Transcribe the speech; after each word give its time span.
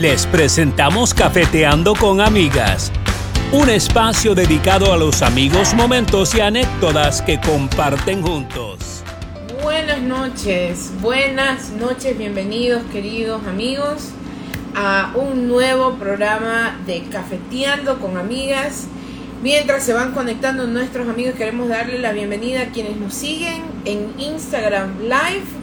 Les 0.00 0.24
presentamos 0.24 1.12
Cafeteando 1.12 1.94
con 1.94 2.22
Amigas, 2.22 2.90
un 3.52 3.68
espacio 3.68 4.34
dedicado 4.34 4.94
a 4.94 4.96
los 4.96 5.20
amigos, 5.20 5.74
momentos 5.74 6.34
y 6.34 6.40
anécdotas 6.40 7.20
que 7.20 7.38
comparten 7.38 8.22
juntos. 8.22 9.02
Buenas 9.62 10.00
noches, 10.00 10.90
buenas 11.02 11.68
noches, 11.72 12.16
bienvenidos 12.16 12.82
queridos 12.90 13.46
amigos 13.46 14.08
a 14.74 15.12
un 15.16 15.48
nuevo 15.48 15.96
programa 15.96 16.80
de 16.86 17.02
Cafeteando 17.02 17.98
con 17.98 18.16
Amigas. 18.16 18.86
Mientras 19.42 19.84
se 19.84 19.92
van 19.92 20.12
conectando 20.12 20.66
nuestros 20.66 21.10
amigos, 21.10 21.34
queremos 21.34 21.68
darle 21.68 21.98
la 21.98 22.12
bienvenida 22.12 22.62
a 22.62 22.66
quienes 22.68 22.96
nos 22.96 23.12
siguen 23.12 23.64
en 23.84 24.14
Instagram 24.18 24.98
Live 25.02 25.59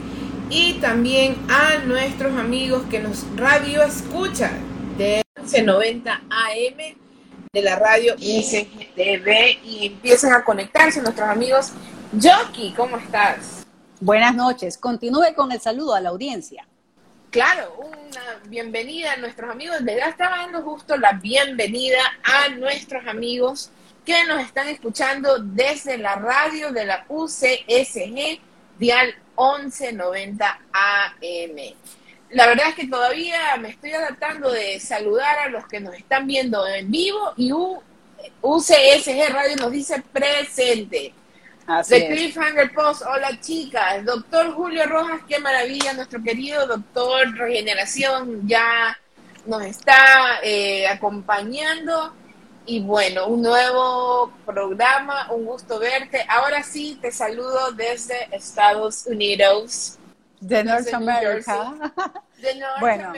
y 0.49 0.73
también 0.75 1.35
a 1.49 1.79
nuestros 1.79 2.37
amigos 2.37 2.83
que 2.89 2.99
nos 2.99 3.25
radio 3.35 3.83
escuchan 3.83 4.51
de 4.97 5.21
1190 5.39 6.13
AM 6.29 6.97
de 7.51 7.61
la 7.61 7.77
radio 7.77 8.15
ICGTV 8.17 9.63
y 9.63 9.87
empiezan 9.87 10.33
a 10.33 10.43
conectarse 10.43 11.01
nuestros 11.01 11.27
amigos. 11.27 11.71
Jockey, 12.13 12.73
¿cómo 12.73 12.97
estás? 12.97 13.65
Buenas 13.99 14.35
noches. 14.35 14.77
Continúe 14.77 15.33
con 15.35 15.51
el 15.51 15.59
saludo 15.59 15.95
a 15.95 16.01
la 16.01 16.09
audiencia. 16.09 16.65
Claro, 17.29 17.73
una 17.79 18.39
bienvenida 18.47 19.13
a 19.13 19.17
nuestros 19.17 19.49
amigos. 19.51 19.81
Le 19.81 19.97
estaba 19.99 20.37
dando 20.37 20.61
justo 20.61 20.95
la 20.97 21.13
bienvenida 21.13 21.99
a 22.23 22.49
nuestros 22.49 23.05
amigos 23.07 23.71
que 24.05 24.23
nos 24.25 24.41
están 24.41 24.69
escuchando 24.69 25.39
desde 25.39 25.97
la 25.97 26.15
radio 26.15 26.71
de 26.71 26.85
la 26.85 27.05
UCSG, 27.09 28.39
Dial 28.79 29.15
1190 29.37 30.59
AM. 30.71 31.75
La 32.31 32.47
verdad 32.47 32.69
es 32.69 32.75
que 32.75 32.87
todavía 32.87 33.55
me 33.57 33.69
estoy 33.69 33.91
adaptando 33.91 34.51
de 34.51 34.79
saludar 34.79 35.39
a 35.39 35.49
los 35.49 35.65
que 35.67 35.79
nos 35.79 35.95
están 35.95 36.27
viendo 36.27 36.67
en 36.67 36.91
vivo 36.91 37.33
y 37.37 37.51
UCSG 38.41 39.29
Radio 39.29 39.55
nos 39.57 39.71
dice 39.71 40.03
presente. 40.11 41.13
de 41.87 42.07
Cliffhanger 42.07 42.73
Post, 42.73 43.03
hola 43.03 43.39
chicas, 43.39 44.03
doctor 44.05 44.53
Julio 44.53 44.85
Rojas, 44.87 45.21
qué 45.27 45.39
maravilla, 45.39 45.93
nuestro 45.93 46.21
querido 46.21 46.65
doctor 46.67 47.33
Regeneración 47.35 48.47
ya 48.47 48.97
nos 49.45 49.63
está 49.63 50.39
eh, 50.43 50.87
acompañando. 50.87 52.13
Y 52.69 52.81
bueno, 52.81 53.27
un 53.27 53.41
nuevo 53.41 54.29
programa, 54.45 55.31
un 55.31 55.45
gusto 55.45 55.79
verte. 55.79 56.25
Ahora 56.27 56.61
sí, 56.63 56.99
te 57.01 57.13
saludo 57.13 57.71
desde 57.71 58.27
Estados 58.35 59.05
Unidos. 59.07 59.97
De 60.41 60.65
North 60.65 60.93
America. 60.93 61.73
De 62.41 62.55
North 62.59 62.79
bueno, 62.81 63.13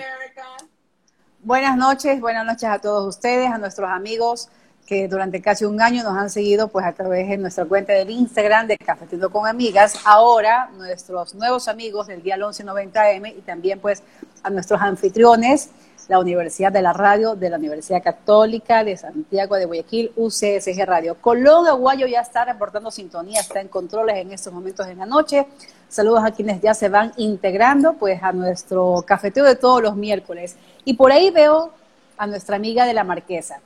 Buenas 1.42 1.78
noches, 1.78 2.22
buenas 2.22 2.46
noches 2.46 2.66
a 2.66 2.78
todos 2.78 3.08
ustedes, 3.08 3.50
a 3.50 3.58
nuestros 3.58 3.90
amigos 3.90 4.50
que 4.86 5.08
durante 5.08 5.42
casi 5.42 5.66
un 5.66 5.82
año 5.82 6.04
nos 6.04 6.16
han 6.16 6.30
seguido 6.30 6.68
pues 6.68 6.86
a 6.86 6.94
través 6.94 7.28
de 7.28 7.38
nuestra 7.38 7.66
cuenta 7.66 7.94
del 7.94 8.10
Instagram 8.10 8.68
de 8.68 8.78
Cafetiendo 8.78 9.32
con 9.32 9.48
Amigas. 9.48 9.96
Ahora 10.06 10.70
nuestros 10.78 11.34
nuevos 11.34 11.68
amigos 11.68 12.06
del 12.08 12.22
día 12.22 12.38
1190M 12.38 13.36
y 13.36 13.42
también 13.42 13.80
pues 13.80 14.04
a 14.44 14.50
nuestros 14.52 14.80
anfitriones 14.80 15.70
la 16.10 16.20
Universidad 16.20 16.72
de 16.72 16.82
la 16.82 16.92
Radio 16.92 17.36
de 17.36 17.52
la 17.52 17.58
Universidad 17.58 18.02
Católica 18.02 18.84
de 18.84 18.98
Santiago 18.98 19.56
de 19.56 19.66
Guayaquil, 19.66 20.12
UCSG 20.16 20.84
Radio. 20.84 21.16
Colón 21.22 21.68
Aguayo 21.68 22.08
ya 22.08 22.22
está 22.22 22.44
reportando 22.44 22.90
sintonía, 22.90 23.40
está 23.40 23.62
en 23.62 23.68
controles 23.68 24.18
en 24.18 24.32
estos 24.32 24.52
momentos 24.52 24.88
en 24.88 24.98
la 24.98 25.06
noche. 25.06 25.46
Saludos 25.88 26.24
a 26.26 26.32
quienes 26.32 26.62
ya 26.62 26.74
se 26.74 26.90
van 26.90 27.14
integrando 27.18 27.94
pues 27.94 28.24
a 28.24 28.32
nuestro 28.32 29.04
cafeteo 29.06 29.46
de 29.46 29.56
todos 29.56 29.84
los 29.84 29.96
miércoles. 29.96 30.56
Y 30.84 30.96
por 30.96 31.12
ahí 31.12 31.30
veo 31.30 31.72
a 32.18 32.26
nuestra 32.26 32.56
amiga 32.56 32.88
de 32.88 32.96
la 32.96 33.04
Marquesa. 33.04 33.62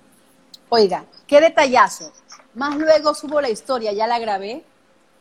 Oiga, 0.68 1.06
qué 1.26 1.40
detallazo. 1.40 2.12
Más 2.56 2.76
luego 2.76 3.16
subo 3.16 3.40
la 3.40 3.50
historia, 3.50 3.94
ya 3.94 4.06
la 4.06 4.20
grabé, 4.20 4.66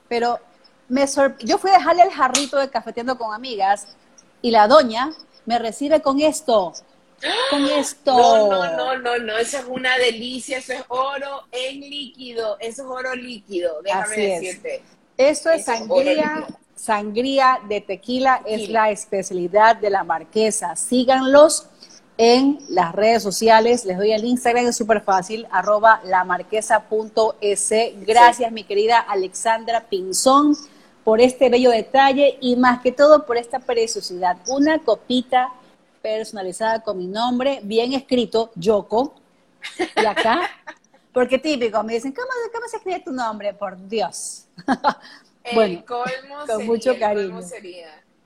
pero 0.09 0.41
me 0.89 1.07
yo 1.39 1.57
fui 1.59 1.71
a 1.71 1.75
dejarle 1.75 2.03
el 2.03 2.11
jarrito 2.11 2.59
de 2.59 2.69
cafeteando 2.69 3.17
con 3.17 3.33
amigas 3.33 3.87
y 4.43 4.51
la 4.51 4.67
doña 4.67 5.13
me 5.47 5.61
recibe 5.61 6.03
con 6.03 6.21
esto 6.21 6.73
con 7.51 7.65
esto. 7.67 8.17
No, 8.17 8.49
no, 8.49 8.77
no, 8.77 8.99
no, 8.99 9.19
no, 9.19 9.39
eso 9.39 9.59
es 9.59 9.65
una 9.69 9.97
delicia, 9.99 10.59
eso 10.59 10.73
es 10.73 10.85
oro 10.89 11.45
en 11.53 11.81
líquido, 11.81 12.57
eso 12.61 12.83
es 12.83 12.89
oro 12.89 13.15
líquido, 13.15 13.83
déjame 13.83 14.17
decirte. 14.17 14.83
Eso 15.17 15.51
es 15.51 15.65
sangría, 15.65 16.47
sangría 16.75 17.61
de 17.69 17.81
tequila, 17.81 18.43
es 18.47 18.69
la 18.69 18.91
especialidad 18.91 19.77
de 19.77 19.91
la 19.91 20.05
marquesa. 20.05 20.75
Síganlos 20.75 21.69
en 22.19 22.59
las 22.69 22.95
redes 22.95 23.23
sociales, 23.23 23.85
les 23.85 23.97
doy 23.97 24.13
el 24.13 24.25
Instagram, 24.25 24.67
es 24.67 24.77
súper 24.77 25.01
fácil, 25.03 25.47
arroba 25.51 26.01
lamarquesa.es. 26.05 27.71
Gracias, 28.07 28.53
mi 28.53 28.65
querida 28.65 28.99
Alexandra 28.99 29.87
Pinzón, 29.89 30.57
por 31.05 31.21
este 31.21 31.49
bello 31.49 31.71
detalle 31.71 32.39
y 32.41 32.57
más 32.57 32.81
que 32.81 32.93
todo 32.93 33.27
por 33.27 33.37
esta 33.37 33.59
preciosidad. 33.59 34.37
Una 34.47 34.79
copita 34.79 35.53
personalizada 36.03 36.83
con 36.83 36.99
mi 36.99 37.07
nombre, 37.07 37.61
bien 37.63 37.93
escrito, 37.93 38.51
Yoko. 38.57 39.15
Y 39.97 40.05
acá, 40.05 40.51
porque 41.13 41.39
típico, 41.39 41.83
me 41.83 41.95
dicen, 41.95 42.13
¿cómo, 42.13 42.29
cómo 42.53 42.69
se 42.69 42.77
escribe 42.77 43.01
tu 43.01 43.13
nombre? 43.13 43.55
Por 43.55 43.89
Dios. 43.89 44.47
bueno, 45.55 45.85
con 45.87 46.67
mucho 46.67 46.99
cariño. 46.99 47.41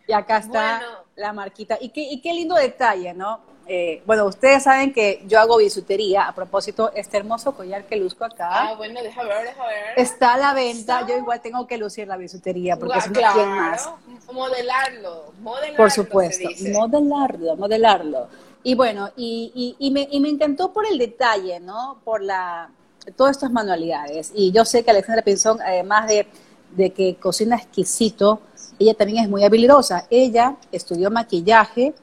Y 0.09 0.13
acá 0.13 0.39
está 0.39 0.83
la 1.17 1.33
marquita. 1.33 1.77
Y 1.81 1.91
qué, 1.91 2.01
y 2.01 2.21
qué 2.21 2.33
lindo 2.33 2.55
detalle, 2.55 3.13
¿no? 3.13 3.56
Eh, 3.69 4.03
bueno, 4.07 4.27
ustedes 4.27 4.63
saben 4.63 4.93
que 4.93 5.25
yo 5.27 5.41
hago 5.41 5.57
bisutería. 5.57 6.29
A 6.29 6.35
propósito, 6.35 6.93
este 6.95 7.17
hermoso 7.17 7.53
collar 7.53 7.85
que 7.85 7.97
luzco 7.97 8.25
acá. 8.25 8.49
Ah, 8.51 8.75
bueno, 8.77 9.03
deja 9.03 9.23
ver, 9.25 9.47
deja 9.47 9.67
ver. 9.67 9.85
Está 9.97 10.35
a 10.35 10.39
la 10.39 10.55
venta. 10.55 11.07
Yo 11.07 11.17
igual 11.17 11.41
tengo 11.41 11.67
que 11.67 11.77
lucir 11.77 12.07
la 12.07 12.17
bisutería 12.17 12.77
porque 12.77 12.99
es 12.99 13.09
claro. 13.09 13.47
más. 13.47 13.91
Modelarlo, 14.33 15.33
modelarlo. 15.41 15.77
Por 15.77 15.91
supuesto, 15.91 16.49
modelarlo, 16.73 17.57
modelarlo. 17.57 18.29
Y 18.63 18.75
bueno, 18.75 19.11
y, 19.17 19.77
y, 19.79 19.91
me, 19.91 20.09
y 20.11 20.21
me 20.21 20.29
encantó 20.29 20.73
por 20.73 20.87
el 20.87 20.99
detalle, 20.99 21.61
¿no? 21.61 22.01
Por 22.05 22.23
la 22.23 22.71
todas 23.17 23.37
estas 23.37 23.53
manualidades. 23.53 24.33
Y 24.35 24.51
yo 24.51 24.65
sé 24.65 24.85
que 24.85 24.91
Alexandra 24.91 25.23
Pinzón, 25.23 25.61
además 25.61 26.09
de, 26.09 26.27
de 26.73 26.91
que 26.91 27.15
cocina 27.17 27.57
exquisito, 27.57 28.41
ella 28.79 28.95
también 28.95 29.23
es 29.25 29.31
muy 29.31 29.45
habilidosa. 29.45 30.07
Ella 30.11 30.57
estudió 30.73 31.11
maquillaje 31.11 31.95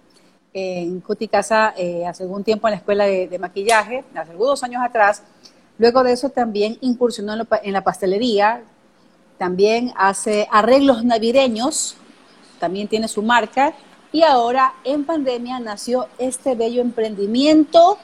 en 0.54 1.02
Cuticasa 1.02 1.74
eh, 1.76 2.06
hace 2.06 2.24
algún 2.24 2.44
tiempo 2.44 2.68
en 2.68 2.74
la 2.74 2.78
escuela 2.78 3.06
de, 3.06 3.40
maquillaje, 3.40 4.04
hace 4.16 4.32
algunos 4.32 4.64
años 4.64 4.82
atrás. 4.84 5.24
Luego 5.80 6.04
de 6.04 6.12
eso 6.12 6.30
también 6.30 6.78
incursionó 6.82 7.34
en, 7.64 7.74
la 7.74 7.84
pastelería, 7.84 8.62
también 9.38 9.92
hace 9.96 10.48
arreglos 10.52 11.04
navideños, 11.04 11.98
también 12.60 12.88
tiene 12.88 13.08
su 13.08 13.24
marca 13.24 13.74
y 14.12 14.22
ahora 14.22 14.74
en 14.84 15.04
pandemia 15.04 15.60
nació 15.60 16.08
este 16.20 16.54
bello 16.54 16.82
emprendimiento. 16.82 17.98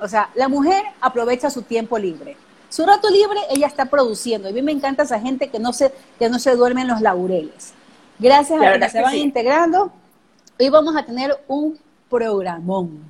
O 0.00 0.06
sea, 0.06 0.28
la 0.34 0.48
mujer 0.48 0.84
aprovecha 1.00 1.48
su 1.48 1.62
tiempo 1.62 1.98
libre. 1.98 2.36
Su 2.68 2.84
rato 2.84 3.08
libre 3.08 3.38
ella 3.50 3.66
está 3.66 3.86
produciendo. 3.86 4.48
Y 4.48 4.50
a 4.50 4.54
mí 4.54 4.60
me 4.60 4.72
encanta 4.72 5.04
esa 5.04 5.18
gente 5.18 5.48
que 5.48 5.58
no 5.58 5.72
se, 5.72 5.92
que 6.18 6.28
no 6.28 6.38
se 6.38 6.54
duerme 6.56 6.82
en 6.82 6.88
los 6.88 7.00
laureles. 7.00 7.72
Gracias 8.18 8.60
a 8.60 8.78
que 8.78 8.90
se 8.90 9.00
van 9.00 9.16
integrando 9.16 9.92
Hoy 10.56 10.68
vamos 10.68 10.94
a 10.94 11.04
tener 11.04 11.36
un 11.48 11.76
programón, 12.08 13.02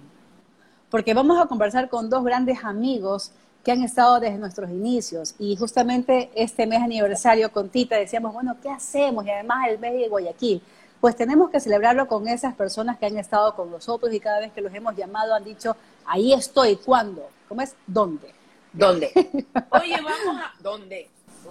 porque 0.88 1.12
vamos 1.12 1.38
a 1.38 1.44
conversar 1.44 1.90
con 1.90 2.08
dos 2.08 2.24
grandes 2.24 2.64
amigos 2.64 3.32
que 3.62 3.70
han 3.70 3.82
estado 3.82 4.18
desde 4.18 4.38
nuestros 4.38 4.70
inicios. 4.70 5.34
Y 5.38 5.54
justamente 5.54 6.30
este 6.34 6.66
mes 6.66 6.80
aniversario 6.80 7.52
con 7.52 7.68
Tita 7.68 7.96
decíamos, 7.96 8.32
bueno, 8.32 8.56
¿qué 8.62 8.70
hacemos? 8.70 9.26
Y 9.26 9.30
además 9.30 9.68
el 9.68 9.78
mes 9.78 9.92
de 9.92 10.08
Guayaquil. 10.08 10.62
Pues 11.02 11.16
tenemos 11.16 11.50
que 11.50 11.60
celebrarlo 11.60 12.08
con 12.08 12.28
esas 12.28 12.54
personas 12.54 12.96
que 12.96 13.04
han 13.04 13.18
estado 13.18 13.54
con 13.54 13.70
nosotros 13.70 14.10
y 14.14 14.20
cada 14.20 14.40
vez 14.40 14.50
que 14.52 14.62
los 14.62 14.72
hemos 14.72 14.96
llamado 14.96 15.34
han 15.34 15.44
dicho, 15.44 15.76
ahí 16.06 16.32
estoy, 16.32 16.76
¿cuándo? 16.76 17.28
¿Cómo 17.46 17.60
es? 17.60 17.76
¿Dónde? 17.86 18.32
¿Dónde? 18.72 19.12
Oye, 19.70 19.96
vamos 19.96 20.42
a... 20.42 20.54
¿Dónde? 20.62 21.10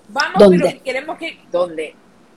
Vamos, 0.09 0.39
¿Dónde? 0.39 0.59
pero 0.59 0.83
queremos 0.83 1.17
que... 1.19 1.39
¿Dónde? 1.51 1.95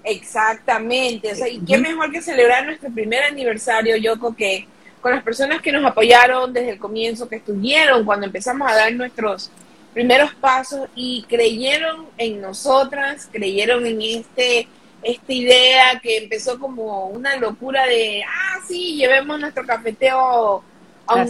Exactamente, 0.09 1.33
o 1.33 1.35
sea, 1.35 1.49
y 1.49 1.59
qué 1.59 1.79
mejor 1.79 2.13
que 2.13 2.23
celebrar 2.23 2.65
nuestro 2.65 2.89
primer 2.91 3.25
aniversario, 3.25 3.97
Yoko, 3.97 4.37
que 4.37 4.69
con 5.01 5.11
las 5.11 5.25
personas 5.25 5.61
que 5.61 5.73
nos 5.73 5.85
apoyaron 5.85 6.53
desde 6.53 6.71
el 6.71 6.79
comienzo, 6.79 7.29
que 7.29 7.37
estuvieron 7.37 8.05
cuando 8.05 8.25
empezamos 8.25 8.71
a 8.71 8.77
dar 8.77 8.93
nuestros 8.93 9.51
primeros 9.93 10.33
pasos 10.35 10.89
y 10.95 11.25
creyeron 11.29 12.07
en 12.19 12.41
nosotras, 12.41 13.29
creyeron 13.33 13.85
en 13.85 14.01
este 14.01 14.69
esta 15.03 15.33
idea 15.33 16.01
que 16.01 16.19
empezó 16.19 16.59
como 16.59 17.09
una 17.09 17.37
locura 17.37 17.85
de, 17.87 18.23
ah, 18.23 18.61
sí, 18.67 18.95
llevemos 18.97 19.41
nuestro 19.41 19.67
cafeteo 19.67 20.63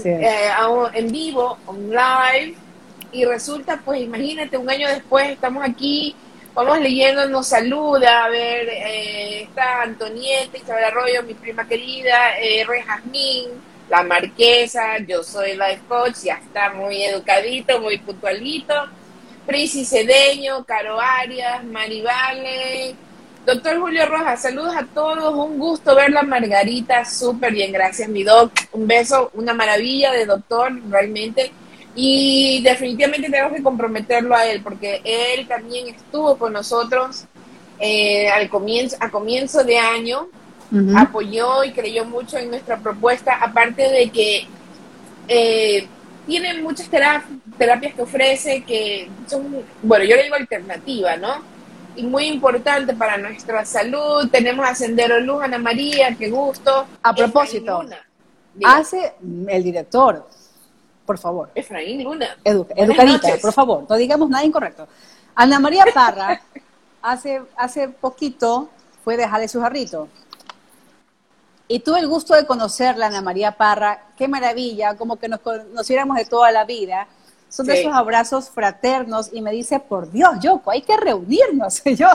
eh, 0.05 0.51
en 0.93 1.13
vivo, 1.13 1.57
on 1.67 1.91
live, 1.91 2.55
y 3.13 3.25
resulta, 3.25 3.81
pues 3.83 4.03
imagínate, 4.03 4.59
un 4.59 4.69
año 4.69 4.89
después 4.89 5.31
estamos 5.31 5.65
aquí 5.65 6.15
vamos 6.57 6.81
leyendo, 6.81 7.29
nos 7.29 7.49
saluda, 7.49 8.25
a 8.25 8.29
ver, 8.31 8.67
eh, 8.71 9.43
está 9.43 9.83
Antonieta, 9.83 10.57
Isabel 10.57 10.85
Arroyo, 10.85 11.23
mi 11.23 11.35
prima 11.35 11.69
querida, 11.69 12.39
eh, 12.41 12.65
Re 12.67 12.83
Jazmín, 12.83 13.51
La 13.91 14.03
Marquesa, 14.03 14.97
yo 15.07 15.23
soy 15.23 15.53
life 15.53 15.83
coach, 15.87 16.25
ya 16.25 16.37
está 16.37 16.73
muy 16.73 17.03
educadito, 17.03 17.79
muy 17.79 17.99
puntualito. 17.99 18.75
Prisi 19.47 19.85
Cedeño, 19.85 20.65
Caro 20.65 20.99
Arias, 20.99 21.63
Marivale, 21.63 22.95
doctor 23.45 23.79
Julio 23.79 24.07
Rojas, 24.07 24.41
saludos 24.41 24.75
a 24.75 24.87
todos, 24.87 25.35
un 25.35 25.59
gusto 25.59 25.95
verla 25.95 26.23
Margarita, 26.23 27.05
súper 27.05 27.53
bien, 27.53 27.71
gracias 27.71 28.09
mi 28.09 28.25
doc, 28.25 28.51
un 28.73 28.87
beso, 28.87 29.31
una 29.35 29.53
maravilla 29.53 30.11
de 30.11 30.25
doctor, 30.25 30.73
realmente, 30.91 31.53
y 31.97 32.63
definitivamente 32.63 33.31
tenemos 33.31 33.55
que 33.55 33.63
comprometerlo 33.63 34.37
a 34.37 34.47
él, 34.47 34.61
porque 34.63 35.01
él 35.03 35.49
también 35.49 35.89
estuvo 35.89 36.37
con 36.37 36.53
nosotros 36.53 37.25
eh, 37.81 38.29
al 38.29 38.51
comienzo, 38.51 38.97
a 39.01 39.11
comienzo 39.11 39.65
de 39.65 39.79
año, 39.79 40.29
apoyó 40.95 41.65
y 41.65 41.73
creyó 41.73 42.05
mucho 42.05 42.37
en 42.37 42.51
nuestra 42.51 42.77
propuesta, 42.77 43.37
aparte 43.41 43.89
de 43.89 44.11
que 44.11 44.47
eh, 45.27 45.87
tiene 46.27 46.61
muchas 46.61 46.89
terapias 46.89 47.95
que 47.95 48.03
ofrece 48.03 48.63
que 48.65 49.09
son, 49.27 49.65
bueno, 49.83 50.05
yo 50.05 50.17
le 50.17 50.25
digo 50.25 50.35
alternativa, 50.35 51.17
¿no? 51.17 51.57
Y 51.95 52.03
muy 52.03 52.25
importante 52.25 52.95
para 52.95 53.17
nuestra 53.17 53.65
salud. 53.65 54.29
Tenemos 54.31 54.69
a 54.69 54.75
Sendero 54.75 55.19
Luz, 55.21 55.43
Ana 55.43 55.57
María, 55.57 56.15
qué 56.19 56.29
gusto. 56.29 56.87
A 57.03 57.15
propósito, 57.15 57.87
hace 58.65 59.15
el 59.49 59.65
director, 59.65 60.27
por 61.07 61.19
favor. 61.19 61.51
Efraín 61.55 62.05
Luna. 62.05 62.37
educadita, 62.45 63.29
por 63.41 63.53
favor, 63.53 63.87
no 63.89 63.97
digamos 63.97 64.29
nada 64.29 64.45
incorrecto. 64.45 64.87
Ana 65.35 65.59
María 65.59 65.85
Parra, 65.95 66.41
hace, 67.01 67.43
hace 67.57 67.89
poquito 67.89 68.69
fue 69.05 69.15
a 69.15 69.19
dejarle 69.19 69.49
su 69.49 69.61
jarrito 69.61 70.09
y 71.69 71.81
tuve 71.81 71.99
el 71.99 72.07
gusto 72.07 72.35
de 72.35 72.47
conocerla, 72.47 73.07
Ana 73.07 73.23
María 73.23 73.53
Parra. 73.53 74.13
Qué 74.17 74.29
maravilla, 74.29 74.97
como 74.97 75.17
que 75.17 75.29
nos 75.29 75.41
conociéramos 75.41 76.17
de 76.17 76.25
toda 76.25 76.53
la 76.53 76.65
vida. 76.65 77.09
Son 77.49 77.67
de 77.67 77.81
esos 77.81 77.93
abrazos 77.93 78.51
fraternos 78.51 79.31
y 79.33 79.43
me 79.43 79.51
dice, 79.53 79.81
por 79.81 80.11
Dios, 80.11 80.39
Yoko, 80.41 80.71
hay 80.71 80.83
que 80.83 80.97
reunirnos. 80.97 81.83
Y 81.87 81.97
yo, 81.97 82.09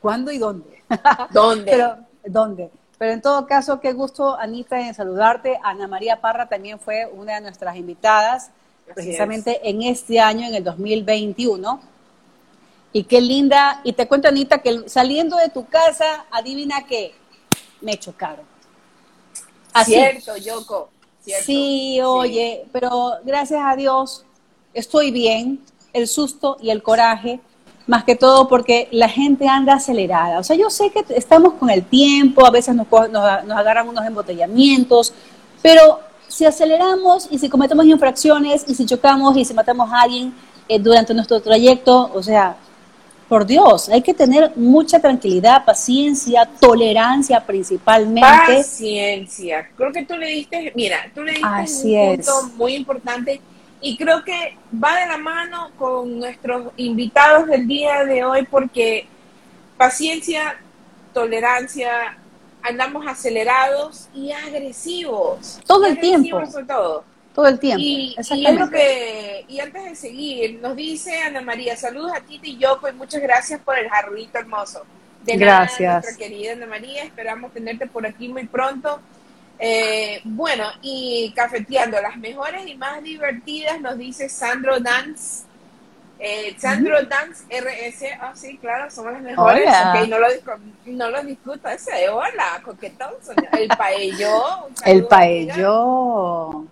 ¿cuándo 0.00 0.30
y 0.30 0.38
dónde? 0.38 0.82
¿Dónde? 1.30 1.70
Pero, 1.70 1.96
¿dónde? 2.24 2.70
Pero 3.02 3.14
en 3.14 3.20
todo 3.20 3.48
caso, 3.48 3.80
qué 3.80 3.94
gusto, 3.94 4.38
Anita, 4.38 4.80
en 4.80 4.94
saludarte. 4.94 5.58
Ana 5.64 5.88
María 5.88 6.20
Parra 6.20 6.48
también 6.48 6.78
fue 6.78 7.10
una 7.12 7.34
de 7.34 7.40
nuestras 7.40 7.74
invitadas, 7.74 8.52
precisamente 8.94 9.68
en 9.68 9.82
este 9.82 10.20
año, 10.20 10.46
en 10.46 10.54
el 10.54 10.62
2021. 10.62 11.80
Y 12.92 13.02
qué 13.02 13.20
linda. 13.20 13.80
Y 13.82 13.94
te 13.94 14.06
cuento, 14.06 14.28
Anita, 14.28 14.58
que 14.58 14.88
saliendo 14.88 15.36
de 15.36 15.48
tu 15.48 15.66
casa, 15.66 16.26
adivina 16.30 16.86
qué, 16.86 17.12
me 17.80 17.98
chocaron. 17.98 18.46
Así. 19.72 19.94
Cierto, 19.94 20.36
Yoko. 20.36 20.90
Sí, 21.42 22.00
oye, 22.04 22.66
pero 22.70 23.14
gracias 23.24 23.62
a 23.64 23.74
Dios 23.74 24.24
estoy 24.74 25.10
bien, 25.10 25.64
el 25.92 26.06
susto 26.06 26.56
y 26.60 26.70
el 26.70 26.84
coraje, 26.84 27.40
más 27.86 28.04
que 28.04 28.16
todo 28.16 28.48
porque 28.48 28.88
la 28.90 29.08
gente 29.08 29.48
anda 29.48 29.74
acelerada. 29.74 30.38
O 30.38 30.44
sea, 30.44 30.56
yo 30.56 30.70
sé 30.70 30.90
que 30.90 31.04
estamos 31.14 31.54
con 31.54 31.70
el 31.70 31.84
tiempo, 31.84 32.46
a 32.46 32.50
veces 32.50 32.74
nos, 32.74 32.86
nos, 33.10 33.24
agarran 33.24 33.88
unos 33.88 34.06
embotellamientos, 34.06 35.12
pero 35.60 36.00
si 36.28 36.44
aceleramos 36.44 37.28
y 37.30 37.38
si 37.38 37.48
cometemos 37.48 37.84
infracciones 37.86 38.64
y 38.66 38.74
si 38.74 38.86
chocamos 38.86 39.36
y 39.36 39.44
si 39.44 39.52
matamos 39.52 39.90
a 39.90 40.02
alguien 40.02 40.32
eh, 40.68 40.78
durante 40.78 41.12
nuestro 41.12 41.40
trayecto, 41.40 42.10
o 42.14 42.22
sea, 42.22 42.56
por 43.28 43.46
Dios, 43.46 43.88
hay 43.88 44.02
que 44.02 44.12
tener 44.12 44.52
mucha 44.56 45.00
tranquilidad, 45.00 45.64
paciencia, 45.64 46.48
tolerancia 46.60 47.40
principalmente. 47.44 48.28
Paciencia. 48.56 49.70
Creo 49.74 49.90
que 49.90 50.04
tú 50.04 50.16
le 50.16 50.26
diste, 50.26 50.72
mira, 50.74 51.10
tú 51.14 51.22
le 51.22 51.32
diste 51.32 51.48
un 51.48 52.16
punto 52.16 52.56
muy 52.56 52.74
importante 52.74 53.40
y 53.82 53.96
creo 53.96 54.24
que 54.24 54.56
va 54.82 54.96
de 55.00 55.06
la 55.06 55.18
mano 55.18 55.72
con 55.76 56.20
nuestros 56.20 56.72
invitados 56.76 57.48
del 57.48 57.66
día 57.66 58.04
de 58.04 58.24
hoy 58.24 58.46
porque 58.48 59.06
paciencia, 59.76 60.56
tolerancia, 61.12 62.16
andamos 62.62 63.04
acelerados 63.06 64.08
y 64.14 64.30
agresivos. 64.30 65.60
Todo 65.66 65.86
el 65.86 65.98
tiempo. 65.98 66.40
todo 66.66 67.04
todo 67.34 67.48
el 67.48 67.58
tiempo. 67.58 67.80
Y, 67.82 68.14
y, 68.18 68.70
que, 68.70 69.44
y 69.48 69.60
antes 69.60 69.84
de 69.84 69.96
seguir, 69.96 70.60
nos 70.60 70.76
dice 70.76 71.18
Ana 71.18 71.40
María, 71.40 71.76
saludos 71.76 72.12
a 72.14 72.20
Titi 72.20 72.50
y 72.50 72.58
Yoko 72.58 72.88
y 72.88 72.92
muchas 72.92 73.22
gracias 73.22 73.60
por 73.60 73.78
el 73.78 73.88
jarrito 73.88 74.38
hermoso. 74.38 74.84
De 75.24 75.36
gracias. 75.36 75.80
Nada, 75.80 76.00
nuestra 76.00 76.16
querida 76.16 76.52
Ana 76.52 76.66
María, 76.66 77.04
esperamos 77.04 77.52
tenerte 77.52 77.86
por 77.86 78.06
aquí 78.06 78.28
muy 78.28 78.46
pronto. 78.46 79.00
Eh, 79.64 80.20
bueno, 80.24 80.64
y 80.82 81.32
cafeteando, 81.36 82.00
las 82.02 82.16
mejores 82.16 82.66
y 82.66 82.74
más 82.74 83.00
divertidas, 83.00 83.80
nos 83.80 83.96
dice 83.96 84.28
Sandro 84.28 84.80
Dance. 84.80 85.44
Eh, 86.18 86.56
Sandro 86.58 87.00
Dance 87.04 87.44
RS, 87.48 88.06
ah, 88.20 88.32
sí, 88.34 88.58
claro, 88.58 88.90
somos 88.90 89.12
las 89.12 89.22
mejores. 89.22 89.68
Okay, 89.88 90.08
no 90.08 90.18
lo, 90.18 90.26
no 90.86 91.10
lo 91.10 91.22
discuto, 91.22 91.68
ese, 91.68 92.08
hola, 92.08 92.60
coquetón, 92.64 93.14
el 93.52 93.68
paello. 93.68 94.68
El 94.84 95.06
paello 95.06 96.66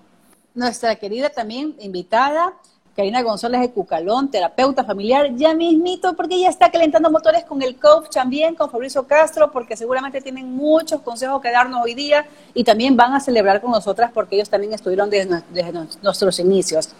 nuestra 0.55 0.97
querida 0.97 1.31
también 1.31 1.77
invitada, 1.79 2.55
Karina 3.00 3.23
González 3.23 3.62
de 3.62 3.70
Cucalón, 3.70 4.31
terapeuta 4.31 4.85
familiar, 4.85 5.35
ya 5.35 5.55
mismito, 5.55 6.14
porque 6.14 6.35
ella 6.35 6.50
está 6.50 6.70
calentando 6.70 7.11
motores 7.11 7.44
con 7.44 7.62
el 7.62 7.76
coach 7.76 8.11
también, 8.12 8.55
con 8.55 8.69
Fabricio 8.69 9.06
Castro, 9.06 9.50
porque 9.50 9.75
seguramente 9.75 10.20
tienen 10.20 10.55
muchos 10.55 11.00
consejos 11.00 11.41
que 11.41 11.50
darnos 11.50 11.82
hoy 11.82 11.94
día 11.94 12.26
y 12.52 12.62
también 12.62 12.99
van 12.99 13.14
a 13.14 13.20
celebrar 13.20 13.62
con 13.62 13.70
nosotras 13.70 14.11
porque 14.12 14.37
ellos 14.37 14.50
también 14.50 14.75
estuvieron 14.75 15.08
desde, 15.08 15.43
nuestros 16.02 16.38
inicios. 16.41 16.91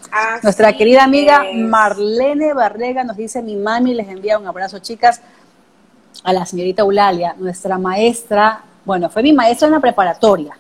Nuestra 0.43 0.73
querida 0.73 1.05
amiga 1.05 1.45
Marlene 1.55 2.55
Barrega 2.55 3.05
nos 3.05 3.19
dice, 3.19 3.43
mi 3.43 3.57
mami 3.57 3.93
les 3.93 4.09
envía 4.09 4.39
un 4.39 4.47
abrazo, 4.47 4.79
chicas, 4.79 5.21
a 6.25 6.33
la 6.33 6.47
señorita 6.47 6.81
Eulalia, 6.81 7.35
nuestra 7.39 7.77
maestra, 7.77 8.65
bueno, 8.87 9.11
fue 9.11 9.23
mi 9.23 9.35
maestra 9.35 9.67
en 9.69 9.75
la 9.75 9.81
preparatoria. 9.81 10.57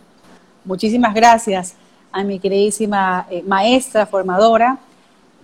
Muchísimas 0.66 1.14
gracias 1.14 1.76
a 2.12 2.22
mi 2.24 2.38
queridísima 2.38 3.26
eh, 3.30 3.42
maestra, 3.42 4.04
formadora, 4.04 4.78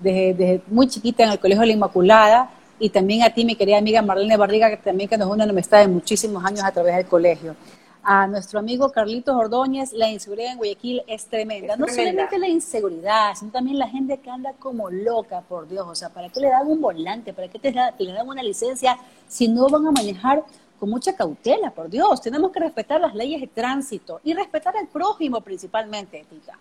desde, 0.01 0.63
muy 0.69 0.89
chiquita 0.89 1.25
en 1.25 1.31
el 1.31 1.39
Colegio 1.39 1.61
de 1.61 1.67
la 1.69 1.73
Inmaculada, 1.73 2.51
y 2.79 2.91
también 2.91 3.23
a 3.23 3.31
ti, 3.31 3.45
mi 3.45 3.57
querida 3.57 3.79
amiga 3.79 4.03
Marlene 4.03 4.37
Barriga, 4.37 4.69
que 4.69 4.77
también 4.77 5.09
que 5.09 5.17
nos 5.17 5.29
une 5.29 5.45
una 5.45 5.53
amistad 5.53 5.81
de 5.81 5.89
muchísimos 5.89 6.45
años 6.45 6.63
a 6.65 6.73
través 6.73 6.97
del 6.97 7.07
colegio. 7.07 7.57
A 8.03 8.27
nuestro 8.29 8.61
amigo 8.61 8.93
Carlitos 8.93 9.35
Ordóñez, 9.35 9.93
la 9.93 10.09
inseguridad 10.09 10.53
en 10.53 10.59
Guayaquil 10.59 11.03
es 11.09 11.27
tremenda. 11.27 11.77
no 11.77 11.89
solamente 11.89 12.39
la 12.39 12.47
inseguridad, 12.47 13.35
sino 13.35 13.51
también 13.51 13.79
la 13.79 13.89
gente 13.89 14.19
que 14.19 14.31
anda 14.31 14.53
como 14.59 14.91
loca, 14.91 15.41
por 15.41 15.67
Dios. 15.67 15.87
O 15.89 15.95
sea, 15.95 16.11
¿para 16.11 16.29
qué 16.29 16.39
le 16.39 16.51
dan 16.51 16.69
un 16.69 16.81
volante? 16.81 17.33
¿Para 17.33 17.49
qué 17.49 17.59
te, 17.59 17.73
le 17.73 18.13
dan 18.13 18.29
una 18.29 18.45
licencia 18.45 18.97
si 19.27 19.49
no 19.49 19.69
van 19.69 19.89
a 19.89 19.91
manejar 19.91 20.45
con 20.79 20.91
mucha 20.91 21.17
cautela, 21.17 21.71
por 21.71 21.89
Dios. 21.89 22.21
Tenemos 22.21 22.53
que 22.53 22.61
respetar 22.61 23.01
las 23.01 23.15
leyes 23.15 23.41
de 23.41 23.47
tránsito 23.47 24.21
y 24.23 24.35
respetar 24.35 24.77
al 24.77 24.89
prójimo 24.89 25.41
principalmente, 25.41 26.25
Tita. 26.29 26.59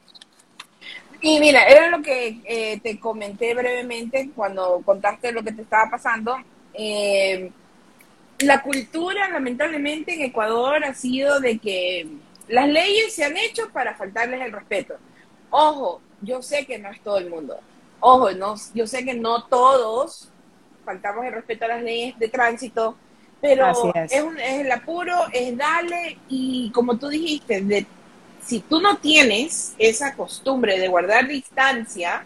Y 1.22 1.40
mira, 1.40 1.64
era 1.64 1.90
lo 1.90 2.02
que 2.02 2.40
eh, 2.46 2.80
te 2.82 3.00
comenté 3.00 3.54
brevemente 3.54 4.30
cuando 4.36 4.82
contaste 4.86 5.32
lo 5.32 5.44
que 5.44 5.52
te 5.52 5.62
estaba 5.62 5.90
pasando. 5.90 6.38
Eh, 6.74 7.52
la 8.40 8.62
cultura, 8.62 9.30
lamentablemente, 9.30 10.14
en 10.14 10.22
Ecuador 10.24 10.84
ha 10.84 10.94
sido 10.94 11.40
de 11.40 11.58
que 11.58 12.08
las 12.48 12.68
leyes 12.68 13.14
se 13.14 13.24
han 13.24 13.38
hecho 13.38 13.70
para 13.72 13.96
faltarles 13.96 14.42
el 14.42 14.52
respeto. 14.52 14.96
Ojo, 15.50 16.02
yo 16.22 16.42
sé 16.42 16.66
que 16.66 16.78
no 16.78 16.90
es 16.90 17.00
todo 17.02 17.18
el 17.18 17.30
mundo. 17.30 17.58
Ojo, 18.00 18.32
no, 18.32 18.56
yo 18.74 18.88
sé 18.88 19.06
que 19.06 19.14
no 19.14 19.46
todos 19.46 20.30
faltamos 20.84 21.26
el 21.26 21.34
respeto 21.34 21.66
a 21.66 21.70
las 21.70 21.82
leyes 21.82 22.18
de 22.20 22.28
tránsito, 22.28 22.96
pero 23.42 23.72
es. 23.96 24.12
el 24.12 24.72
apuro, 24.72 25.16
es 25.32 25.58
darle 25.58 26.18
y 26.30 26.72
como 26.72 26.98
tú 26.98 27.10
dijiste, 27.10 27.62
de, 27.62 27.86
si 28.46 28.60
tú 28.60 28.80
no 28.80 28.98
tienes 28.98 29.74
esa 29.78 30.14
costumbre 30.14 30.80
de 30.80 30.88
guardar 30.88 31.28
distancia, 31.28 32.26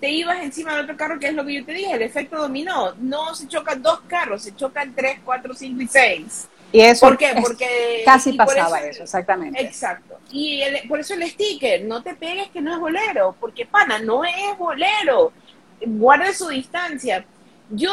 te 0.00 0.10
ibas 0.10 0.42
encima 0.42 0.74
de 0.74 0.82
otro 0.82 0.96
carro, 0.96 1.18
que 1.18 1.28
es 1.28 1.34
lo 1.34 1.44
que 1.44 1.54
yo 1.54 1.64
te 1.64 1.72
dije, 1.72 1.92
el 1.92 2.02
efecto 2.02 2.38
dominó. 2.38 2.94
No 2.96 3.34
se 3.34 3.48
chocan 3.48 3.82
dos 3.82 4.00
carros, 4.06 4.42
se 4.42 4.54
chocan 4.54 4.94
tres, 4.94 5.18
cuatro, 5.24 5.54
cinco 5.54 5.82
y 5.82 5.86
seis. 5.86 6.48
Y 6.72 6.80
eso 6.80 7.06
¿Por 7.06 7.18
qué? 7.18 7.34
Porque 7.40 8.02
casi 8.04 8.32
pasaba 8.34 8.80
eso, 8.80 9.02
exactamente. 9.02 9.60
Exacto. 9.60 10.18
Y 10.30 10.62
por 10.88 11.00
eso 11.00 11.14
el 11.14 11.28
sticker, 11.28 11.84
no 11.84 12.02
te 12.02 12.14
pegues 12.14 12.48
que 12.50 12.60
no 12.60 12.72
es 12.72 12.78
bolero, 12.78 13.34
porque 13.40 13.66
pana, 13.66 13.98
no 13.98 14.24
es 14.24 14.56
bolero. 14.58 15.32
Guarde 15.80 16.32
su 16.32 16.48
distancia. 16.48 17.24
Yo 17.70 17.92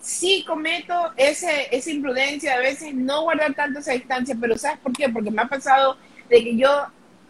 sí 0.00 0.44
cometo 0.46 1.12
ese, 1.16 1.68
esa 1.70 1.90
imprudencia 1.90 2.54
a 2.54 2.58
veces 2.58 2.94
no 2.94 3.22
guardar 3.22 3.54
tanto 3.54 3.80
esa 3.80 3.92
distancia, 3.92 4.36
pero 4.40 4.58
¿sabes 4.58 4.78
por 4.78 4.92
qué? 4.92 5.08
Porque 5.08 5.30
me 5.30 5.42
ha 5.42 5.46
pasado 5.46 5.96
de 6.28 6.44
que 6.44 6.56
yo, 6.56 6.86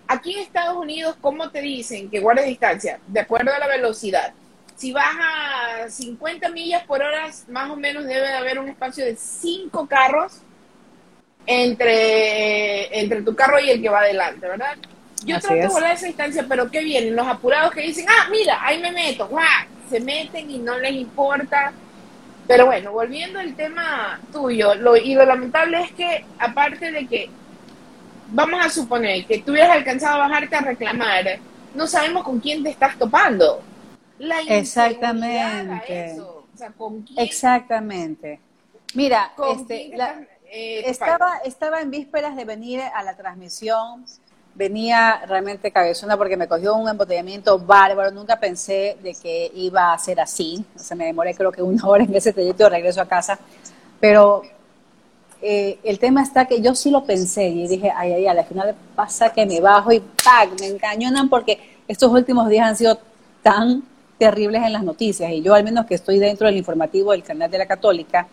aquí 0.06 0.34
en 0.34 0.40
Estados 0.40 0.76
Unidos, 0.76 1.16
¿cómo 1.20 1.50
te 1.50 1.60
dicen 1.60 2.10
que 2.10 2.20
guardes 2.20 2.46
distancia? 2.46 2.98
De 3.06 3.20
acuerdo 3.20 3.52
a 3.52 3.58
la 3.58 3.66
velocidad. 3.66 4.32
Si 4.76 4.92
vas 4.92 5.14
a 5.18 5.88
50 5.88 6.50
millas 6.50 6.84
por 6.84 7.02
hora, 7.02 7.30
más 7.48 7.70
o 7.70 7.76
menos 7.76 8.04
debe 8.04 8.28
de 8.28 8.34
haber 8.34 8.58
un 8.58 8.68
espacio 8.68 9.04
de 9.04 9.16
5 9.16 9.86
carros 9.86 10.40
entre, 11.46 13.00
entre 13.00 13.22
tu 13.22 13.34
carro 13.34 13.58
y 13.58 13.70
el 13.70 13.80
que 13.80 13.88
va 13.88 14.00
adelante, 14.00 14.46
¿verdad? 14.46 14.76
Yo 15.24 15.40
trato 15.40 15.54
de 15.54 15.68
volar 15.68 15.94
esa 15.94 16.06
distancia, 16.06 16.44
pero 16.48 16.70
¿qué 16.70 16.84
vienen? 16.84 17.16
Los 17.16 17.26
apurados 17.26 17.72
que 17.72 17.80
dicen, 17.80 18.06
ah, 18.08 18.28
mira, 18.30 18.58
ahí 18.62 18.80
me 18.80 18.92
meto, 18.92 19.26
¡guau! 19.28 19.44
se 19.88 20.00
meten 20.00 20.50
y 20.50 20.58
no 20.58 20.78
les 20.78 20.92
importa. 20.92 21.72
Pero 22.46 22.66
bueno, 22.66 22.92
volviendo 22.92 23.40
al 23.40 23.54
tema 23.54 24.20
tuyo, 24.32 24.74
lo, 24.74 24.96
y 24.96 25.14
lo 25.14 25.24
lamentable 25.24 25.82
es 25.82 25.92
que, 25.92 26.24
aparte 26.38 26.92
de 26.92 27.06
que, 27.06 27.28
vamos 28.28 28.64
a 28.64 28.68
suponer 28.68 29.26
que 29.26 29.38
tú 29.38 29.52
hubieras 29.52 29.70
alcanzado 29.70 30.16
a 30.16 30.28
bajarte 30.28 30.56
a 30.56 30.60
reclamar, 30.60 31.38
no 31.74 31.86
sabemos 31.86 32.24
con 32.24 32.40
quién 32.40 32.62
te 32.62 32.70
estás 32.70 32.98
topando. 32.98 33.60
La 34.18 34.40
Exactamente. 34.40 36.16
Exactamente. 37.16 38.40
Mira, 38.94 39.32
este, 39.52 39.94
eh, 40.50 40.88
estaba, 40.88 41.38
estaba 41.44 41.80
en 41.82 41.90
vísperas 41.90 42.34
de 42.34 42.44
venir 42.44 42.80
a 42.80 43.02
la 43.02 43.14
transmisión 43.14 44.04
venía 44.56 45.22
realmente 45.26 45.70
cabezona 45.70 46.16
porque 46.16 46.36
me 46.36 46.48
cogió 46.48 46.74
un 46.74 46.88
embotellamiento 46.88 47.58
bárbaro. 47.58 48.10
Nunca 48.10 48.40
pensé 48.40 48.96
de 49.02 49.14
que 49.14 49.50
iba 49.54 49.92
a 49.92 49.98
ser 49.98 50.20
así. 50.20 50.64
O 50.74 50.78
sea, 50.78 50.96
me 50.96 51.06
demoré 51.06 51.34
creo 51.34 51.52
que 51.52 51.62
una 51.62 51.86
hora 51.86 52.04
en 52.04 52.14
ese 52.14 52.32
trayecto 52.32 52.64
de 52.64 52.70
regreso 52.70 53.00
a 53.00 53.06
casa. 53.06 53.38
Pero 54.00 54.42
eh, 55.48 55.78
el 55.84 56.00
tema 56.00 56.22
está 56.22 56.46
que 56.46 56.60
yo 56.60 56.74
sí 56.74 56.90
lo 56.90 57.04
pensé 57.04 57.46
y 57.46 57.68
dije, 57.68 57.92
ay, 57.94 58.14
ay, 58.14 58.26
al 58.26 58.44
final 58.44 58.74
pasa 58.96 59.30
que 59.30 59.46
me 59.46 59.60
bajo 59.60 59.92
y 59.92 60.00
¡pac! 60.00 60.58
Me 60.58 60.66
encañonan 60.66 61.28
porque 61.28 61.78
estos 61.86 62.10
últimos 62.10 62.48
días 62.48 62.66
han 62.66 62.76
sido 62.76 62.98
tan 63.42 63.84
terribles 64.18 64.64
en 64.64 64.72
las 64.72 64.82
noticias 64.82 65.30
y 65.30 65.42
yo 65.42 65.54
al 65.54 65.62
menos 65.62 65.86
que 65.86 65.94
estoy 65.94 66.18
dentro 66.18 66.48
del 66.48 66.56
informativo 66.56 67.12
del 67.12 67.22
canal 67.22 67.48
de 67.48 67.58
la 67.58 67.66
Católica, 67.66 68.26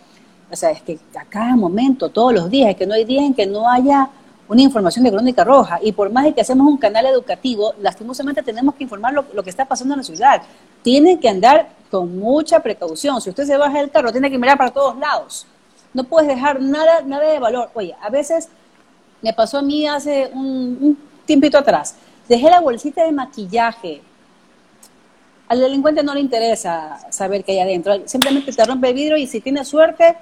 o 0.51 0.55
sea, 0.55 0.71
es 0.71 0.81
que 0.81 0.97
a 1.15 1.25
cada 1.25 1.55
momento, 1.55 2.09
todos 2.09 2.33
los 2.33 2.49
días, 2.49 2.71
es 2.71 2.75
que 2.77 2.87
no 2.87 2.95
hay 2.95 3.05
día 3.05 3.23
en 3.23 3.35
que 3.35 3.45
no 3.45 3.69
haya 3.69 4.09
una 4.47 4.63
información 4.63 5.05
de 5.05 5.11
Crónica 5.11 5.43
Roja. 5.43 5.79
Y 5.83 5.91
por 5.91 6.11
más 6.11 6.23
de 6.23 6.33
que 6.33 6.41
hacemos 6.41 6.65
un 6.67 6.77
canal 6.77 7.05
educativo, 7.05 7.75
lastimosamente 7.79 8.41
tenemos 8.41 8.73
que 8.73 8.85
informar 8.85 9.13
lo, 9.13 9.43
que 9.43 9.51
está 9.51 9.65
pasando 9.65 9.93
en 9.93 9.99
la 9.99 10.03
ciudad. 10.03 10.41
Tienen 10.81 11.19
que 11.19 11.29
andar 11.29 11.69
con 11.91 12.17
mucha 12.17 12.59
precaución. 12.59 13.21
Si 13.21 13.29
usted 13.29 13.45
se 13.45 13.55
baja 13.55 13.79
del 13.79 13.91
carro, 13.91 14.11
tiene 14.11 14.31
que 14.31 14.37
mirar 14.39 14.57
para 14.57 14.71
todos 14.71 14.97
lados. 14.97 15.45
No 15.93 16.03
puedes 16.03 16.27
dejar 16.27 16.61
nada, 16.61 17.01
nada 17.01 17.31
de 17.31 17.39
valor. 17.39 17.69
Oye, 17.73 17.95
a 18.01 18.09
veces 18.09 18.49
me 19.21 19.33
pasó 19.33 19.59
a 19.59 19.61
mí 19.61 19.87
hace 19.87 20.29
un, 20.33 20.77
un 20.81 20.97
tiempito 21.25 21.57
atrás. 21.57 21.95
Dejé 22.27 22.49
la 22.49 22.61
bolsita 22.61 23.03
de 23.03 23.11
maquillaje. 23.11 24.01
Al 25.47 25.59
delincuente 25.59 26.03
no 26.03 26.13
le 26.13 26.19
interesa 26.19 26.99
saber 27.09 27.43
qué 27.43 27.53
hay 27.53 27.59
adentro. 27.59 28.07
Simplemente 28.07 28.51
te 28.51 28.65
rompe 28.65 28.89
el 28.89 28.93
vidrio 28.93 29.17
y 29.17 29.27
si 29.27 29.39
tiene 29.41 29.63
suerte 29.65 30.17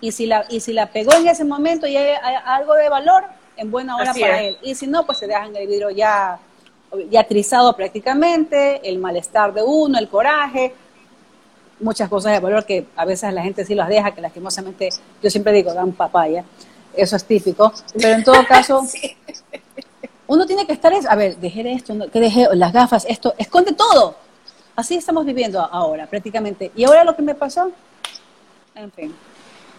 y 0.00 0.10
si 0.12 0.26
la, 0.26 0.44
y 0.48 0.60
si 0.60 0.72
la 0.72 0.86
pegó 0.86 1.14
en 1.14 1.28
ese 1.28 1.44
momento 1.44 1.86
y 1.86 1.96
hay 1.96 2.16
algo 2.44 2.74
de 2.74 2.88
valor, 2.88 3.24
en 3.56 3.70
buena 3.70 3.96
hora 3.96 4.12
para 4.12 4.42
él. 4.42 4.58
Y 4.62 4.74
si 4.74 4.86
no, 4.86 5.06
pues 5.06 5.18
se 5.18 5.26
dejan 5.26 5.54
el 5.54 5.66
vidrio 5.66 5.90
ya, 5.90 6.38
ya 7.10 7.24
trizado 7.24 7.74
prácticamente, 7.76 8.80
el 8.88 8.98
malestar 8.98 9.54
de 9.54 9.62
uno, 9.62 9.98
el 9.98 10.08
coraje, 10.08 10.74
muchas 11.82 12.08
cosas 12.08 12.32
de 12.32 12.40
valor 12.40 12.64
que 12.64 12.86
a 12.96 13.04
veces 13.04 13.32
la 13.32 13.42
gente 13.42 13.64
sí 13.64 13.74
las 13.74 13.88
deja, 13.88 14.12
que 14.12 14.20
lastimosamente, 14.20 14.88
yo 15.22 15.30
siempre 15.30 15.52
digo, 15.52 15.74
dan 15.74 15.92
papaya, 15.92 16.44
eso 16.94 17.16
es 17.16 17.24
típico, 17.24 17.72
pero 17.94 18.14
en 18.14 18.24
todo 18.24 18.46
caso, 18.48 18.86
uno 20.26 20.46
tiene 20.46 20.66
que 20.66 20.72
estar, 20.72 20.92
a 21.08 21.14
ver, 21.14 21.36
dejé 21.36 21.72
esto, 21.72 21.94
que 22.10 22.20
dejé 22.20 22.48
las 22.54 22.72
gafas, 22.72 23.04
esto, 23.08 23.34
esconde 23.38 23.72
todo. 23.72 24.16
Así 24.74 24.94
estamos 24.94 25.26
viviendo 25.26 25.60
ahora, 25.60 26.06
prácticamente. 26.06 26.72
Y 26.74 26.84
ahora 26.84 27.04
lo 27.04 27.14
que 27.14 27.20
me 27.20 27.34
pasó, 27.34 27.70
en 28.74 28.90
fin. 28.92 29.14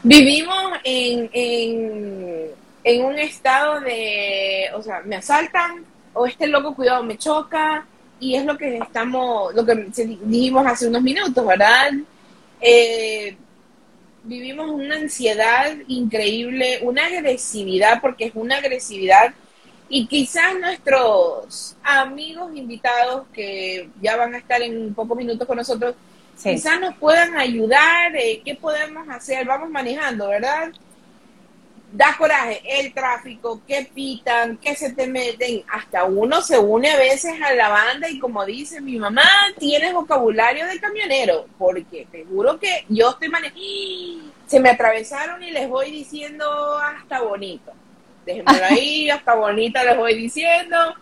Vivimos 0.04 0.74
en, 0.84 1.30
en 1.34 2.54
en 2.84 3.06
un 3.06 3.18
estado 3.18 3.80
de, 3.80 4.70
o 4.76 4.82
sea, 4.82 5.02
me 5.06 5.16
asaltan 5.16 5.86
o 6.14 6.26
este 6.26 6.48
loco 6.48 6.76
cuidado 6.76 7.04
me 7.04 7.18
choca 7.18 7.86
y 8.24 8.36
es 8.36 8.46
lo 8.46 8.58
que 8.58 8.78
estamos, 8.78 9.54
lo 9.54 9.66
que 9.66 9.76
dijimos 9.76 10.66
hace 10.66 10.88
unos 10.88 11.02
minutos, 11.02 11.46
¿verdad? 11.46 11.92
Eh, 12.62 13.36
vivimos 14.24 14.70
una 14.72 14.96
ansiedad 14.96 15.76
increíble, 15.90 16.80
una 16.84 17.06
agresividad, 17.06 18.00
porque 18.00 18.26
es 18.26 18.32
una 18.36 18.58
agresividad 18.58 19.34
y 19.90 20.08
quizás 20.08 20.58
nuestros 20.58 21.76
amigos 21.84 22.56
invitados 22.56 23.28
que 23.34 23.90
ya 24.02 24.16
van 24.16 24.34
a 24.36 24.38
estar 24.38 24.62
en 24.62 24.94
pocos 24.94 25.18
minutos 25.18 25.46
con 25.46 25.58
nosotros, 25.58 25.94
quizás 26.42 26.80
nos 26.80 26.96
puedan 26.96 27.36
ayudar, 27.36 28.16
eh, 28.16 28.42
qué 28.46 28.56
podemos 28.56 29.08
hacer, 29.10 29.46
vamos 29.46 29.70
manejando, 29.70 30.30
¿verdad? 30.30 30.72
Da 31.94 32.16
coraje 32.18 32.60
el 32.66 32.92
tráfico, 32.92 33.62
que 33.68 33.88
pitan, 33.94 34.58
que 34.58 34.76
se 34.76 34.94
te 34.94 35.06
meten, 35.06 35.64
hasta 35.72 36.06
uno 36.06 36.42
se 36.42 36.58
une 36.58 36.90
a 36.90 36.98
veces 36.98 37.40
a 37.40 37.54
la 37.54 37.70
banda 37.70 38.10
y 38.10 38.18
como 38.18 38.44
dice 38.46 38.82
mi 38.82 38.98
mamá, 38.98 39.30
tienes 39.60 39.94
vocabulario 39.94 40.66
de 40.66 40.80
camionero, 40.80 41.46
porque 41.60 42.08
te 42.12 42.26
juro 42.26 42.60
que 42.60 42.86
yo 42.90 43.12
estoy 43.12 43.30
manejando, 43.30 44.34
se 44.48 44.60
me 44.60 44.72
atravesaron 44.72 45.44
y 45.44 45.52
les 45.52 45.70
voy 45.70 45.92
diciendo 45.92 46.80
hasta 46.80 47.22
bonito, 47.22 47.72
déjenmelo 48.26 48.66
ahí, 48.72 49.12
hasta 49.12 49.36
bonita 49.36 49.84
les 49.84 49.96
voy 49.96 50.16
diciendo, 50.16 50.96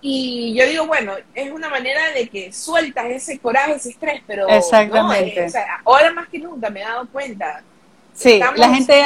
y 0.00 0.54
yo 0.54 0.66
digo, 0.66 0.86
bueno, 0.86 1.14
es 1.34 1.50
una 1.50 1.68
manera 1.68 2.12
de 2.12 2.28
que 2.28 2.52
sueltas 2.52 3.06
ese 3.06 3.40
coraje, 3.40 3.72
ese 3.72 3.90
estrés, 3.90 4.22
pero 4.24 4.48
Exactamente. 4.48 5.48
ahora 5.84 6.12
más 6.12 6.28
que 6.28 6.38
nunca 6.38 6.70
me 6.70 6.80
he 6.80 6.84
dado 6.84 7.08
cuenta. 7.08 7.64
Sí, 8.14 8.38
la 8.38 8.74
gente 8.74 9.02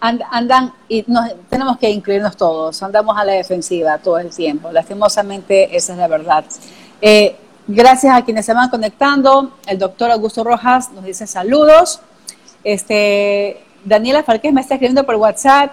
andan 0.00 0.72
y 0.88 1.04
nos, 1.06 1.30
tenemos 1.48 1.78
que 1.78 1.90
incluirnos 1.90 2.36
todos, 2.36 2.82
andamos 2.82 3.16
a 3.18 3.24
la 3.24 3.32
defensiva 3.32 3.98
todo 3.98 4.18
el 4.18 4.30
tiempo. 4.30 4.70
Lastimosamente, 4.70 5.76
esa 5.76 5.92
es 5.92 5.98
la 5.98 6.08
verdad. 6.08 6.44
Eh, 7.00 7.36
gracias 7.66 8.16
a 8.16 8.24
quienes 8.24 8.46
se 8.46 8.54
van 8.54 8.70
conectando. 8.70 9.52
El 9.66 9.78
doctor 9.78 10.10
Augusto 10.10 10.44
Rojas 10.44 10.90
nos 10.92 11.04
dice 11.04 11.26
saludos. 11.26 12.00
Este, 12.64 13.62
Daniela 13.84 14.22
Falquez 14.22 14.52
me 14.52 14.60
está 14.60 14.74
escribiendo 14.74 15.04
por 15.04 15.16
WhatsApp. 15.16 15.72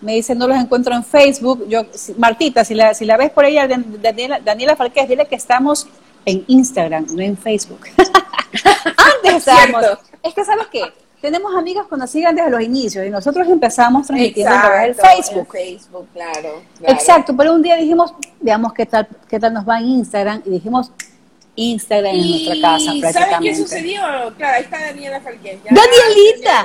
Me 0.00 0.14
dice, 0.14 0.34
no 0.34 0.48
los 0.48 0.56
encuentro 0.56 0.94
en 0.94 1.04
Facebook. 1.04 1.66
Yo, 1.68 1.82
Martita, 2.16 2.64
si 2.64 2.74
la, 2.74 2.94
si 2.94 3.04
la 3.04 3.16
ves 3.16 3.30
por 3.30 3.44
ella, 3.44 3.68
Daniela, 3.68 4.40
Daniela 4.40 4.76
Falquez, 4.76 5.08
dile 5.08 5.26
que 5.26 5.34
estamos 5.34 5.86
en 6.24 6.44
Instagram, 6.46 7.06
no 7.12 7.22
en 7.22 7.36
Facebook. 7.36 7.80
Antes 7.96 9.34
estábamos. 9.34 9.84
Es 10.22 10.34
que, 10.34 10.44
¿sabes 10.44 10.66
qué? 10.72 10.82
Tenemos 11.20 11.54
amigas 11.54 11.86
conocidas 11.86 12.34
desde 12.34 12.50
los 12.50 12.62
inicios 12.62 13.06
y 13.06 13.10
nosotros 13.10 13.46
empezamos 13.48 14.06
transmitiendo 14.06 14.54
a 14.54 14.62
través 14.62 14.96
del 14.96 15.06
Facebook. 15.06 15.48
Facebook, 15.52 16.08
claro, 16.12 16.62
Exacto, 16.82 17.36
pero 17.36 17.54
un 17.54 17.62
día 17.62 17.76
dijimos, 17.76 18.14
veamos 18.40 18.72
qué 18.72 18.86
tal, 18.86 19.06
qué 19.28 19.38
tal 19.38 19.52
nos 19.52 19.68
va 19.68 19.78
en 19.78 19.86
Instagram 19.86 20.42
y 20.46 20.50
dijimos 20.50 20.90
Instagram 21.54 22.14
en 22.14 22.30
nuestra 22.30 22.54
casa 22.54 22.92
prácticamente. 23.00 23.12
¿Sabes 23.12 23.38
qué 23.42 23.54
sucedió? 23.54 24.00
Claro, 24.36 24.56
ahí 24.56 24.62
está 24.62 24.80
Daniela 24.80 25.20
Falquez. 25.20 25.60
Danielita. 25.64 26.64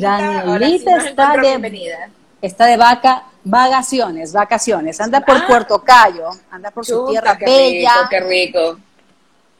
Danielita, 0.00 0.96
está 0.98 1.36
de 1.36 2.10
está 2.42 2.66
de 2.66 2.76
vaca, 2.76 3.24
vacaciones, 3.42 4.32
vacaciones. 4.34 5.00
Anda 5.00 5.20
por 5.20 5.36
ah. 5.36 5.44
Puerto 5.46 5.82
Cayo, 5.82 6.28
anda 6.50 6.70
por 6.70 6.84
su 6.84 7.06
tierra 7.06 7.38
bella. 7.40 8.06
qué 8.10 8.20
rico 8.20 8.78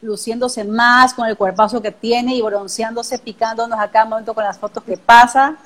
luciéndose 0.01 0.63
más 0.63 1.13
con 1.13 1.27
el 1.27 1.37
cuerpazo 1.37 1.81
que 1.81 1.91
tiene 1.91 2.35
y 2.35 2.41
bronceándose, 2.41 3.17
picándonos 3.19 3.79
a 3.79 3.89
cada 3.89 4.05
momento 4.05 4.33
con 4.33 4.43
las 4.43 4.57
fotos 4.57 4.83
que 4.83 4.97
pasa. 4.97 5.57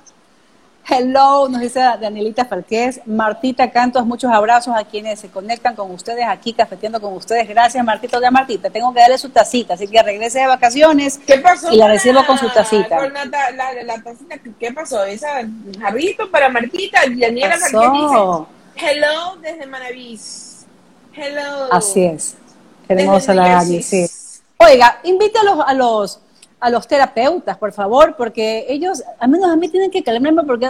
Hello, 0.92 1.48
nos 1.48 1.62
dice 1.62 1.80
Danielita 1.80 2.46
Falquez. 2.46 3.02
Martita 3.06 3.70
Cantos, 3.70 4.06
muchos 4.06 4.32
abrazos 4.32 4.74
a 4.76 4.84
quienes 4.84 5.20
se 5.20 5.30
conectan 5.30 5.76
con 5.76 5.92
ustedes 5.92 6.26
aquí, 6.28 6.52
cafeteando 6.52 7.00
con 7.00 7.14
ustedes. 7.14 7.48
Gracias, 7.48 7.84
Martita. 7.86 8.20
Ya, 8.20 8.32
Martita, 8.32 8.72
tengo 8.72 8.92
que 8.92 9.00
darle 9.00 9.20
su 9.20 9.30
tacita, 9.30 9.76
así 9.76 9.88
que 9.88 10.02
regrese 10.02 10.40
de 10.40 10.48
vacaciones 10.48 11.20
¿Qué 11.28 11.38
pasó 11.38 11.72
y 11.72 11.78
la 11.78 11.90
recibo 11.90 12.26
con 12.26 12.40
su 12.40 12.50
tacita. 12.50 13.08
la, 13.08 14.02
tacita, 14.04 14.38
¿qué 14.60 14.74
pasó? 14.74 15.04
Esa 15.04 15.42
jarrito 15.80 16.32
para 16.32 16.50
Martita, 16.50 17.02
Daniela 17.02 17.58
Falquez 17.58 17.92
dice, 17.92 18.88
hello 18.88 19.36
desde 19.42 19.68
Manavís. 19.68 20.66
Hello. 21.14 21.72
Así 21.72 22.04
es. 22.06 22.36
Hermosa 22.88 23.36
la 23.36 23.50
Dani, 23.50 23.84
sí. 23.84 24.10
Oiga, 24.62 25.00
invita 25.04 25.40
a 25.40 25.74
los, 25.74 26.20
a 26.60 26.70
los, 26.70 26.86
terapeutas, 26.86 27.58
por 27.58 27.72
favor, 27.72 28.18
porque 28.18 28.66
ellos, 28.68 29.02
al 29.18 29.30
menos 29.30 29.50
a 29.50 29.56
mí 29.56 29.70
tienen 29.70 29.90
que 29.90 30.04
calmarme 30.04 30.44
porque 30.44 30.70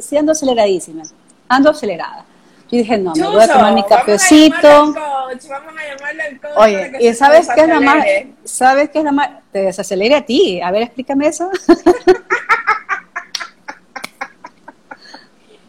si 0.00 0.16
ando 0.16 0.32
aceleradísima, 0.32 1.04
ando 1.48 1.70
acelerada. 1.70 2.24
Yo 2.68 2.78
dije, 2.78 2.98
no, 2.98 3.14
me 3.14 3.28
voy 3.28 3.40
a 3.40 3.46
tomar 3.46 3.74
mi 3.74 3.84
cafecito. 3.84 4.58
Vamos 4.60 4.96
a 4.96 5.34
llamarle 5.38 6.22
al 6.22 6.40
coach 6.40 6.52
Oye, 6.56 6.92
¿y 6.98 7.14
sabes 7.14 7.48
qué 7.54 7.60
es 7.60 7.68
la 7.68 7.78
más? 7.78 8.04
¿Sabes 8.42 8.90
qué 8.90 8.98
es 8.98 9.04
la 9.04 9.12
más? 9.12 9.30
Te 9.52 9.60
desacelere 9.60 10.16
a 10.16 10.26
ti. 10.26 10.60
A 10.60 10.72
ver, 10.72 10.82
explícame 10.82 11.28
eso. 11.28 11.48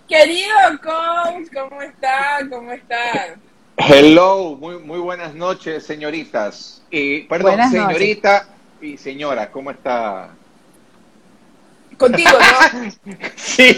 Querido 0.07 0.55
coach, 0.81 1.49
¿cómo 1.53 1.83
está? 1.83 2.39
¿Cómo 2.49 2.71
está? 2.71 3.37
Hello, 3.77 4.57
muy, 4.59 4.79
muy 4.79 4.97
buenas 4.97 5.35
noches, 5.35 5.85
señoritas. 5.85 6.78
Y, 6.91 7.21
perdón, 7.23 7.69
señorita 7.69 8.47
y 8.81 8.97
señora, 8.97 9.51
¿cómo 9.51 9.71
está? 9.71 10.29
Contigo, 11.97 12.31
¿no? 12.31 12.91
sí. 13.35 13.77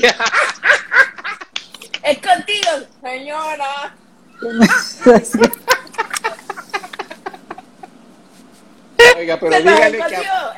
es 2.03 2.17
contigo, 2.19 2.69
señora. 3.01 3.95
Oiga, 9.17 9.39
pero 9.39 9.57
dígale 9.57 9.97
que, 9.97 10.15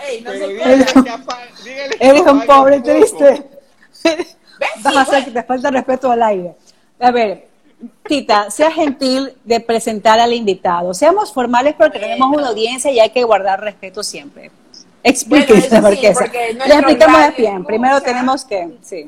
Ey, 0.07 0.21
no 0.21 0.31
pero 0.31 0.47
dígale 0.47 0.85
que, 0.85 1.97
Eres 1.99 2.21
un 2.21 2.45
pobre 2.45 2.81
triste. 2.81 3.49
Vas 4.81 4.95
a 4.95 5.01
hacer 5.01 5.25
que 5.25 5.31
te 5.31 5.43
falta 5.43 5.71
respeto 5.71 6.11
al 6.11 6.23
aire. 6.23 6.55
A 6.99 7.11
ver, 7.11 7.47
Tita, 8.07 8.49
sea 8.49 8.71
gentil 8.71 9.33
de 9.43 9.59
presentar 9.59 10.19
al 10.19 10.33
invitado. 10.33 10.93
Seamos 10.93 11.33
formales 11.33 11.75
porque 11.77 11.99
tenemos 11.99 12.35
una 12.35 12.47
audiencia 12.47 12.91
y 12.91 12.99
hay 12.99 13.09
que 13.09 13.23
guardar 13.23 13.61
respeto 13.61 14.03
siempre. 14.03 14.51
Explíquense 15.03 15.69
bueno, 15.69 15.89
por 15.89 16.31
qué. 16.31 16.53
Le 16.53 16.73
explicamos 16.75 17.35
bien. 17.35 17.65
Primero 17.65 18.01
tenemos 18.01 18.45
que, 18.45 18.69
sí. 18.81 19.07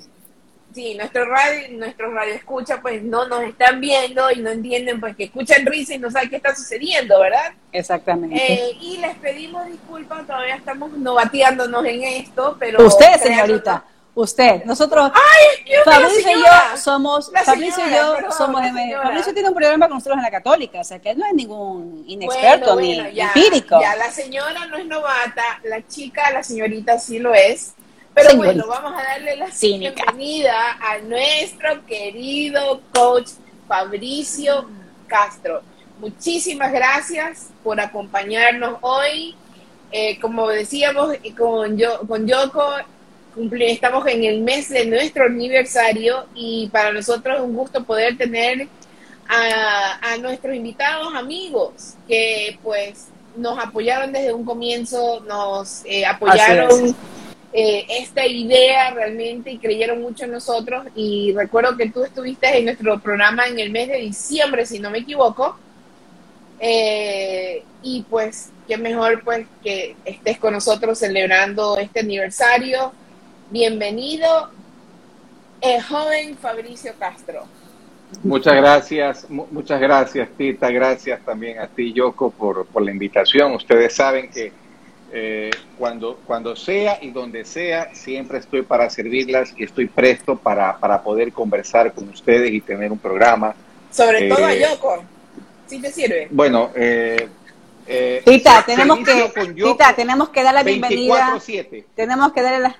Sí, 0.74 0.94
nuestro 0.96 1.24
radio, 1.24 1.70
nuestros 1.78 2.14
radio 2.14 2.34
escucha, 2.34 2.82
pues 2.82 3.02
no 3.02 3.30
nos 3.30 3.44
están 3.44 3.80
viendo 3.80 4.30
y 4.30 4.42
no 4.42 4.50
entienden, 4.50 5.00
pues 5.00 5.16
que 5.16 5.24
escuchan 5.24 5.66
risa 5.66 5.94
y 5.94 6.00
no 6.00 6.12
saben 6.12 6.30
qué 6.30 6.36
está 6.36 6.54
sucediendo, 6.54 7.18
¿verdad? 7.18 7.54
Exactamente. 7.72 8.36
Eh, 8.36 8.78
y 8.82 8.98
les 8.98 9.16
pedimos 9.16 9.66
disculpas, 9.68 10.28
todavía 10.28 10.56
estamos 10.56 10.92
novateándonos 10.92 11.86
en 11.86 12.04
esto, 12.04 12.58
pero... 12.60 12.86
Usted, 12.86 13.22
señorita, 13.24 13.86
usted, 14.16 14.64
nosotros... 14.66 15.12
¡Ay, 15.14 15.74
Fabricio 15.84 16.32
y 16.32 16.40
yo 16.40 16.78
somos... 16.78 17.32
Fabricio 17.44 17.88
y 17.88 17.92
yo 17.92 18.16
somos... 18.36 18.62
Fabricio 19.04 19.34
tiene 19.34 19.50
un 19.50 19.56
programa 19.56 19.88
con 19.88 19.98
nosotros 19.98 20.18
en 20.18 20.24
la 20.24 20.32
Católica, 20.32 20.80
o 20.80 20.84
sea 20.84 21.00
que 21.00 21.12
él 21.12 21.20
no 21.20 21.26
es 21.28 21.34
ningún 21.34 22.04
inexperto 22.08 22.76
ni 22.78 22.98
empírico. 22.98 23.80
Ya, 23.80 23.96
la 23.96 24.10
señora 24.10 24.66
no 24.66 24.78
es 24.78 24.86
novata, 24.86 25.44
la 25.64 25.86
chica, 25.86 26.32
la 26.32 26.44
señorita 26.44 26.98
sí 26.98 27.20
lo 27.20 27.34
es. 27.34 27.74
Pero 28.14 28.38
bueno, 28.38 28.66
vamos 28.66 28.94
a 28.94 29.04
darle 29.04 29.36
la 29.36 29.48
bienvenida 29.48 30.78
a 30.80 31.00
nuestro 31.00 31.86
querido 31.86 32.82
coach 32.94 33.32
Fabricio 33.68 34.70
Castro. 35.06 35.62
Muchísimas 36.00 36.72
gracias 36.72 37.50
por 37.62 37.80
acompañarnos 37.82 38.78
hoy. 38.82 39.36
Eh, 39.92 40.18
como 40.20 40.48
decíamos 40.48 41.16
con, 41.38 41.78
yo, 41.78 42.00
con 42.08 42.26
Yoko, 42.26 42.66
estamos 43.62 44.08
en 44.08 44.24
el 44.24 44.42
mes 44.42 44.70
de 44.70 44.86
nuestro 44.86 45.26
aniversario 45.26 46.26
y 46.34 46.70
para 46.72 46.92
nosotros 46.92 47.38
es 47.38 47.42
un 47.42 47.54
gusto 47.54 47.84
poder 47.84 48.18
tener 48.18 48.68
a, 49.28 50.18
nuestros 50.20 50.56
invitados 50.56 51.14
amigos 51.14 51.96
que 52.08 52.58
pues 52.64 53.08
nos 53.36 53.60
apoyaron 53.60 54.14
desde 54.14 54.34
un 54.34 54.46
comienzo, 54.46 55.20
nos 55.28 55.82
eh, 55.86 56.06
apoyaron 56.06 56.96
eh, 57.58 57.86
esta 58.02 58.26
idea 58.26 58.92
realmente 58.92 59.52
y 59.52 59.58
creyeron 59.58 60.02
mucho 60.02 60.26
en 60.26 60.32
nosotros. 60.32 60.88
Y 60.96 61.34
recuerdo 61.34 61.78
que 61.78 61.90
tú 61.90 62.04
estuviste 62.04 62.58
en 62.58 62.66
nuestro 62.66 63.00
programa 63.00 63.48
en 63.48 63.60
el 63.60 63.72
mes 63.72 63.88
de 63.90 63.98
diciembre, 63.98 64.66
si 64.66 64.80
no 64.80 64.90
me 64.90 65.00
equivoco. 65.00 65.58
Eh, 66.60 67.64
y 67.82 68.04
pues, 68.10 68.50
qué 68.68 68.78
mejor 68.78 69.24
pues 69.24 69.48
que 69.64 69.96
estés 70.06 70.38
con 70.38 70.54
nosotros 70.54 70.98
celebrando 70.98 71.78
este 71.78 72.00
aniversario. 72.02 72.94
Bienvenido, 73.52 74.50
el 75.62 75.82
joven 75.84 76.36
Fabricio 76.36 76.94
Castro. 76.98 77.46
Muchas 78.24 78.56
gracias, 78.56 79.28
muchas 79.30 79.80
gracias 79.80 80.30
Tita, 80.36 80.70
gracias 80.72 81.24
también 81.24 81.60
a 81.60 81.68
ti 81.68 81.94
Yoko 81.94 82.32
por, 82.32 82.66
por 82.66 82.82
la 82.82 82.92
invitación. 82.92 83.54
Ustedes 83.54 83.94
saben 83.94 84.32
que 84.32 84.52
eh, 85.14 85.52
cuando, 85.78 86.20
cuando 86.26 86.56
sea 86.56 86.98
y 87.02 87.12
donde 87.12 87.46
sea, 87.46 87.94
siempre 87.94 88.40
estoy 88.40 88.64
para 88.64 88.90
servirlas 88.90 89.54
y 89.56 89.64
estoy 89.64 89.88
presto 89.88 90.36
para, 90.38 90.78
para 90.78 91.04
poder 91.04 91.32
conversar 91.32 91.94
con 91.94 92.10
ustedes 92.10 92.52
y 92.52 92.62
tener 92.62 92.92
un 92.92 93.00
programa. 93.00 93.54
Sobre 93.92 94.28
todo 94.28 94.44
a 94.44 94.54
eh, 94.54 94.62
Yoko, 94.62 95.04
¿sí 95.68 95.80
te 95.80 95.92
sirve? 95.92 96.28
Bueno, 96.32 96.72
eh, 96.76 97.28
eh 97.88 98.24
Tita, 98.26 98.64
tenemos 98.66 99.00
que, 99.00 99.54
Tita, 99.54 99.96
tenemos 99.96 100.30
que 100.30 100.42
dar 100.42 100.54
la 100.54 100.64
bienvenida. 100.64 101.40
Tenemos 101.96 102.34
que 102.34 102.42
darle 102.42 102.60
la, 102.60 102.76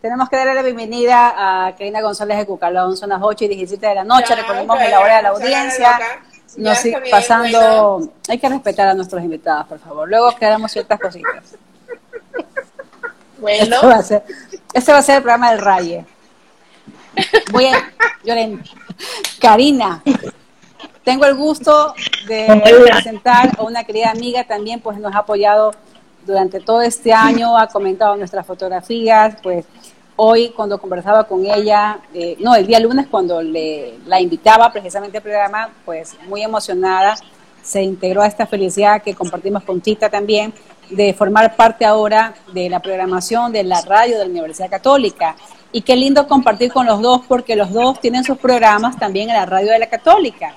tenemos 0.00 0.28
que 0.30 0.36
darle 0.36 0.54
la 0.54 0.62
bienvenida 0.62 1.34
a 1.66 1.76
Karina 1.76 2.00
González 2.00 2.38
de 2.38 2.46
Cucalón, 2.46 2.96
son 2.96 3.10
las 3.10 3.20
8 3.22 3.44
y 3.44 3.48
17 3.48 3.86
de 3.86 3.94
la 3.96 4.04
noche, 4.04 4.34
recordemos 4.34 4.78
que 4.78 4.88
la 4.88 5.00
hora 5.00 5.16
de 5.16 5.22
la 5.22 5.28
audiencia 5.28 5.98
nos 6.56 6.78
sigue 6.78 7.02
pasando, 7.10 8.10
hay 8.28 8.38
que 8.38 8.48
respetar 8.48 8.88
a 8.88 8.94
nuestros 8.94 9.22
invitados, 9.22 9.66
por 9.66 9.78
favor. 9.78 10.08
Luego 10.08 10.34
quedamos 10.36 10.72
ciertas 10.72 10.98
cositas. 10.98 11.44
Bueno. 13.38 13.74
Este 13.74 13.86
va 13.86 13.94
a 13.94 14.02
ser, 14.02 14.24
este 14.72 14.92
va 14.92 14.98
a 14.98 15.02
ser 15.02 15.16
el 15.16 15.22
programa 15.22 15.50
del 15.50 15.60
Raye. 15.60 16.04
Voy 17.52 17.66
a, 17.66 17.90
Karina, 19.40 20.02
tengo 21.04 21.26
el 21.26 21.34
gusto 21.34 21.94
de 22.26 22.86
presentar 22.88 23.50
a 23.58 23.62
una 23.62 23.84
querida 23.84 24.10
amiga 24.10 24.44
también, 24.44 24.80
pues 24.80 24.98
nos 24.98 25.14
ha 25.14 25.18
apoyado 25.18 25.72
durante 26.26 26.60
todo 26.60 26.82
este 26.82 27.12
año, 27.12 27.56
ha 27.56 27.66
comentado 27.66 28.16
nuestras 28.16 28.46
fotografías, 28.46 29.36
pues 29.42 29.64
hoy 30.16 30.50
cuando 30.50 30.78
conversaba 30.78 31.24
con 31.24 31.44
ella, 31.46 32.00
eh, 32.14 32.36
no, 32.40 32.54
el 32.54 32.66
día 32.66 32.80
lunes 32.80 33.06
cuando 33.10 33.42
le, 33.42 33.94
la 34.06 34.20
invitaba 34.20 34.70
precisamente 34.70 35.18
al 35.18 35.22
programa, 35.22 35.70
pues 35.84 36.16
muy 36.28 36.42
emocionada, 36.42 37.16
se 37.62 37.82
integró 37.82 38.22
a 38.22 38.26
esta 38.26 38.46
felicidad 38.46 39.02
que 39.02 39.14
compartimos 39.14 39.62
con 39.64 39.80
Tita 39.80 40.08
también, 40.08 40.52
de 40.90 41.14
formar 41.14 41.54
parte 41.56 41.84
ahora 41.84 42.34
de 42.52 42.68
la 42.68 42.80
programación 42.80 43.52
de 43.52 43.62
la 43.62 43.80
radio 43.82 44.18
de 44.18 44.24
la 44.24 44.30
Universidad 44.30 44.70
Católica. 44.70 45.36
Y 45.72 45.82
qué 45.82 45.94
lindo 45.94 46.26
compartir 46.26 46.72
con 46.72 46.86
los 46.86 47.00
dos, 47.00 47.22
porque 47.28 47.54
los 47.54 47.72
dos 47.72 48.00
tienen 48.00 48.24
sus 48.24 48.38
programas 48.38 48.98
también 48.98 49.30
en 49.30 49.36
la 49.36 49.46
radio 49.46 49.72
de 49.72 49.78
la 49.78 49.88
Católica. 49.88 50.54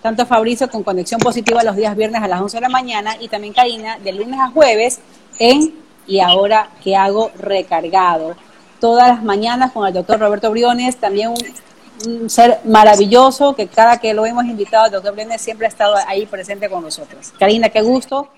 Tanto 0.00 0.24
Fabricio 0.24 0.70
con 0.70 0.82
Conexión 0.82 1.20
Positiva 1.20 1.62
los 1.62 1.76
días 1.76 1.96
viernes 1.96 2.22
a 2.22 2.28
las 2.28 2.40
11 2.40 2.56
de 2.56 2.60
la 2.62 2.68
mañana 2.68 3.16
y 3.20 3.28
también 3.28 3.52
Karina 3.52 3.98
de 3.98 4.12
lunes 4.12 4.38
a 4.40 4.48
jueves 4.48 5.00
en 5.38 5.74
Y 6.06 6.20
ahora 6.20 6.70
que 6.82 6.96
hago 6.96 7.30
recargado 7.36 8.36
todas 8.80 9.08
las 9.08 9.22
mañanas 9.22 9.72
con 9.72 9.86
el 9.86 9.92
doctor 9.92 10.18
Roberto 10.18 10.50
Briones, 10.50 10.96
también 10.96 11.30
un, 11.30 12.30
ser 12.30 12.60
maravilloso 12.64 13.56
que 13.56 13.66
cada 13.66 13.98
que 13.98 14.14
lo 14.14 14.24
hemos 14.24 14.44
invitado, 14.44 14.86
el 14.86 14.92
doctor 14.92 15.14
Briones 15.14 15.40
siempre 15.40 15.66
ha 15.66 15.68
estado 15.68 15.96
ahí 16.06 16.26
presente 16.26 16.68
con 16.68 16.82
nosotros. 16.82 17.32
Karina, 17.38 17.70
qué 17.70 17.80
gusto 17.80 18.28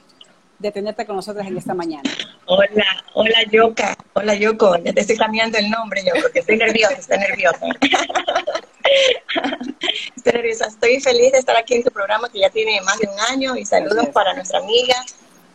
de 0.58 0.70
tenerte 0.70 1.06
con 1.06 1.16
nosotros 1.16 1.46
en 1.46 1.56
esta 1.56 1.74
mañana. 1.74 2.10
Hola, 2.46 2.84
hola 3.14 3.42
Yoka, 3.50 3.96
hola 4.12 4.34
Yoko, 4.34 4.76
ya 4.78 4.92
te 4.92 5.00
estoy 5.00 5.16
cambiando 5.16 5.58
el 5.58 5.70
nombre 5.70 6.02
yo 6.04 6.12
porque 6.20 6.40
estoy 6.40 6.58
nerviosa, 6.58 6.94
estoy 6.94 7.18
nerviosa. 7.18 7.66
estoy 10.16 10.32
nerviosa, 10.32 10.66
estoy 10.66 11.00
feliz 11.00 11.32
de 11.32 11.38
estar 11.38 11.56
aquí 11.56 11.76
en 11.76 11.82
tu 11.82 11.90
programa 11.90 12.28
que 12.28 12.40
ya 12.40 12.50
tiene 12.50 12.80
más 12.82 12.98
de 12.98 13.08
un 13.08 13.18
año 13.30 13.56
y 13.56 13.64
saludos 13.64 14.08
para 14.08 14.34
nuestra 14.34 14.58
amiga 14.58 14.96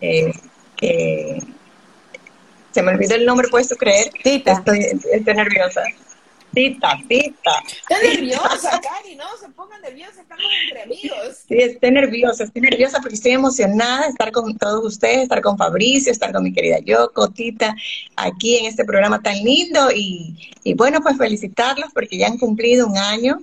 eh, 0.02 0.34
que 0.76 1.40
se 2.76 2.84
me 2.84 2.92
olvidó 2.92 3.16
el 3.16 3.26
nombre, 3.26 3.48
¿puedes 3.48 3.70
tú 3.70 3.76
creer? 3.78 4.12
Tita. 4.22 4.52
Estoy, 4.52 4.80
estoy 5.14 5.34
nerviosa. 5.34 5.82
Tita, 6.54 7.00
Tita. 7.08 7.52
Estoy 7.68 8.18
nerviosa, 8.18 8.82
Cari, 8.82 9.16
no 9.16 9.24
se 9.40 9.48
pongan 9.52 9.82
nerviosa, 9.82 10.20
estamos 10.20 10.44
entre 10.62 10.82
amigos. 10.82 11.38
Sí, 11.48 11.56
estoy 11.58 11.92
nerviosa, 11.92 12.44
estoy 12.44 12.62
nerviosa 12.62 13.00
porque 13.00 13.16
estoy 13.16 13.32
emocionada 13.32 14.02
de 14.04 14.10
estar 14.10 14.30
con 14.34 14.58
todos 14.58 14.84
ustedes, 14.84 15.20
estar 15.20 15.42
con 15.42 15.58
Fabricio, 15.58 16.12
estar 16.12 16.34
con 16.34 16.44
mi 16.44 16.52
querida 16.52 16.80
Yoko, 16.80 17.30
Tita, 17.30 17.74
aquí 18.18 18.58
en 18.58 18.66
este 18.66 18.84
programa 18.84 19.22
tan 19.22 19.38
lindo 19.42 19.90
y, 19.94 20.36
y 20.66 20.74
bueno, 20.74 21.00
pues 21.00 21.18
felicitarlos 21.18 21.92
porque 21.94 22.18
ya 22.18 22.28
han 22.28 22.38
cumplido 22.38 22.88
un 22.88 22.98
año 22.98 23.38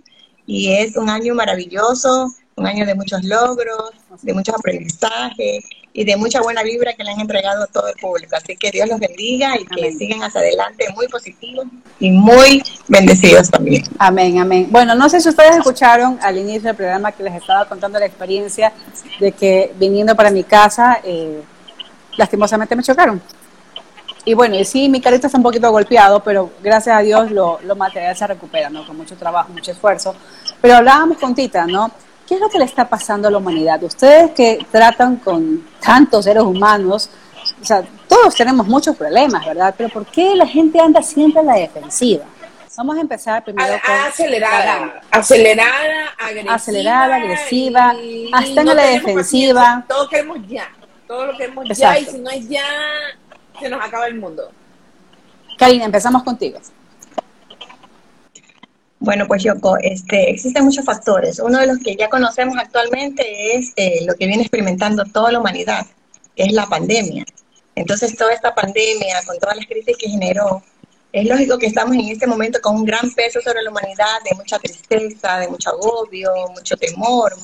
y 0.45 0.73
es 0.75 0.95
un 0.97 1.09
año 1.09 1.35
maravilloso, 1.35 2.29
un 2.57 2.67
año 2.67 2.85
de 2.85 2.95
muchos 2.95 3.25
logros, 3.25 3.93
de 4.21 4.35
muchos 4.35 4.55
aprendizajes 4.55 5.65
y 5.95 6.05
de 6.05 6.17
mucha 6.17 6.41
buena 6.41 6.63
vibra 6.63 6.95
que 6.95 7.05
le 7.05 7.11
han 7.11 7.21
entregado 7.21 7.65
a 7.65 7.67
todo 7.67 7.89
el 7.89 7.95
público. 7.95 8.37
Así 8.37 8.57
que 8.57 8.71
Dios 8.71 8.89
los 8.89 8.99
bendiga 8.99 9.59
y 9.59 9.67
que 9.67 9.93
sigan 9.93 10.23
hacia 10.23 10.41
adelante 10.41 10.87
muy 10.95 11.07
positivos 11.09 11.67
y 12.01 12.11
muy 12.11 12.63
bendecidos 12.89 13.51
también. 13.51 13.85
Amén, 13.99 14.39
amén. 14.39 14.69
Bueno, 14.71 14.95
no 14.95 15.09
sé 15.09 15.21
si 15.21 15.29
ustedes 15.29 15.57
escucharon 15.57 16.19
al 16.23 16.39
inicio 16.39 16.63
del 16.63 16.77
programa 16.77 17.13
que 17.13 17.23
les 17.23 17.35
estaba 17.35 17.67
contando 17.67 17.99
la 17.99 18.07
experiencia 18.07 18.73
de 19.21 19.33
que 19.33 19.73
viniendo 19.79 20.17
para 20.17 20.31
mi 20.31 20.45
casa, 20.45 21.01
eh, 21.05 21.43
lastimosamente 22.17 22.75
me 22.75 22.83
chocaron. 22.83 23.21
Y 24.25 24.35
bueno, 24.35 24.55
y 24.55 24.65
sí, 24.65 24.89
mi 24.89 25.01
carita 25.01 25.27
está 25.27 25.37
un 25.37 25.43
poquito 25.43 25.71
golpeado, 25.71 26.23
pero 26.23 26.53
gracias 26.63 26.97
a 26.97 27.01
Dios 27.01 27.33
lo, 27.33 27.59
lo 27.65 27.75
material 27.75 28.17
se 28.17 28.27
recupera, 28.27 28.71
¿no? 28.71 28.87
Con 28.87 28.97
mucho 28.97 29.17
trabajo, 29.17 29.53
mucho 29.53 29.73
esfuerzo. 29.73 30.15
Pero 30.61 30.77
hablábamos 30.77 31.19
con 31.19 31.35
Tita, 31.35 31.67
¿no? 31.67 31.91
¿Qué 32.33 32.37
es 32.37 32.41
lo 32.41 32.49
que 32.49 32.59
le 32.59 32.65
está 32.65 32.89
pasando 32.89 33.29
a 33.29 33.31
la 33.31 33.37
humanidad? 33.37 33.83
Ustedes 33.83 34.31
que 34.31 34.67
tratan 34.71 35.17
con 35.17 35.69
tantos 35.85 36.25
seres 36.25 36.43
humanos, 36.43 37.11
o 37.61 37.63
sea, 37.63 37.83
todos 38.09 38.35
tenemos 38.35 38.67
muchos 38.67 38.97
problemas, 38.97 39.45
¿verdad? 39.45 39.75
Pero 39.77 39.91
¿por 39.91 40.07
qué 40.07 40.35
la 40.35 40.47
gente 40.47 40.81
anda 40.81 41.03
siempre 41.03 41.43
a 41.43 41.45
la 41.45 41.57
defensiva? 41.57 42.25
Vamos 42.75 42.97
a 42.97 43.01
empezar 43.03 43.45
primero 43.45 43.75
con... 43.85 43.95
Acelerada, 43.95 45.03
acelerada, 45.11 46.15
agresiva. 46.19 46.55
Acelerada, 46.55 47.17
agresiva, 47.17 47.95
hasta 48.33 48.61
en 48.63 48.67
la 48.67 48.83
defensiva. 48.87 49.85
Todo 49.87 50.09
queremos 50.09 50.39
ya, 50.49 50.71
todo 51.07 51.27
lo 51.27 51.37
queremos 51.37 51.69
ya, 51.69 51.99
y 51.99 52.07
si 52.07 52.17
no 52.17 52.31
es 52.31 52.49
ya, 52.49 52.65
se 53.61 53.69
nos 53.69 53.85
acaba 53.85 54.07
el 54.07 54.15
mundo. 54.15 54.51
Karina, 55.59 55.85
empezamos 55.85 56.23
contigo. 56.23 56.59
Bueno, 59.05 59.27
pues 59.27 59.43
Yoko, 59.43 59.79
este, 59.79 60.31
existen 60.31 60.65
muchos 60.65 60.85
factores. 60.85 61.41
Uno 61.41 61.59
de 61.59 61.67
los 61.67 61.79
que 61.79 61.97
ya 61.97 62.09
conocemos 62.09 62.57
actualmente 62.57 63.57
es 63.57 63.73
eh, 63.75 64.05
lo 64.07 64.15
que 64.15 64.29
viene 64.29 64.43
experimentando 64.43 65.05
toda 65.07 65.33
la 65.33 65.41
humanidad, 65.41 65.85
que 66.37 66.45
es 66.45 66.53
la 66.53 66.67
pandemia. 66.67 67.25
Entonces, 67.75 68.17
toda 68.17 68.33
esta 68.33 68.55
pandemia, 68.55 69.21
con 69.27 69.37
todas 69.41 69.57
las 69.57 69.67
crisis 69.67 69.97
que 69.99 70.09
generó, 70.09 70.63
es 71.13 71.27
lógico 71.27 71.59
que 71.59 71.67
estamos 71.67 71.97
en 71.97 72.11
este 72.11 72.29
momento 72.29 72.61
con 72.63 72.77
un 72.77 72.85
gran 72.85 73.11
peso 73.11 73.41
sobre 73.41 73.63
la 73.63 73.71
humanidad, 73.71 74.23
de 74.25 74.37
mucha 74.37 74.61
tristeza, 74.61 75.41
de 75.41 75.49
mucho 75.49 75.71
agobio, 75.71 76.31
mucho 76.55 76.77
temor. 76.77 77.35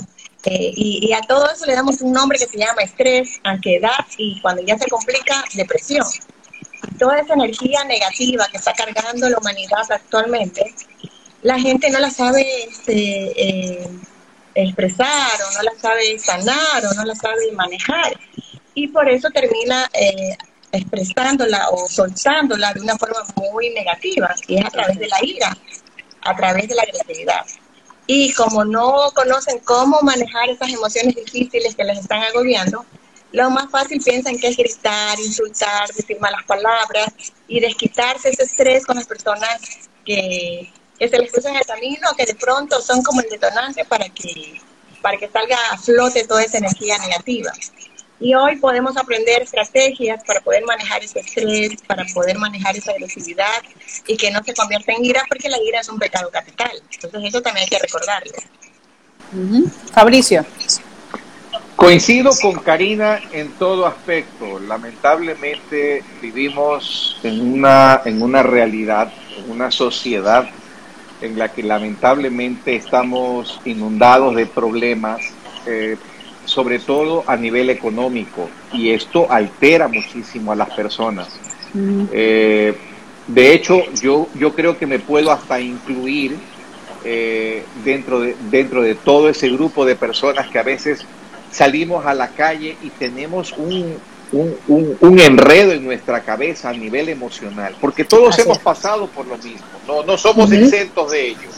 Eh, 0.44 0.72
y, 0.76 1.12
a 1.12 1.22
todo 1.22 1.50
eso 1.50 1.66
le 1.66 1.74
damos 1.74 2.00
un 2.02 2.12
nombre 2.12 2.38
que 2.38 2.46
se 2.46 2.56
llama 2.56 2.82
estrés, 2.82 3.40
ansiedad 3.42 4.06
y 4.16 4.40
cuando 4.42 4.62
ya 4.62 4.78
se 4.78 4.88
complica, 4.88 5.42
depresión. 5.54 6.06
toda 7.00 7.18
esa 7.18 7.34
energía 7.34 7.82
negativa 7.82 8.46
que 8.48 8.58
está 8.58 8.72
cargando 8.74 9.28
la 9.28 9.38
humanidad 9.38 9.82
actualmente 9.90 10.72
la 11.42 11.58
gente 11.58 11.90
no 11.90 11.98
la 12.00 12.10
sabe 12.10 12.64
este, 12.64 13.32
eh, 13.36 13.88
expresar 14.54 15.38
o 15.48 15.56
no 15.56 15.62
la 15.62 15.80
sabe 15.80 16.18
sanar 16.18 16.84
o 16.84 16.94
no 16.94 17.04
la 17.04 17.14
sabe 17.14 17.52
manejar. 17.52 18.18
Y 18.74 18.88
por 18.88 19.08
eso 19.08 19.28
termina 19.30 19.88
eh, 19.92 20.36
expresándola 20.72 21.68
o 21.70 21.88
soltándola 21.88 22.72
de 22.74 22.80
una 22.80 22.96
forma 22.96 23.24
muy 23.36 23.70
negativa, 23.70 24.34
y 24.46 24.58
es 24.58 24.64
a 24.64 24.70
través 24.70 24.98
de 24.98 25.08
la 25.08 25.24
ira, 25.24 25.56
a 26.22 26.36
través 26.36 26.68
de 26.68 26.74
la 26.74 26.82
agresividad. 26.82 27.44
Y 28.06 28.32
como 28.32 28.64
no 28.64 29.10
conocen 29.14 29.58
cómo 29.60 30.00
manejar 30.02 30.48
esas 30.48 30.70
emociones 30.70 31.14
difíciles 31.14 31.74
que 31.74 31.84
les 31.84 31.98
están 31.98 32.22
agobiando, 32.22 32.84
lo 33.32 33.50
más 33.50 33.70
fácil 33.70 34.00
piensan 34.02 34.38
que 34.38 34.48
es 34.48 34.56
gritar, 34.56 35.18
insultar, 35.20 35.88
decir 35.88 36.18
malas 36.18 36.42
palabras 36.44 37.08
y 37.46 37.60
desquitarse 37.60 38.30
ese 38.30 38.44
estrés 38.44 38.86
con 38.86 38.96
las 38.96 39.06
personas 39.06 39.60
que, 40.06 40.72
que 40.98 41.08
se 41.08 41.18
les 41.18 41.30
cruza 41.30 41.50
en 41.50 41.56
el 41.56 41.64
camino, 41.64 42.08
que 42.16 42.26
de 42.26 42.34
pronto 42.34 42.80
son 42.80 43.02
como 43.02 43.20
el 43.20 43.28
detonante 43.28 43.84
para 43.84 44.08
que, 44.08 44.60
para 45.00 45.16
que 45.16 45.28
salga 45.28 45.56
a 45.70 45.78
flote 45.78 46.26
toda 46.26 46.42
esa 46.42 46.58
energía 46.58 46.98
negativa. 46.98 47.52
Y 48.20 48.34
hoy 48.34 48.56
podemos 48.56 48.96
aprender 48.96 49.42
estrategias 49.42 50.24
para 50.24 50.40
poder 50.40 50.64
manejar 50.64 51.04
ese 51.04 51.20
estrés, 51.20 51.80
para 51.86 52.04
poder 52.12 52.36
manejar 52.36 52.76
esa 52.76 52.90
agresividad 52.90 53.62
y 54.08 54.16
que 54.16 54.32
no 54.32 54.42
se 54.42 54.54
convierta 54.54 54.92
en 54.92 55.04
ira, 55.04 55.22
porque 55.28 55.48
la 55.48 55.58
ira 55.62 55.80
es 55.80 55.88
un 55.88 56.00
pecado 56.00 56.28
capital. 56.30 56.82
Entonces 56.92 57.20
eso 57.28 57.40
también 57.40 57.64
hay 57.64 57.68
que 57.68 57.78
recordarlo. 57.78 58.32
Fabricio. 59.92 60.44
Coincido 61.76 62.32
con 62.42 62.54
Karina 62.54 63.20
en 63.30 63.52
todo 63.52 63.86
aspecto. 63.86 64.58
Lamentablemente 64.58 66.02
vivimos 66.20 67.20
en 67.22 67.40
una, 67.40 68.02
en 68.04 68.20
una 68.20 68.42
realidad, 68.42 69.12
en 69.36 69.48
una 69.48 69.70
sociedad 69.70 70.50
en 71.20 71.38
la 71.38 71.48
que 71.52 71.62
lamentablemente 71.62 72.76
estamos 72.76 73.60
inundados 73.64 74.34
de 74.34 74.46
problemas, 74.46 75.20
eh, 75.66 75.96
sobre 76.44 76.78
todo 76.78 77.24
a 77.26 77.36
nivel 77.36 77.70
económico, 77.70 78.48
y 78.72 78.90
esto 78.90 79.30
altera 79.30 79.88
muchísimo 79.88 80.52
a 80.52 80.56
las 80.56 80.70
personas. 80.70 81.28
Eh, 82.12 82.74
de 83.26 83.52
hecho, 83.52 83.82
yo, 84.00 84.28
yo 84.34 84.54
creo 84.54 84.78
que 84.78 84.86
me 84.86 84.98
puedo 84.98 85.30
hasta 85.30 85.60
incluir 85.60 86.36
eh, 87.04 87.62
dentro, 87.84 88.20
de, 88.20 88.34
dentro 88.50 88.82
de 88.82 88.94
todo 88.94 89.28
ese 89.28 89.48
grupo 89.50 89.84
de 89.84 89.96
personas 89.96 90.48
que 90.48 90.58
a 90.58 90.62
veces 90.62 91.04
salimos 91.50 92.06
a 92.06 92.14
la 92.14 92.28
calle 92.28 92.76
y 92.82 92.90
tenemos 92.90 93.52
un, 93.56 93.96
un, 94.32 95.18
enredo 95.18 95.72
en 95.72 95.84
nuestra 95.84 96.22
cabeza 96.22 96.70
a 96.70 96.72
nivel 96.72 97.08
emocional, 97.08 97.74
porque 97.80 98.04
todos 98.04 98.38
hemos 98.38 98.58
pasado 98.58 99.06
por 99.08 99.26
lo 99.26 99.38
mismo, 99.38 99.66
no, 99.86 100.02
no 100.04 100.18
somos 100.18 100.50
exentos 100.52 101.10
de 101.10 101.28
ello. 101.28 101.48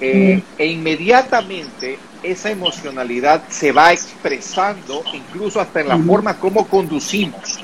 Eh, 0.00 0.40
e 0.56 0.66
inmediatamente 0.66 1.98
esa 2.22 2.50
emocionalidad 2.50 3.42
se 3.48 3.72
va 3.72 3.92
expresando 3.92 5.02
incluso 5.12 5.60
hasta 5.60 5.80
en 5.80 5.88
la 5.88 5.98
forma 5.98 6.38
como 6.38 6.68
conducimos. 6.68 7.58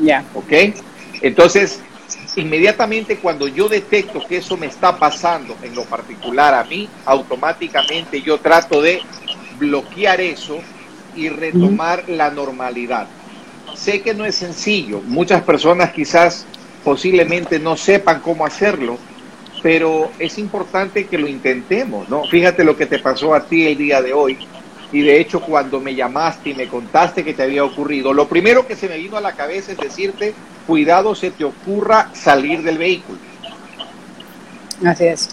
Ya. 0.00 0.24
¿Ok? 0.34 0.52
Entonces, 1.20 1.80
inmediatamente 2.34 3.18
cuando 3.18 3.46
yo 3.46 3.68
detecto 3.68 4.26
que 4.26 4.38
eso 4.38 4.56
me 4.56 4.66
está 4.66 4.96
pasando 4.96 5.56
en 5.62 5.74
lo 5.74 5.84
particular 5.84 6.54
a 6.54 6.64
mí, 6.64 6.88
automáticamente 7.04 8.20
yo 8.22 8.38
trato 8.38 8.82
de 8.82 9.00
bloquear 9.58 10.20
eso 10.20 10.58
y 11.14 11.28
retomar 11.28 12.08
la 12.08 12.30
normalidad. 12.30 13.06
Sé 13.74 14.02
que 14.02 14.14
no 14.14 14.24
es 14.24 14.36
sencillo, 14.36 15.00
muchas 15.06 15.42
personas 15.42 15.92
quizás 15.92 16.46
posiblemente 16.84 17.58
no 17.58 17.76
sepan 17.76 18.20
cómo 18.20 18.44
hacerlo, 18.44 18.98
pero 19.62 20.10
es 20.18 20.38
importante 20.38 21.06
que 21.06 21.18
lo 21.18 21.28
intentemos, 21.28 22.08
¿no? 22.08 22.24
Fíjate 22.24 22.64
lo 22.64 22.76
que 22.76 22.86
te 22.86 22.98
pasó 22.98 23.34
a 23.34 23.44
ti 23.44 23.66
el 23.66 23.78
día 23.78 24.02
de 24.02 24.12
hoy. 24.12 24.38
Y 24.90 25.00
de 25.00 25.20
hecho, 25.20 25.40
cuando 25.40 25.80
me 25.80 25.94
llamaste 25.94 26.50
y 26.50 26.54
me 26.54 26.68
contaste 26.68 27.24
que 27.24 27.32
te 27.32 27.42
había 27.44 27.64
ocurrido, 27.64 28.12
lo 28.12 28.28
primero 28.28 28.66
que 28.66 28.76
se 28.76 28.88
me 28.88 28.98
vino 28.98 29.16
a 29.16 29.22
la 29.22 29.32
cabeza 29.32 29.72
es 29.72 29.78
decirte, 29.78 30.34
cuidado 30.66 31.14
se 31.14 31.30
te 31.30 31.44
ocurra 31.44 32.10
salir 32.12 32.62
del 32.62 32.76
vehículo. 32.76 33.18
Así 34.84 35.06
es. 35.06 35.30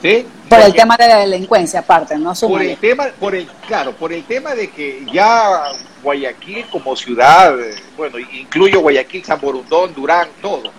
¿Sí? 0.00 0.26
Por 0.48 0.60
el 0.60 0.74
tema 0.74 0.96
de 0.96 1.08
la 1.08 1.18
delincuencia, 1.18 1.80
aparte, 1.80 2.16
¿no? 2.16 2.34
Por 2.34 2.62
el 2.62 2.76
tema, 2.76 3.06
por 3.18 3.34
el, 3.34 3.48
claro, 3.66 3.96
por 3.96 4.12
el 4.12 4.22
tema 4.24 4.54
de 4.54 4.70
que 4.70 5.04
ya 5.12 5.64
Guayaquil 6.04 6.66
como 6.70 6.94
ciudad, 6.94 7.56
bueno, 7.96 8.18
incluyo 8.18 8.80
Guayaquil, 8.80 9.24
San 9.24 9.40
Borondón, 9.40 9.92
Durán, 9.92 10.28
todo, 10.40 10.70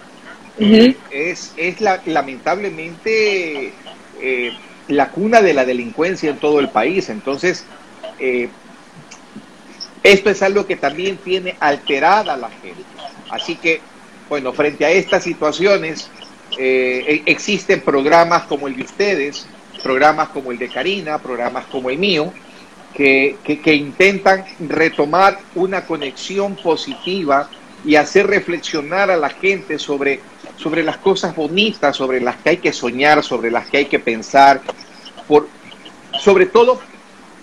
es, 0.57 1.53
es 1.57 1.81
la, 1.81 2.01
lamentablemente 2.05 3.73
eh, 4.21 4.51
la 4.87 5.09
cuna 5.09 5.41
de 5.41 5.53
la 5.53 5.65
delincuencia 5.65 6.29
en 6.29 6.37
todo 6.37 6.59
el 6.59 6.69
país. 6.69 7.09
Entonces, 7.09 7.65
eh, 8.19 8.49
esto 10.03 10.29
es 10.29 10.41
algo 10.41 10.65
que 10.65 10.75
también 10.75 11.17
tiene 11.17 11.55
alterada 11.59 12.33
a 12.33 12.37
la 12.37 12.49
gente. 12.49 12.83
Así 13.29 13.55
que, 13.55 13.81
bueno, 14.29 14.53
frente 14.53 14.85
a 14.85 14.91
estas 14.91 15.23
situaciones, 15.23 16.09
eh, 16.57 17.23
e, 17.25 17.31
existen 17.31 17.81
programas 17.81 18.43
como 18.43 18.67
el 18.67 18.75
de 18.75 18.83
ustedes, 18.83 19.47
programas 19.83 20.29
como 20.29 20.51
el 20.51 20.57
de 20.57 20.69
Karina, 20.69 21.17
programas 21.17 21.65
como 21.65 21.89
el 21.89 21.97
mío, 21.97 22.31
que, 22.95 23.75
intentan 23.75 24.45
retomar 24.59 25.37
una 25.53 25.85
conexión 25.85 26.55
positiva 26.55 27.49
y 27.83 27.95
hacer 27.97 28.27
reflexionar 28.27 29.11
a 29.11 29.17
la 29.17 29.29
gente 29.29 29.77
sobre, 29.77 30.21
sobre 30.55 30.81
las 30.81 30.97
cosas 30.97 31.35
bonitas, 31.35 31.95
sobre 31.95 32.21
las 32.21 32.37
que 32.37 32.51
hay 32.51 32.57
que 32.57 32.73
soñar, 32.73 33.23
sobre 33.23 33.51
las 33.51 33.69
que 33.69 33.77
hay 33.77 33.85
que 33.85 33.99
pensar, 33.99 34.61
por, 35.27 35.47
sobre 36.19 36.45
todo 36.45 36.79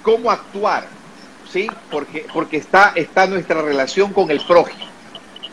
cómo 0.02 0.30
actuar, 0.30 0.86
¿sí? 1.50 1.68
Porque, 1.90 2.26
porque 2.32 2.56
está, 2.56 2.92
está 2.96 3.26
nuestra 3.26 3.60
relación 3.60 4.12
con 4.12 4.30
el 4.30 4.40
prójimo 4.40 4.86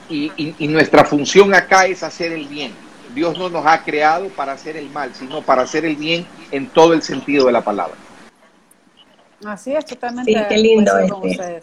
y, 0.10 0.32
y 0.58 0.68
nuestra 0.68 1.04
función 1.04 1.54
acá 1.54 1.86
es 1.86 2.02
hacer 2.04 2.32
el 2.32 2.48
bien. 2.48 2.72
Dios 3.14 3.38
no 3.38 3.50
nos 3.50 3.66
ha 3.66 3.84
creado 3.84 4.30
para 4.30 4.54
hacer 4.54 4.78
el 4.78 4.90
mal, 4.90 5.14
sino 5.14 5.42
para 5.42 5.64
hacer 5.64 5.84
el 5.84 5.96
bien 5.96 6.26
en 6.52 6.68
todo 6.68 6.94
el 6.94 7.02
sentido 7.02 7.48
de 7.48 7.52
la 7.52 7.62
palabra. 7.62 7.96
Así 9.46 9.74
es, 9.74 9.86
totalmente. 9.86 10.32
Sí, 10.32 10.40
qué 10.50 10.58
lindo 10.58 10.98
este. 10.98 11.62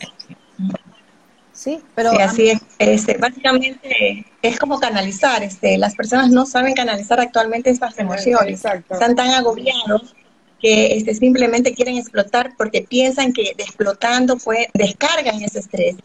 Sí, 1.53 1.81
pero 1.95 2.11
sí, 2.11 2.17
así 2.21 2.51
es. 2.51 2.61
Este, 2.79 3.17
básicamente 3.17 4.27
es 4.43 4.59
como 4.59 4.79
canalizar. 4.79 5.43
Este, 5.43 5.79
las 5.79 5.95
personas 5.95 6.31
no 6.31 6.45
saben 6.45 6.75
canalizar 6.75 7.19
actualmente 7.19 7.71
estas 7.71 7.99
emociones. 7.99 8.63
Están 8.91 9.15
tan 9.15 9.31
agobiados 9.31 10.15
que 10.61 10.97
este, 10.97 11.15
simplemente 11.15 11.75
quieren 11.75 11.97
explotar 11.97 12.53
porque 12.59 12.83
piensan 12.83 13.33
que 13.33 13.55
explotando 13.57 14.39
fue, 14.39 14.69
descargan 14.75 15.43
ese 15.43 15.61
estrés. 15.61 15.97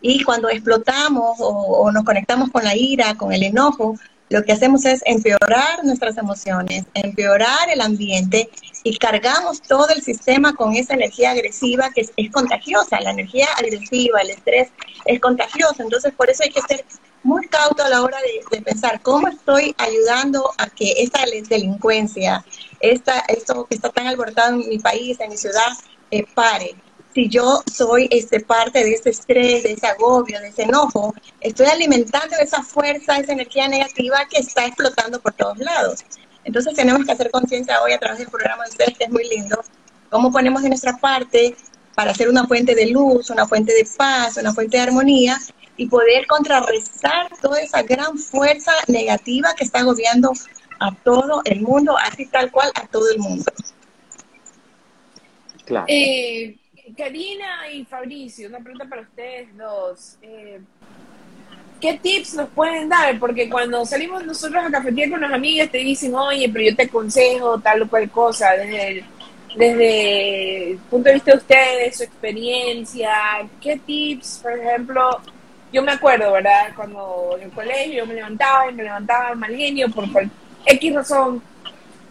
Y 0.00 0.22
cuando 0.22 0.48
explotamos 0.48 1.36
o 1.40 1.90
nos 1.92 2.04
conectamos 2.04 2.50
con 2.50 2.64
la 2.64 2.76
ira, 2.76 3.16
con 3.16 3.32
el 3.32 3.42
enojo, 3.42 3.96
lo 4.30 4.44
que 4.44 4.52
hacemos 4.52 4.84
es 4.84 5.02
empeorar 5.06 5.84
nuestras 5.84 6.16
emociones, 6.16 6.84
empeorar 6.94 7.68
el 7.68 7.80
ambiente 7.80 8.48
y 8.84 8.96
cargamos 8.96 9.60
todo 9.60 9.88
el 9.88 10.02
sistema 10.02 10.54
con 10.54 10.74
esa 10.76 10.94
energía 10.94 11.32
agresiva 11.32 11.90
que 11.90 12.02
es, 12.02 12.30
contagiosa. 12.30 13.00
La 13.00 13.10
energía 13.10 13.48
agresiva, 13.58 14.20
el 14.20 14.30
estrés 14.30 14.68
es 15.04 15.20
contagioso. 15.20 15.82
Entonces, 15.82 16.14
por 16.14 16.30
eso 16.30 16.44
hay 16.44 16.50
que 16.50 16.62
ser 16.62 16.84
muy 17.24 17.44
cauto 17.48 17.82
a 17.82 17.88
la 17.88 18.02
hora 18.02 18.18
de, 18.50 18.62
pensar 18.62 19.02
cómo 19.02 19.26
estoy 19.26 19.74
ayudando 19.78 20.48
a 20.58 20.68
que 20.68 20.92
esta 20.98 21.24
delincuencia, 21.48 22.44
esta, 22.78 23.18
esto 23.26 23.66
que 23.66 23.74
está 23.74 23.90
tan 23.90 24.06
alborotado 24.06 24.60
en 24.60 24.68
mi 24.68 24.78
país, 24.78 25.18
en 25.18 25.30
mi 25.30 25.36
ciudad, 25.36 25.72
eh, 26.12 26.24
pare 26.34 26.76
si 27.14 27.28
yo 27.28 27.62
soy 27.72 28.08
este, 28.10 28.40
parte 28.40 28.84
de 28.84 28.92
ese 28.92 29.10
estrés, 29.10 29.64
de 29.64 29.72
ese 29.72 29.86
agobio, 29.86 30.40
de 30.40 30.48
ese 30.48 30.62
enojo, 30.62 31.14
estoy 31.40 31.66
alimentando 31.66 32.36
esa 32.40 32.62
fuerza, 32.62 33.18
esa 33.18 33.32
energía 33.32 33.68
negativa 33.68 34.18
que 34.30 34.38
está 34.38 34.66
explotando 34.66 35.20
por 35.20 35.32
todos 35.32 35.58
lados. 35.58 36.04
Entonces 36.44 36.74
tenemos 36.74 37.04
que 37.04 37.12
hacer 37.12 37.30
conciencia 37.30 37.82
hoy 37.82 37.92
a 37.92 37.98
través 37.98 38.18
del 38.18 38.28
programa 38.28 38.64
de 38.64 38.70
ustedes, 38.70 38.98
que 38.98 39.04
es 39.04 39.10
muy 39.10 39.28
lindo, 39.28 39.62
cómo 40.08 40.30
ponemos 40.30 40.62
de 40.62 40.68
nuestra 40.68 40.96
parte 40.98 41.56
para 41.94 42.14
ser 42.14 42.28
una 42.28 42.46
fuente 42.46 42.74
de 42.74 42.86
luz, 42.86 43.30
una 43.30 43.46
fuente 43.46 43.72
de 43.74 43.86
paz, 43.96 44.36
una 44.36 44.54
fuente 44.54 44.76
de 44.76 44.84
armonía 44.84 45.38
y 45.76 45.86
poder 45.88 46.26
contrarrestar 46.26 47.30
toda 47.40 47.60
esa 47.60 47.82
gran 47.82 48.18
fuerza 48.18 48.72
negativa 48.86 49.54
que 49.54 49.64
está 49.64 49.80
agobiando 49.80 50.32
a 50.78 50.94
todo 50.94 51.42
el 51.44 51.60
mundo, 51.60 51.96
así 51.98 52.26
tal 52.26 52.50
cual 52.50 52.70
a 52.74 52.86
todo 52.86 53.10
el 53.10 53.18
mundo. 53.18 53.44
Claro. 55.66 55.86
Eh, 55.88 56.56
Karina 57.00 57.70
y 57.72 57.82
Fabricio, 57.86 58.48
una 58.48 58.58
pregunta 58.58 58.84
para 58.84 59.00
ustedes 59.00 59.56
dos. 59.56 60.18
Eh, 60.20 60.60
¿Qué 61.80 61.94
tips 61.94 62.34
nos 62.34 62.50
pueden 62.50 62.90
dar? 62.90 63.18
Porque 63.18 63.48
cuando 63.48 63.86
salimos 63.86 64.22
nosotros 64.26 64.62
a 64.62 64.70
cafetear 64.70 65.08
con 65.08 65.22
las 65.22 65.32
amigas 65.32 65.70
te 65.70 65.78
dicen, 65.78 66.14
oye, 66.14 66.46
pero 66.52 66.66
yo 66.66 66.76
te 66.76 66.82
aconsejo 66.82 67.58
tal 67.58 67.82
o 67.82 67.88
cual 67.88 68.10
cosa, 68.10 68.50
desde 68.50 68.98
el, 70.72 70.78
punto 70.90 71.08
de 71.08 71.14
vista 71.14 71.30
de 71.30 71.38
ustedes, 71.38 71.96
su 71.96 72.02
experiencia, 72.02 73.10
¿qué 73.62 73.78
tips, 73.78 74.40
por 74.42 74.52
ejemplo, 74.52 75.20
yo 75.72 75.82
me 75.82 75.92
acuerdo, 75.92 76.30
¿verdad? 76.32 76.74
Cuando 76.76 77.34
en 77.38 77.44
el 77.44 77.50
colegio 77.50 77.94
yo 77.94 78.06
me 78.06 78.12
levantaba 78.12 78.70
y 78.70 78.74
me 78.74 78.82
levantaba 78.82 79.34
mal 79.34 79.56
genio 79.56 79.88
por 79.90 80.04
X 80.66 80.94
razón. 80.94 81.42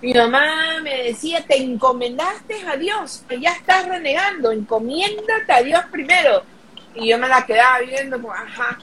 Mi 0.01 0.13
mamá 0.13 0.79
me 0.81 1.03
decía, 1.03 1.43
te 1.45 1.57
encomendaste 1.57 2.55
a 2.67 2.77
Dios, 2.77 3.23
que 3.27 3.39
ya 3.39 3.51
estás 3.51 3.87
renegando, 3.87 4.51
encomiéndate 4.51 5.51
a 5.51 5.61
Dios 5.61 5.81
primero. 5.91 6.43
Y 6.95 7.09
yo 7.09 7.17
me 7.17 7.27
la 7.27 7.45
quedaba 7.45 7.79
viendo 7.79 8.21
como, 8.21 8.33
ajá. 8.33 8.77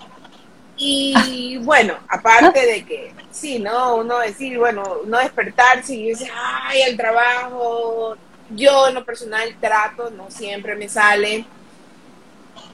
Y 0.76 1.56
bueno, 1.58 1.94
aparte 2.08 2.66
de 2.66 2.84
que, 2.84 3.12
sí, 3.30 3.58
¿no? 3.58 3.96
Uno 3.96 4.18
decir, 4.18 4.58
bueno, 4.58 4.82
no 5.06 5.18
despertarse 5.18 5.94
y 5.94 6.08
dice, 6.08 6.30
ay, 6.34 6.82
el 6.82 6.96
trabajo, 6.96 8.16
yo 8.50 8.88
en 8.88 8.94
lo 8.94 9.04
personal 9.04 9.56
trato, 9.58 10.10
no 10.10 10.30
siempre 10.30 10.74
me 10.76 10.88
sale 10.88 11.46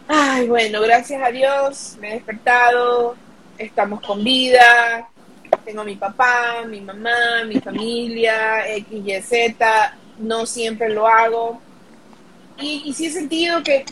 Ay, 0.08 0.48
bueno, 0.48 0.80
gracias 0.80 1.22
a 1.22 1.30
Dios 1.30 1.96
me 2.00 2.10
he 2.10 2.14
despertado, 2.14 3.16
estamos 3.56 4.00
con 4.02 4.22
vida, 4.22 5.08
tengo 5.64 5.82
a 5.82 5.84
mi 5.84 5.96
papá, 5.96 6.64
mi 6.68 6.80
mamá, 6.80 7.44
mi 7.46 7.60
familia, 7.60 8.68
X, 8.76 8.88
Y, 9.04 9.22
Z, 9.22 9.96
no 10.18 10.46
siempre 10.46 10.88
lo 10.88 11.06
hago. 11.06 11.60
Y, 12.58 12.82
y 12.86 12.92
sí 12.92 13.06
he 13.06 13.10
sentido 13.10 13.62
que 13.62 13.84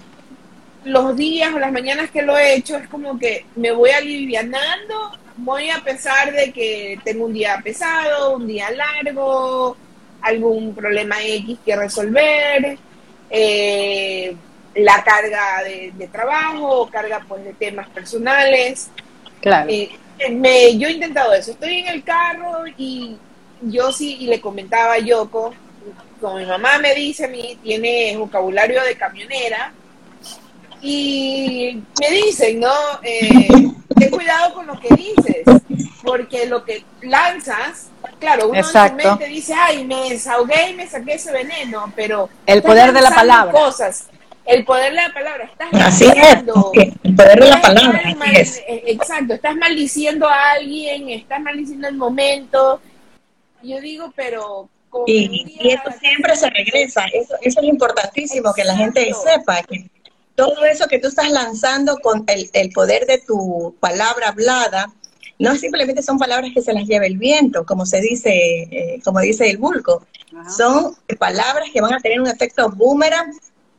los 0.85 1.17
días 1.17 1.53
o 1.55 1.59
las 1.59 1.73
mañanas 1.73 2.11
que 2.11 2.23
lo 2.23 2.37
he 2.37 2.55
hecho 2.55 2.77
es 2.77 2.89
como 2.89 3.19
que 3.19 3.45
me 3.57 3.73
voy 3.73 3.91
alivianando, 3.91 5.13
voy 5.37 5.71
a 5.71 5.81
pesar 5.81 6.33
de 6.33 6.53
que 6.53 6.99
tengo 7.05 7.27
un 7.27 7.33
día 7.33 7.61
pesado, 7.63 8.37
un 8.37 8.47
día 8.47 8.71
largo, 8.71 9.77
algún 10.23 10.75
problema 10.75 11.23
X 11.23 11.59
que 11.65 11.77
resolver. 11.77 12.79
Eh, 13.31 14.37
la 14.75 15.03
carga 15.03 15.63
de, 15.65 16.09
trabajo, 16.11 16.89
carga 16.91 17.25
pues 17.27 17.45
de 17.45 17.53
temas 17.55 17.89
personales. 17.89 18.89
Claro. 19.41 19.69
Eh, 19.71 19.91
me, 20.31 20.77
yo 20.77 20.89
he 20.89 20.93
intentado 20.93 21.33
eso. 21.33 21.53
Estoy 21.53 21.79
en 21.79 21.89
el 21.89 22.05
carro 22.05 22.65
y 22.77 23.17
yo 23.63 23.93
sí, 23.93 24.17
y 24.21 24.27
le 24.27 24.41
comentaba 24.41 24.95
a 24.95 24.99
Yoko, 24.99 25.55
como 26.21 26.37
mi 26.37 26.47
mamá 26.47 26.79
me 26.79 26.95
dice, 26.95 27.29
mí 27.29 27.59
tiene 27.63 28.17
vocabulario 28.17 28.83
de 28.83 28.97
camionera, 28.97 29.73
y 30.83 31.83
me 32.01 32.11
dicen, 32.11 32.61
¿no? 32.61 32.73
Eh, 33.03 33.49
ten 33.99 34.11
cuidado 34.11 34.55
con 34.55 34.67
lo 34.67 34.81
que 34.81 34.95
dices, 34.95 35.45
porque 36.03 36.47
lo 36.47 36.65
que 36.65 36.85
lanzas, 37.03 37.89
claro, 38.19 38.49
uno 38.49 38.59
Exacto. 38.59 38.97
en 38.97 39.03
su 39.03 39.09
mente 39.09 39.27
dice, 39.27 39.55
ay, 39.55 39.85
me 39.85 40.11
desahogué 40.11 40.71
y 40.71 40.75
me 40.75 40.89
saqué 40.89 41.15
ese 41.15 41.33
veneno, 41.33 41.93
pero... 41.95 42.31
El 42.47 42.63
poder 42.63 42.93
de 42.93 43.03
la 43.03 43.11
palabra. 43.11 43.53
Cosas 43.53 44.07
el 44.47 44.65
poder 44.65 44.91
de 44.91 44.97
la 44.97 45.13
palabra. 45.13 45.45
Estás 45.45 45.69
así 45.75 46.05
es, 46.05 46.39
el 47.03 47.15
poder 47.15 47.41
de 47.41 47.49
la 47.49 47.61
palabra. 47.61 48.01
Eh, 48.33 48.85
exacto, 48.87 49.35
estás 49.35 49.57
maldiciendo 49.57 50.29
a 50.29 50.53
alguien, 50.53 51.11
estás 51.11 51.41
maldiciendo 51.41 51.89
el 51.89 51.97
momento. 51.97 52.81
Yo 53.63 53.81
digo, 53.81 54.13
pero... 54.17 54.69
Y, 55.07 55.57
eso 55.61 55.83
siempre 56.01 56.35
se 56.35 56.51
regresa, 56.51 57.05
eso, 57.13 57.37
eso 57.43 57.61
es 57.61 57.67
importantísimo 57.67 58.53
que 58.53 58.65
la 58.65 58.75
gente 58.75 59.13
sepa, 59.15 59.63
que 59.63 59.89
todo 60.35 60.65
eso 60.65 60.89
que 60.89 60.99
tú 60.99 61.07
estás 61.07 61.31
lanzando 61.31 61.99
con 61.99 62.25
el, 62.27 62.51
el 62.55 62.71
poder 62.71 63.07
de 63.07 63.19
tu 63.19 63.77
palabra 63.79 64.31
hablada, 64.31 64.93
no 65.41 65.57
simplemente 65.57 66.03
son 66.03 66.19
palabras 66.19 66.51
que 66.53 66.61
se 66.61 66.73
las 66.73 66.87
lleva 66.87 67.07
el 67.07 67.17
viento, 67.17 67.65
como 67.65 67.87
se 67.87 68.01
dice, 68.01 68.31
eh, 68.31 69.01
como 69.03 69.21
dice 69.21 69.49
el 69.49 69.57
vulco, 69.57 70.05
son 70.55 70.97
palabras 71.19 71.71
que 71.73 71.81
van 71.81 71.95
a 71.95 72.01
tener 72.01 72.21
un 72.21 72.27
efecto 72.27 72.71
boomerang 72.71 73.33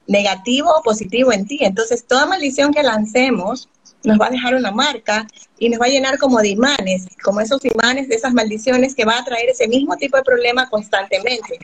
negativo 0.08 0.72
o 0.76 0.82
positivo 0.82 1.32
en 1.32 1.48
ti. 1.48 1.60
Entonces, 1.62 2.06
toda 2.06 2.26
maldición 2.26 2.74
que 2.74 2.84
lancemos 2.84 3.70
nos 4.04 4.20
va 4.20 4.28
a 4.28 4.32
dejar 4.32 4.56
una 4.56 4.72
marca 4.72 5.28
y 5.60 5.70
nos 5.70 5.80
va 5.80 5.86
a 5.86 5.90
llenar 5.90 6.18
como 6.18 6.40
de 6.40 6.50
imanes, 6.50 7.06
como 7.24 7.40
esos 7.40 7.64
imanes 7.66 8.10
de 8.10 8.16
esas 8.16 8.34
maldiciones 8.34 8.96
que 8.96 9.06
va 9.06 9.20
a 9.20 9.24
traer 9.24 9.50
ese 9.50 9.68
mismo 9.68 9.96
tipo 9.98 10.18
de 10.18 10.24
problema 10.24 10.70
constantemente. 10.70 11.60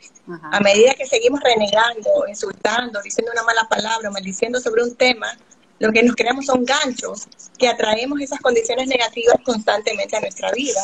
A 0.51 0.59
medida 0.59 0.93
que 0.93 1.07
seguimos 1.07 1.39
renegando, 1.41 2.27
insultando, 2.27 3.01
diciendo 3.01 3.31
una 3.31 3.43
mala 3.43 3.67
palabra, 3.67 4.11
maldiciendo 4.11 4.59
sobre 4.59 4.83
un 4.83 4.95
tema, 4.95 5.35
lo 5.79 5.91
que 5.91 6.03
nos 6.03 6.15
creamos 6.15 6.45
son 6.45 6.65
ganchos 6.65 7.27
que 7.57 7.67
atraemos 7.67 8.19
esas 8.21 8.39
condiciones 8.39 8.87
negativas 8.87 9.37
constantemente 9.43 10.15
a 10.15 10.21
nuestra 10.21 10.51
vida. 10.51 10.81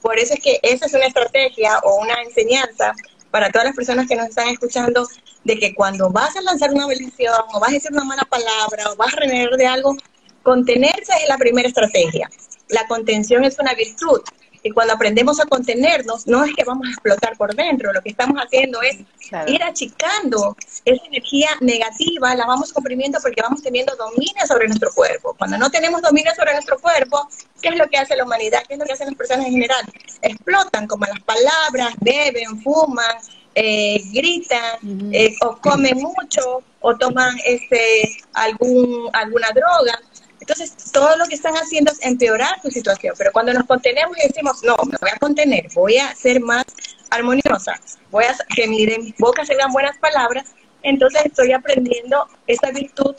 Por 0.00 0.18
eso 0.18 0.34
es 0.34 0.40
que 0.40 0.58
esa 0.62 0.86
es 0.86 0.94
una 0.94 1.06
estrategia 1.06 1.78
o 1.84 2.00
una 2.00 2.14
enseñanza 2.22 2.92
para 3.32 3.50
todas 3.50 3.64
las 3.64 3.74
personas 3.74 4.06
que 4.06 4.14
nos 4.14 4.28
están 4.28 4.48
escuchando, 4.48 5.08
de 5.42 5.58
que 5.58 5.74
cuando 5.74 6.10
vas 6.10 6.36
a 6.36 6.42
lanzar 6.42 6.70
una 6.70 6.86
bendición 6.86 7.34
o 7.52 7.58
vas 7.58 7.70
a 7.70 7.72
decir 7.72 7.90
una 7.90 8.04
mala 8.04 8.22
palabra 8.22 8.92
o 8.92 8.96
vas 8.96 9.12
a 9.14 9.16
renegar 9.16 9.56
de 9.56 9.66
algo, 9.66 9.96
contenerse 10.44 11.12
es 11.20 11.28
la 11.28 11.38
primera 11.38 11.66
estrategia. 11.66 12.30
La 12.68 12.86
contención 12.86 13.42
es 13.42 13.58
una 13.58 13.74
virtud. 13.74 14.20
Y 14.62 14.70
cuando 14.70 14.94
aprendemos 14.94 15.40
a 15.40 15.46
contenernos, 15.46 16.26
no 16.26 16.44
es 16.44 16.54
que 16.54 16.64
vamos 16.64 16.86
a 16.86 16.90
explotar 16.90 17.36
por 17.36 17.54
dentro, 17.54 17.92
lo 17.92 18.00
que 18.00 18.10
estamos 18.10 18.36
haciendo 18.38 18.80
es 18.82 18.98
ir 19.46 19.62
achicando 19.62 20.56
esa 20.84 21.04
energía 21.06 21.50
negativa, 21.60 22.34
la 22.34 22.46
vamos 22.46 22.72
comprimiendo 22.72 23.18
porque 23.20 23.42
vamos 23.42 23.62
teniendo 23.62 23.94
dominio 23.96 24.46
sobre 24.46 24.68
nuestro 24.68 24.92
cuerpo. 24.94 25.34
Cuando 25.36 25.58
no 25.58 25.70
tenemos 25.70 26.00
dominio 26.00 26.32
sobre 26.36 26.52
nuestro 26.52 26.78
cuerpo, 26.78 27.28
¿qué 27.60 27.70
es 27.70 27.76
lo 27.76 27.88
que 27.88 27.98
hace 27.98 28.14
la 28.16 28.24
humanidad? 28.24 28.62
¿Qué 28.68 28.74
es 28.74 28.78
lo 28.78 28.84
que 28.84 28.92
hacen 28.92 29.08
las 29.08 29.16
personas 29.16 29.46
en 29.46 29.52
general? 29.52 29.84
Explotan 30.20 30.86
como 30.86 31.06
las 31.06 31.20
palabras, 31.20 31.94
beben, 32.00 32.62
fuman, 32.62 33.16
eh, 33.54 34.00
gritan, 34.12 35.12
eh, 35.12 35.34
o 35.42 35.56
comen 35.56 35.98
mucho, 35.98 36.62
o 36.80 36.96
toman 36.96 37.36
este, 37.44 38.16
algún, 38.34 39.10
alguna 39.12 39.48
droga. 39.50 40.00
Entonces, 40.42 40.74
todo 40.90 41.16
lo 41.18 41.26
que 41.26 41.36
están 41.36 41.54
haciendo 41.54 41.92
es 41.92 41.98
empeorar 42.02 42.60
su 42.60 42.68
situación. 42.68 43.14
Pero 43.16 43.30
cuando 43.30 43.52
nos 43.52 43.64
contenemos 43.64 44.16
y 44.18 44.26
decimos, 44.26 44.60
no, 44.64 44.76
me 44.90 44.96
voy 45.00 45.10
a 45.14 45.18
contener, 45.20 45.68
voy 45.72 45.98
a 45.98 46.12
ser 46.16 46.40
más 46.40 46.64
armoniosa, 47.10 47.80
voy 48.10 48.24
a 48.24 48.36
que 48.52 48.62
de 48.62 48.98
mi 48.98 49.14
boca 49.18 49.46
salgan 49.46 49.70
buenas 49.70 49.96
palabras, 49.98 50.46
entonces 50.82 51.26
estoy 51.26 51.52
aprendiendo 51.52 52.26
esa 52.48 52.72
virtud 52.72 53.14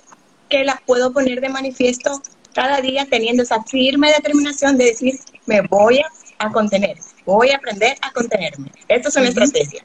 que 0.50 0.66
la 0.66 0.82
puedo 0.86 1.14
poner 1.14 1.40
de 1.40 1.48
manifiesto 1.48 2.22
cada 2.54 2.82
día 2.82 3.08
teniendo 3.10 3.44
esa 3.44 3.64
firme 3.64 4.12
determinación 4.12 4.78
de 4.78 4.86
decir, 4.86 5.18
me 5.46 5.62
voy 5.62 6.02
a, 6.40 6.50
contener, 6.52 6.98
voy 7.26 7.52
a 7.52 7.56
aprender 7.56 7.96
a 8.02 8.12
contenerme. 8.12 8.70
Esto 8.90 9.08
es 9.08 9.16
una 9.16 9.30
estrategia. 9.30 9.82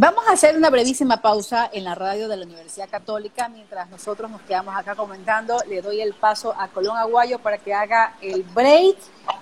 Vamos 0.00 0.28
a 0.28 0.32
hacer 0.34 0.56
una 0.56 0.70
brevísima 0.70 1.16
pausa 1.16 1.70
en 1.72 1.82
la 1.82 1.96
radio 1.96 2.28
de 2.28 2.36
la 2.36 2.46
Universidad 2.46 2.88
Católica 2.88 3.48
mientras 3.48 3.90
nosotros 3.90 4.30
nos 4.30 4.40
quedamos 4.42 4.76
acá 4.76 4.94
comentando. 4.94 5.58
Le 5.68 5.82
doy 5.82 6.00
el 6.00 6.14
paso 6.14 6.54
a 6.56 6.68
Colón 6.68 6.96
Aguayo 6.96 7.40
para 7.40 7.58
que 7.58 7.74
haga 7.74 8.14
el 8.22 8.44
break 8.44 8.96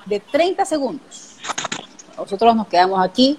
de 0.06 0.18
30 0.18 0.64
segundos. 0.64 1.36
Nosotros 2.16 2.56
nos 2.56 2.68
quedamos 2.68 3.06
aquí, 3.06 3.38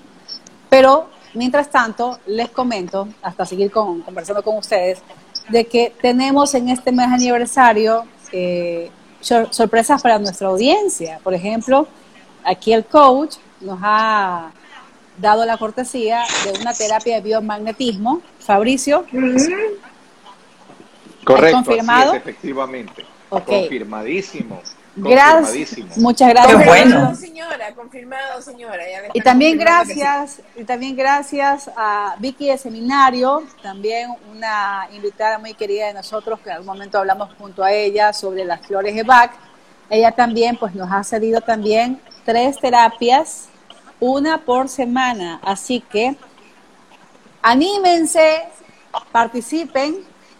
pero 0.69 1.09
mientras 1.33 1.71
tanto 1.71 2.19
les 2.27 2.51
comento, 2.51 3.07
hasta 3.23 3.47
seguir 3.47 3.71
conversando 3.71 4.43
con 4.43 4.57
ustedes, 4.57 5.01
de 5.49 5.65
que 5.65 5.95
tenemos 5.99 6.53
en 6.53 6.69
este 6.69 6.91
mes 6.91 7.07
aniversario 7.07 8.05
eh, 8.31 8.91
sorpresas 9.21 10.03
para 10.03 10.19
nuestra 10.19 10.49
audiencia. 10.49 11.19
Por 11.23 11.33
ejemplo, 11.33 11.87
aquí 12.43 12.73
el 12.73 12.85
coach 12.85 13.37
nos 13.59 13.79
ha 13.81 14.51
dado 15.17 15.45
la 15.45 15.57
cortesía 15.57 16.23
de 16.43 16.59
una 16.59 16.73
terapia 16.73 17.15
de 17.15 17.21
biomagnetismo. 17.21 18.21
Fabricio. 18.39 19.05
Correcto, 21.23 21.63
confirmado? 21.63 22.13
efectivamente. 22.13 23.05
Confirmadísimo. 23.29 24.61
Gracias. 24.95 25.97
Muchas 25.97 26.29
gracias. 26.29 26.65
Bueno. 26.65 27.15
señora, 27.15 27.73
confirmado, 27.75 28.41
señora. 28.41 28.83
y 29.13 29.21
también 29.21 29.57
gracias, 29.57 30.41
y 30.55 30.63
también 30.63 30.95
gracias 30.95 31.69
a 31.75 32.15
Vicky 32.19 32.47
de 32.47 32.57
Seminario, 32.57 33.43
también 33.61 34.09
una 34.31 34.87
invitada 34.91 35.37
muy 35.37 35.53
querida 35.53 35.87
de 35.87 35.93
nosotros, 35.93 36.39
que 36.39 36.49
en 36.49 36.55
algún 36.55 36.67
momento 36.67 36.97
hablamos 36.97 37.29
junto 37.37 37.63
a 37.63 37.71
ella 37.71 38.11
sobre 38.11 38.43
las 38.43 38.65
flores 38.65 38.95
de 38.95 39.03
Bach. 39.03 39.31
Ella 39.89 40.11
también 40.11 40.57
pues 40.57 40.73
nos 40.73 40.91
ha 40.91 41.03
cedido 41.03 41.41
también 41.41 42.01
tres 42.25 42.57
terapias 42.59 43.49
una 43.99 44.39
por 44.39 44.69
semana. 44.69 45.39
Así 45.43 45.81
que 45.81 46.15
anímense, 47.41 48.43
participen. 49.11 49.97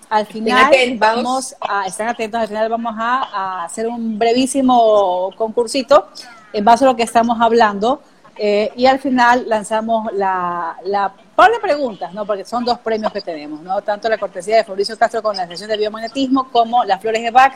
Al 0.09 0.25
final 0.25 0.71
vamos 0.97 1.55
a, 1.59 1.85
están 1.85 2.07
atentos, 2.07 2.39
al 2.39 2.47
final 2.47 2.69
vamos 2.69 2.95
a, 2.97 3.65
hacer 3.65 3.87
un 3.87 4.17
brevísimo 4.17 5.31
concursito 5.35 6.07
en 6.53 6.63
base 6.63 6.85
a 6.85 6.87
lo 6.87 6.95
que 6.95 7.03
estamos 7.03 7.39
hablando. 7.41 8.01
Eh, 8.39 8.71
y 8.75 8.85
al 8.85 8.99
final 8.99 9.49
lanzamos 9.49 10.13
la, 10.13 10.77
la 10.85 11.11
par 11.35 11.51
de 11.51 11.59
preguntas, 11.59 12.13
¿no? 12.13 12.23
Porque 12.23 12.45
son 12.45 12.63
dos 12.63 12.77
premios 12.77 13.11
que 13.11 13.21
tenemos, 13.21 13.61
¿no? 13.61 13.81
Tanto 13.81 14.07
la 14.09 14.19
cortesía 14.19 14.57
de 14.57 14.63
Fabricio 14.63 14.95
Castro 14.95 15.23
con 15.23 15.35
la 15.35 15.47
sesión 15.47 15.69
de 15.69 15.77
biomagnetismo 15.77 16.51
como 16.51 16.83
las 16.83 17.01
flores 17.01 17.23
de 17.23 17.31
Bach 17.31 17.53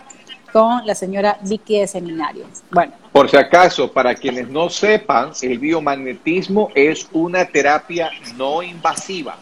con 0.52 0.86
la 0.86 0.96
señora 0.96 1.38
Vicky 1.42 1.80
de 1.80 1.88
Seminario. 1.88 2.46
Bueno. 2.70 2.94
Por 3.12 3.30
si 3.30 3.36
acaso, 3.36 3.92
para 3.92 4.16
quienes 4.16 4.48
no 4.50 4.70
sepan, 4.70 5.32
el 5.42 5.60
biomagnetismo 5.60 6.70
es 6.76 7.08
una 7.12 7.46
terapia 7.46 8.10
no 8.38 8.64
invasiva. 8.64 9.36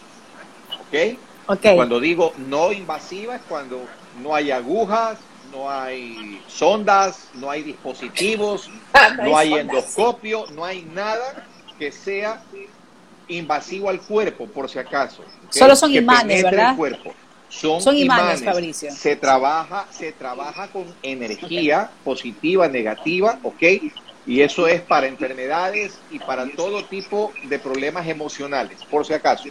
¿Ok? 0.81 1.17
Ok. 1.45 1.65
Cuando 1.75 1.99
digo 1.99 2.33
no 2.47 2.71
invasiva 2.71 3.35
es 3.35 3.41
cuando 3.47 3.81
no 4.23 4.33
hay 4.33 4.49
agujas, 4.51 5.17
no 5.51 5.69
hay 5.69 6.41
sondas, 6.47 7.27
no 7.35 7.49
hay 7.49 7.63
dispositivos, 7.63 8.69
no 9.23 9.37
hay 9.37 9.53
endoscopio, 9.53 10.45
no 10.51 10.65
hay 10.65 10.83
nada 10.83 11.45
que 11.77 11.91
sea 11.91 12.41
invasivo 13.27 13.89
al 13.89 14.01
cuerpo, 14.01 14.47
por 14.47 14.69
si 14.69 14.79
acaso. 14.79 15.23
Solo 15.49 15.75
son 15.75 15.93
imanes, 15.93 16.43
¿verdad? 16.43 16.71
El 16.71 16.77
cuerpo. 16.77 17.13
Son, 17.49 17.97
imanes, 17.97 18.43
Fabricio. 18.43 18.91
Se 18.91 19.15
trabaja, 19.15 19.87
se 19.91 20.11
trabaja 20.11 20.67
con 20.67 20.85
energía 21.01 21.89
positiva, 22.03 22.67
negativa, 22.67 23.39
¿ok? 23.43 23.63
Y 24.27 24.41
eso 24.41 24.67
es 24.67 24.81
para 24.81 25.07
enfermedades 25.07 25.97
y 26.11 26.19
para 26.19 26.47
todo 26.55 26.85
tipo 26.85 27.33
de 27.45 27.57
problemas 27.57 28.07
emocionales, 28.07 28.77
por 28.89 29.05
si 29.05 29.13
acaso. 29.13 29.49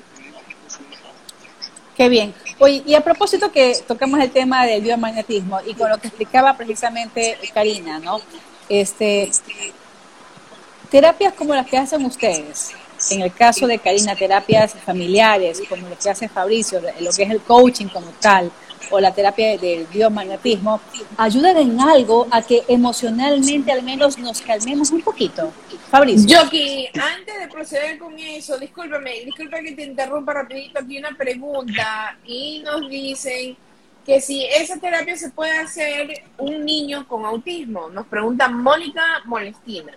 Qué 1.97 2.09
bien. 2.09 2.33
Oye, 2.61 2.85
y 2.87 2.95
a 2.95 3.01
propósito 3.01 3.51
que 3.51 3.77
tocamos 3.87 4.21
el 4.21 4.31
tema 4.31 4.65
del 4.65 4.83
biomagnetismo 4.83 5.61
y 5.67 5.75
con 5.75 5.91
lo 5.91 5.99
que 5.99 6.07
explicaba 6.07 6.57
precisamente 6.57 7.37
Karina, 7.53 7.99
¿no? 7.99 8.21
Este, 8.69 9.33
terapias 10.91 11.33
como 11.35 11.57
las 11.57 11.67
que 11.67 11.77
hacen 11.77 12.05
ustedes, 12.05 12.73
en 13.11 13.23
el 13.23 13.33
caso 13.33 13.67
de 13.67 13.79
Karina, 13.79 14.15
terapias 14.15 14.75
familiares, 14.75 15.63
como 15.69 15.89
lo 15.89 15.99
que 15.99 16.11
hace 16.11 16.29
Fabricio, 16.29 16.81
lo 16.81 17.11
que 17.13 17.23
es 17.23 17.31
el 17.31 17.41
coaching 17.41 17.87
como 17.87 18.11
tal, 18.21 18.51
o 18.91 19.01
la 19.01 19.13
terapia 19.13 19.59
del 19.59 19.87
biomagnetismo, 19.87 20.81
ayudan 21.17 21.57
en 21.59 21.81
algo 21.81 22.27
a 22.31 22.43
que 22.43 22.63
emocionalmente 22.69 23.71
al 23.73 23.83
menos 23.83 24.19
nos 24.19 24.41
calmemos 24.41 24.91
un 24.91 25.03
poquito. 25.03 25.53
Fabricio. 25.91 26.43
Yoki, 26.43 26.89
antes 26.95 27.41
de 27.41 27.49
proceder 27.49 27.99
con 27.99 28.19
eso, 28.19 28.59
discúlpame, 28.59 29.25
disculpa 29.25 29.61
que 29.61 29.73
te 29.73 29.85
interrumpa 29.85 30.33
rapidito, 30.33 30.79
aquí 30.81 30.99
una 30.99 31.17
pregunta 31.17 32.19
y 32.25 32.63
nos 32.65 32.89
dicen 32.89 33.57
que 34.05 34.21
si 34.21 34.45
esa 34.45 34.79
terapia 34.79 35.17
se 35.17 35.31
puede 35.31 35.59
hacer 35.59 36.23
un 36.39 36.65
niño 36.65 37.07
con 37.07 37.27
autismo, 37.27 37.91
nos 37.91 38.07
pregunta 38.07 38.49
Mónica 38.49 39.03
Molestina. 39.27 39.93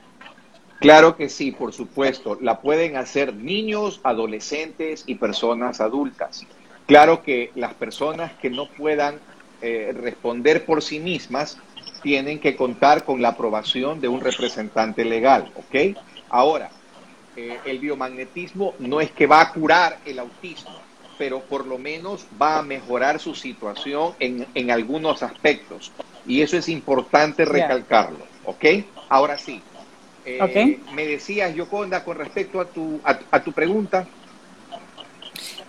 Claro 0.81 1.15
que 1.15 1.29
sí, 1.29 1.51
por 1.51 1.73
supuesto. 1.73 2.39
La 2.41 2.59
pueden 2.59 2.97
hacer 2.97 3.35
niños, 3.35 4.01
adolescentes 4.03 5.03
y 5.05 5.13
personas 5.13 5.79
adultas. 5.79 6.47
Claro 6.87 7.21
que 7.21 7.51
las 7.53 7.75
personas 7.75 8.33
que 8.41 8.49
no 8.49 8.65
puedan 8.65 9.19
eh, 9.61 9.93
responder 9.95 10.65
por 10.65 10.81
sí 10.81 10.99
mismas 10.99 11.59
tienen 12.01 12.39
que 12.39 12.55
contar 12.55 13.05
con 13.05 13.21
la 13.21 13.29
aprobación 13.29 14.01
de 14.01 14.07
un 14.07 14.21
representante 14.21 15.05
legal, 15.05 15.51
¿ok? 15.55 15.95
Ahora, 16.29 16.71
eh, 17.35 17.59
el 17.63 17.77
biomagnetismo 17.77 18.73
no 18.79 19.01
es 19.01 19.11
que 19.11 19.27
va 19.27 19.39
a 19.39 19.53
curar 19.53 19.99
el 20.03 20.17
autismo, 20.17 20.81
pero 21.19 21.41
por 21.41 21.67
lo 21.67 21.77
menos 21.77 22.25
va 22.41 22.57
a 22.57 22.63
mejorar 22.63 23.19
su 23.19 23.35
situación 23.35 24.13
en, 24.19 24.47
en 24.55 24.71
algunos 24.71 25.21
aspectos. 25.21 25.91
Y 26.25 26.41
eso 26.41 26.57
es 26.57 26.67
importante 26.69 27.45
recalcarlo, 27.45 28.25
¿ok? 28.45 28.65
Ahora 29.09 29.37
sí, 29.37 29.61
eh, 30.25 30.79
me 30.93 31.05
decías, 31.05 31.53
Yoconda, 31.55 32.03
con 32.03 32.17
respecto 32.17 32.59
a 32.59 32.65
tu, 32.65 32.99
a, 33.03 33.39
tu 33.43 33.51
pregunta. 33.51 34.05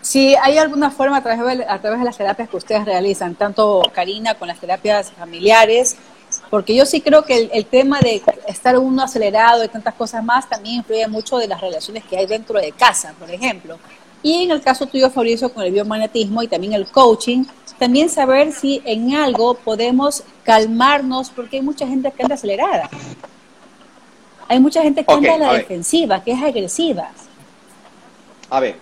Si 0.00 0.34
hay 0.34 0.58
alguna 0.58 0.90
forma 0.90 1.18
a 1.18 1.22
través, 1.22 1.58
de, 1.58 1.64
a 1.64 1.80
través 1.80 2.00
de 2.00 2.04
las 2.04 2.18
terapias 2.18 2.48
que 2.48 2.56
ustedes 2.56 2.84
realizan, 2.84 3.34
tanto 3.34 3.82
Karina 3.94 4.34
con 4.34 4.48
las 4.48 4.58
terapias 4.58 5.12
familiares, 5.12 5.96
porque 6.50 6.74
yo 6.74 6.86
sí 6.86 7.00
creo 7.00 7.24
que 7.24 7.50
el, 7.52 7.66
tema 7.66 8.00
de 8.00 8.22
estar 8.48 8.78
uno 8.78 9.02
acelerado 9.02 9.64
y 9.64 9.68
tantas 9.68 9.94
cosas 9.94 10.24
más 10.24 10.48
también 10.48 10.76
influye 10.76 11.06
mucho 11.08 11.38
de 11.38 11.48
las 11.48 11.60
relaciones 11.60 12.04
que 12.04 12.16
hay 12.16 12.26
dentro 12.26 12.60
de 12.60 12.72
casa, 12.72 13.14
por 13.18 13.30
ejemplo. 13.30 13.78
Y 14.22 14.44
en 14.44 14.50
el 14.52 14.62
caso 14.62 14.86
tuyo, 14.86 15.10
Fabricio, 15.10 15.52
con 15.52 15.64
el 15.64 15.72
biomagnetismo 15.72 16.42
y 16.42 16.48
también 16.48 16.72
el 16.74 16.86
coaching, 16.86 17.44
también 17.78 18.08
saber 18.08 18.52
si 18.52 18.80
en 18.84 19.14
algo 19.14 19.54
podemos 19.54 20.22
calmarnos, 20.44 21.30
porque 21.30 21.56
hay 21.56 21.62
mucha 21.62 21.86
gente 21.86 22.12
que 22.12 22.22
anda 22.22 22.36
acelerada. 22.36 22.88
Hay 24.52 24.60
mucha 24.60 24.82
gente 24.82 25.02
que 25.02 25.10
anda 25.10 25.34
a 25.34 25.38
la 25.38 25.52
defensiva, 25.54 26.22
que 26.22 26.32
es 26.32 26.42
agresiva. 26.42 27.10
A 28.50 28.60
ver, 28.60 28.76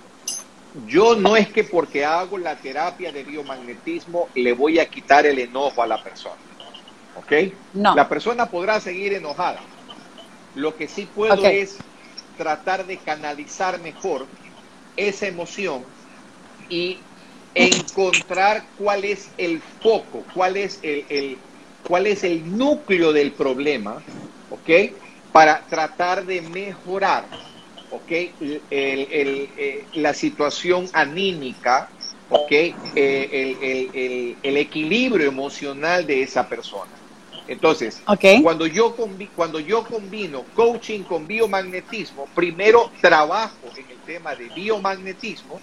yo 0.88 1.14
no 1.14 1.36
es 1.36 1.48
que 1.48 1.62
porque 1.62 2.04
hago 2.04 2.38
la 2.38 2.56
terapia 2.56 3.12
de 3.12 3.22
biomagnetismo 3.22 4.26
le 4.34 4.52
voy 4.52 4.80
a 4.80 4.86
quitar 4.86 5.26
el 5.26 5.38
enojo 5.38 5.80
a 5.80 5.86
la 5.86 6.02
persona. 6.02 6.34
¿Ok? 7.14 7.52
No. 7.74 7.94
La 7.94 8.08
persona 8.08 8.46
podrá 8.46 8.80
seguir 8.80 9.12
enojada. 9.12 9.60
Lo 10.56 10.74
que 10.74 10.88
sí 10.88 11.06
puedo 11.06 11.46
es 11.46 11.76
tratar 12.36 12.84
de 12.84 12.96
canalizar 12.96 13.80
mejor 13.80 14.26
esa 14.96 15.28
emoción 15.28 15.84
y 16.68 16.98
encontrar 17.54 18.64
cuál 18.76 19.04
es 19.04 19.30
el 19.38 19.60
foco, 19.80 20.24
cuál 20.34 20.56
es 20.56 20.80
el, 20.82 21.04
el, 21.10 21.38
cuál 21.86 22.08
es 22.08 22.24
el 22.24 22.58
núcleo 22.58 23.12
del 23.12 23.30
problema, 23.30 24.02
¿ok? 24.50 24.96
Para 25.32 25.60
tratar 25.68 26.24
de 26.24 26.40
mejorar 26.42 27.24
okay, 27.90 28.32
eh, 28.70 29.84
la 29.94 30.14
situación 30.14 30.88
anímica, 30.92 31.88
okay, 32.28 32.74
eh, 32.94 34.36
el, 34.42 34.56
equilibrio 34.56 35.28
emocional 35.28 36.06
de 36.06 36.22
esa 36.22 36.48
persona. 36.48 36.90
Entonces, 37.48 38.00
cuando, 38.42 38.66
yo 38.66 38.94
cuando 39.34 39.58
yo 39.58 39.84
combino 39.84 40.44
coaching 40.54 41.02
con 41.02 41.26
biomagnetismo, 41.26 42.26
primero 42.34 42.92
trabajo 43.00 43.56
en 43.76 43.90
el 43.90 43.98
tema 44.06 44.36
de 44.36 44.48
biomagnetismo, 44.50 45.60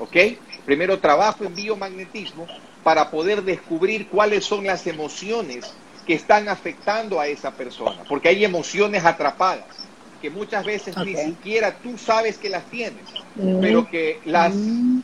¿ok? 0.00 0.16
Primero 0.64 0.98
trabajo 0.98 1.44
en 1.44 1.54
biomagnetismo 1.54 2.48
para 2.82 3.10
poder 3.10 3.42
descubrir 3.44 4.08
cuáles 4.08 4.44
son 4.44 4.64
las 4.64 4.88
emociones 4.88 5.72
que 6.06 6.14
están 6.14 6.48
afectando 6.48 7.20
a 7.20 7.26
esa 7.26 7.52
persona, 7.52 8.02
porque 8.08 8.28
hay 8.28 8.44
emociones 8.44 9.04
atrapadas 9.04 9.64
que 10.24 10.30
muchas 10.30 10.64
veces 10.64 10.96
ni 11.04 11.14
siquiera 11.14 11.76
tú 11.82 11.98
sabes 11.98 12.38
que 12.38 12.48
las 12.48 12.64
tienes, 12.70 13.04
mm. 13.34 13.60
pero 13.60 13.86
que 13.86 14.20
las, 14.24 14.54
mm. 14.54 15.00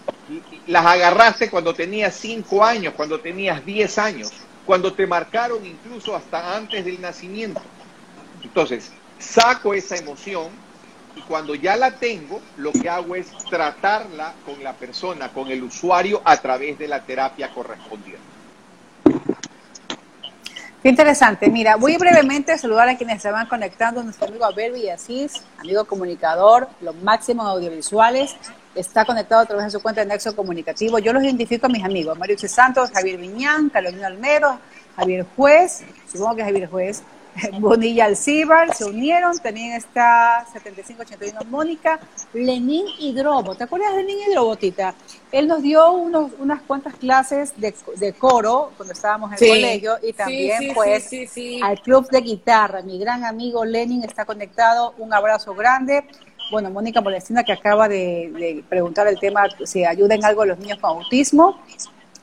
las 0.66 0.86
agarraste 0.86 1.50
cuando 1.50 1.74
tenías 1.74 2.14
5 2.14 2.64
años, 2.64 2.94
cuando 2.96 3.20
tenías 3.20 3.62
10 3.66 3.98
años, 3.98 4.32
cuando 4.64 4.94
te 4.94 5.06
marcaron 5.06 5.66
incluso 5.66 6.16
hasta 6.16 6.56
antes 6.56 6.86
del 6.86 7.02
nacimiento. 7.02 7.60
Entonces, 8.42 8.92
saco 9.18 9.74
esa 9.74 9.96
emoción 9.96 10.48
y 11.14 11.20
cuando 11.20 11.54
ya 11.54 11.76
la 11.76 11.90
tengo, 11.96 12.40
lo 12.56 12.72
que 12.72 12.88
hago 12.88 13.14
es 13.14 13.26
tratarla 13.50 14.32
con 14.46 14.64
la 14.64 14.72
persona, 14.72 15.28
con 15.28 15.50
el 15.50 15.62
usuario 15.62 16.22
a 16.24 16.38
través 16.38 16.78
de 16.78 16.88
la 16.88 17.02
terapia 17.04 17.50
correspondiente. 17.52 18.39
Qué 20.82 20.88
interesante. 20.88 21.50
Mira, 21.50 21.76
voy 21.76 21.98
brevemente 21.98 22.52
a 22.52 22.56
saludar 22.56 22.88
a 22.88 22.96
quienes 22.96 23.20
se 23.20 23.30
van 23.30 23.46
conectando. 23.46 24.02
Nuestro 24.02 24.28
amigo 24.28 24.46
Abel 24.46 24.72
Villasís, 24.72 25.42
amigo 25.58 25.84
comunicador, 25.84 26.68
los 26.80 26.96
máximos 26.96 27.44
audiovisuales, 27.46 28.34
está 28.74 29.04
conectado 29.04 29.42
a 29.42 29.44
través 29.44 29.66
de 29.66 29.72
su 29.72 29.82
cuenta 29.82 30.00
de 30.00 30.06
Nexo 30.06 30.34
Comunicativo. 30.34 30.98
Yo 30.98 31.12
los 31.12 31.22
identifico 31.22 31.66
a 31.66 31.68
mis 31.68 31.84
amigos, 31.84 32.18
Mario 32.18 32.38
Santos, 32.38 32.90
Javier 32.94 33.18
Viñán, 33.18 33.68
Carolina 33.68 34.06
Almero, 34.06 34.58
Javier 34.96 35.26
Juez, 35.36 35.84
supongo 36.10 36.36
que 36.36 36.44
Javier 36.44 36.70
Juez, 36.70 37.02
Bonilla 37.60 38.06
Alcibar, 38.06 38.74
se 38.74 38.84
unieron, 38.84 39.38
también 39.38 39.72
está 39.72 40.46
7581 40.52 41.50
Mónica, 41.50 42.00
Lenín 42.32 42.86
Hidrobo, 42.98 43.55
¿te 43.55 43.64
acuerdas 43.64 43.94
de 43.94 44.02
Lenín 44.02 44.18
Hidrobo, 44.28 44.57
Tita? 44.57 44.94
Él 45.32 45.46
nos 45.46 45.62
dio 45.62 45.92
unos, 45.92 46.32
unas 46.38 46.62
cuantas 46.62 46.94
clases 46.94 47.52
de, 47.57 47.74
de 47.96 48.12
coro 48.12 48.72
cuando 48.76 48.92
estábamos 48.92 49.32
en 49.32 49.44
el 49.44 49.50
colegio 49.50 49.98
y 50.02 50.12
también 50.12 50.74
pues 50.74 51.11
al 51.62 51.80
club 51.80 52.09
de 52.11 52.20
guitarra, 52.20 52.82
mi 52.82 52.98
gran 52.98 53.24
amigo 53.24 53.64
Lenin 53.64 54.02
está 54.05 54.24
conectado, 54.24 54.94
un 54.98 55.12
abrazo 55.12 55.55
grande. 55.55 56.05
Bueno, 56.50 56.68
Mónica 56.70 57.00
Molestina 57.00 57.44
que 57.44 57.52
acaba 57.52 57.88
de, 57.88 58.32
de 58.34 58.64
preguntar 58.68 59.07
el 59.07 59.20
tema 59.20 59.44
si 59.64 59.84
ayuda 59.84 60.16
en 60.16 60.24
algo 60.24 60.42
a 60.42 60.46
los 60.46 60.59
niños 60.59 60.78
con 60.80 60.90
autismo. 60.98 61.61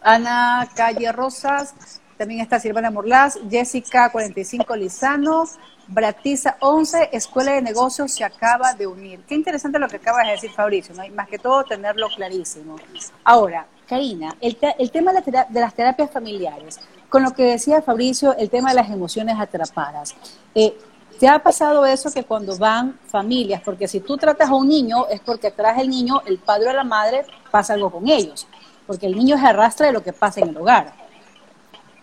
Ana 0.01 0.67
Calle 0.75 1.11
Rosas, 1.11 2.01
también 2.17 2.41
está 2.41 2.59
Silvana 2.59 2.91
Morlás, 2.91 3.39
Jessica 3.49 4.11
45 4.11 4.75
Lizano, 4.75 5.45
Bratiza 5.87 6.57
11, 6.59 7.09
Escuela 7.13 7.53
de 7.53 7.61
Negocios 7.61 8.11
se 8.11 8.23
acaba 8.23 8.73
de 8.73 8.87
unir. 8.87 9.21
Qué 9.27 9.35
interesante 9.35 9.79
lo 9.79 9.87
que 9.87 9.97
acaba 9.97 10.23
de 10.23 10.31
decir 10.31 10.51
Fabricio, 10.51 10.93
¿no? 10.95 11.03
más 11.15 11.27
que 11.27 11.39
todo 11.39 11.63
tenerlo 11.63 12.07
clarísimo. 12.09 12.75
Ahora, 13.23 13.67
Karina, 13.87 14.35
el, 14.41 14.57
el 14.79 14.91
tema 14.91 15.13
de, 15.13 15.45
las 15.61 15.73
terapias 15.73 16.11
familiares, 16.11 16.79
con 17.07 17.23
lo 17.23 17.31
que 17.33 17.43
decía 17.43 17.81
Fabricio, 17.81 18.35
el 18.37 18.49
tema 18.49 18.69
de 18.69 18.75
las 18.75 18.89
emociones 18.89 19.39
atrapadas. 19.39 20.15
Eh, 20.53 20.77
¿Te 21.19 21.27
ha 21.27 21.39
pasado 21.39 21.85
eso 21.85 22.11
que 22.11 22.23
cuando 22.23 22.55
van 22.57 22.99
familias, 23.07 23.61
porque 23.65 23.87
si 23.87 24.01
tú 24.01 24.17
tratas 24.17 24.49
a 24.49 24.53
un 24.53 24.67
niño 24.67 25.07
es 25.07 25.19
porque 25.21 25.47
atrás 25.47 25.79
el 25.79 25.89
niño, 25.89 26.21
el 26.27 26.37
padre 26.37 26.69
o 26.69 26.73
la 26.73 26.83
madre 26.83 27.25
pasa 27.49 27.73
algo 27.73 27.89
con 27.89 28.07
ellos, 28.07 28.45
porque 28.85 29.07
el 29.07 29.15
niño 29.15 29.35
se 29.37 29.47
arrastra 29.47 29.87
de 29.87 29.93
lo 29.93 30.03
que 30.03 30.13
pasa 30.13 30.41
en 30.41 30.49
el 30.49 30.57
hogar. 30.57 31.06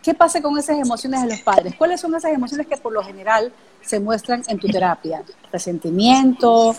¿Qué 0.04 0.12
pasa 0.12 0.42
con 0.42 0.58
esas 0.58 0.78
emociones 0.78 1.22
de 1.22 1.28
los 1.28 1.40
padres? 1.40 1.74
¿Cuáles 1.76 1.98
son 1.98 2.14
esas 2.14 2.30
emociones 2.30 2.66
que 2.66 2.76
por 2.76 2.92
lo 2.92 3.02
general 3.02 3.50
se 3.80 3.98
muestran 4.00 4.42
en 4.48 4.58
tu 4.58 4.68
terapia? 4.68 5.22
Resentimiento, 5.50 6.76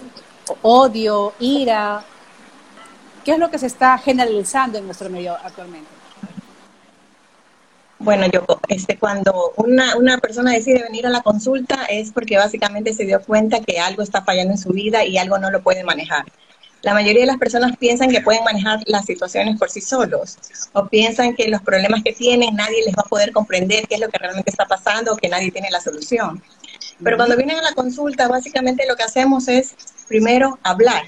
odio, 0.62 1.34
ira. 1.40 2.04
¿Qué 3.24 3.32
es 3.32 3.40
lo 3.40 3.50
que 3.50 3.58
se 3.58 3.66
está 3.66 3.98
generalizando 3.98 4.78
en 4.78 4.86
nuestro 4.86 5.10
medio 5.10 5.36
actualmente? 5.44 5.90
Bueno, 7.98 8.28
yo, 8.28 8.46
este, 8.68 9.00
cuando 9.00 9.54
una, 9.56 9.98
una 9.98 10.20
persona 10.20 10.52
decide 10.52 10.84
venir 10.84 11.08
a 11.08 11.10
la 11.10 11.24
consulta 11.24 11.86
es 11.86 12.12
porque 12.12 12.38
básicamente 12.38 12.94
se 12.94 13.06
dio 13.06 13.20
cuenta 13.24 13.60
que 13.62 13.80
algo 13.80 14.04
está 14.04 14.22
fallando 14.22 14.54
en 14.54 14.60
su 14.60 14.70
vida 14.70 15.04
y 15.04 15.18
algo 15.18 15.40
no 15.40 15.50
lo 15.50 15.64
puede 15.64 15.84
manejar. 15.84 16.26
La 16.86 16.94
mayoría 16.94 17.22
de 17.22 17.26
las 17.26 17.40
personas 17.40 17.76
piensan 17.78 18.12
que 18.12 18.22
pueden 18.22 18.44
manejar 18.44 18.80
las 18.86 19.08
situaciones 19.08 19.58
por 19.58 19.72
sí 19.72 19.82
solos 19.82 20.38
o 20.72 20.88
piensan 20.88 21.36
que 21.36 21.48
los 21.48 21.64
problemas 21.64 22.04
que 22.04 22.14
tienen 22.14 22.56
nadie 22.56 22.86
les 22.86 22.94
va 22.94 23.02
a 23.04 23.10
poder 23.10 23.32
comprender 23.32 23.88
qué 23.88 23.96
es 23.96 24.02
lo 24.02 24.08
que 24.08 24.20
realmente 24.20 24.52
está 24.52 24.68
pasando 24.68 25.12
o 25.12 25.18
que 25.18 25.28
nadie 25.28 25.50
tiene 25.50 25.72
la 25.72 25.82
solución. 25.82 26.44
Pero 27.04 27.18
cuando 27.18 27.36
vienen 27.38 27.58
a 27.58 27.64
la 27.64 27.74
consulta, 27.74 28.28
básicamente 28.28 28.86
lo 28.88 28.96
que 28.96 29.02
hacemos 29.02 29.48
es 29.48 29.74
primero 30.08 30.60
hablar, 30.62 31.06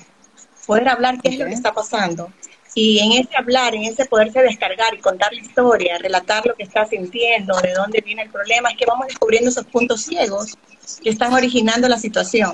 poder 0.65 0.89
hablar 0.89 1.19
qué 1.21 1.29
es 1.29 1.37
lo 1.37 1.45
que 1.45 1.53
está 1.53 1.71
pasando, 1.71 2.33
y 2.73 2.97
en 2.97 3.11
ese 3.11 3.37
hablar, 3.37 3.75
en 3.75 3.83
ese 3.83 4.05
poderse 4.05 4.41
descargar 4.41 4.95
y 4.95 4.99
contar 4.99 5.31
la 5.31 5.41
historia, 5.41 5.99
relatar 5.99 6.43
lo 6.47 6.55
que 6.55 6.63
está 6.63 6.87
sintiendo, 6.87 7.55
de 7.61 7.73
dónde 7.73 8.01
viene 8.01 8.23
el 8.23 8.31
problema, 8.31 8.71
es 8.71 8.77
que 8.77 8.85
vamos 8.87 9.05
descubriendo 9.05 9.51
esos 9.51 9.65
puntos 9.65 10.01
ciegos 10.01 10.57
que 11.03 11.11
están 11.11 11.33
originando 11.33 11.87
la 11.87 11.99
situación. 11.99 12.51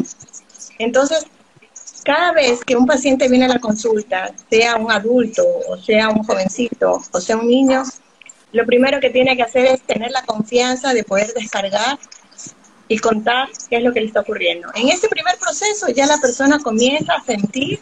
Entonces, 0.77 1.25
cada 2.03 2.33
vez 2.33 2.63
que 2.63 2.75
un 2.75 2.85
paciente 2.85 3.29
viene 3.29 3.45
a 3.45 3.49
la 3.49 3.59
consulta, 3.59 4.31
sea 4.49 4.75
un 4.75 4.91
adulto, 4.91 5.43
o 5.67 5.77
sea 5.77 6.09
un 6.09 6.23
jovencito, 6.23 7.01
o 7.11 7.21
sea 7.21 7.37
un 7.37 7.47
niño, 7.47 7.83
lo 8.51 8.65
primero 8.65 8.99
que 8.99 9.09
tiene 9.09 9.35
que 9.35 9.43
hacer 9.43 9.65
es 9.65 9.81
tener 9.81 10.11
la 10.11 10.23
confianza 10.23 10.93
de 10.93 11.03
poder 11.03 11.33
descargar 11.33 11.97
y 12.87 12.97
contar 12.99 13.49
qué 13.69 13.77
es 13.77 13.83
lo 13.83 13.93
que 13.93 14.01
le 14.01 14.07
está 14.07 14.19
ocurriendo. 14.19 14.69
En 14.75 14.89
ese 14.89 15.07
primer 15.07 15.37
proceso 15.37 15.87
ya 15.89 16.05
la 16.05 16.19
persona 16.19 16.59
comienza 16.59 17.13
a 17.13 17.23
sentir 17.23 17.79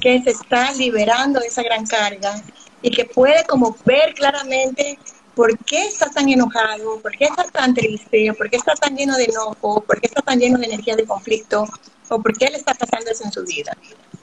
que 0.00 0.20
se 0.22 0.30
está 0.30 0.72
liberando 0.72 1.40
de 1.40 1.46
esa 1.46 1.62
gran 1.62 1.86
carga 1.86 2.34
y 2.82 2.90
que 2.90 3.04
puede 3.04 3.44
como 3.44 3.76
ver 3.84 4.12
claramente 4.14 4.98
por 5.34 5.56
qué 5.64 5.86
está 5.86 6.10
tan 6.10 6.28
enojado, 6.28 7.00
por 7.00 7.16
qué 7.16 7.24
está 7.24 7.44
tan 7.44 7.74
triste, 7.74 8.32
por 8.34 8.50
qué 8.50 8.56
está 8.56 8.74
tan 8.74 8.96
lleno 8.96 9.16
de 9.16 9.24
enojo, 9.24 9.82
por 9.82 10.00
qué 10.00 10.06
está 10.06 10.22
tan 10.22 10.38
lleno 10.38 10.58
de 10.58 10.66
energía 10.66 10.96
de 10.96 11.04
conflicto 11.04 11.66
o 12.08 12.22
por 12.22 12.36
qué 12.36 12.50
le 12.50 12.58
está 12.58 12.74
pasando 12.74 13.10
eso 13.10 13.24
en 13.24 13.32
su 13.32 13.42
vida. 13.44 13.76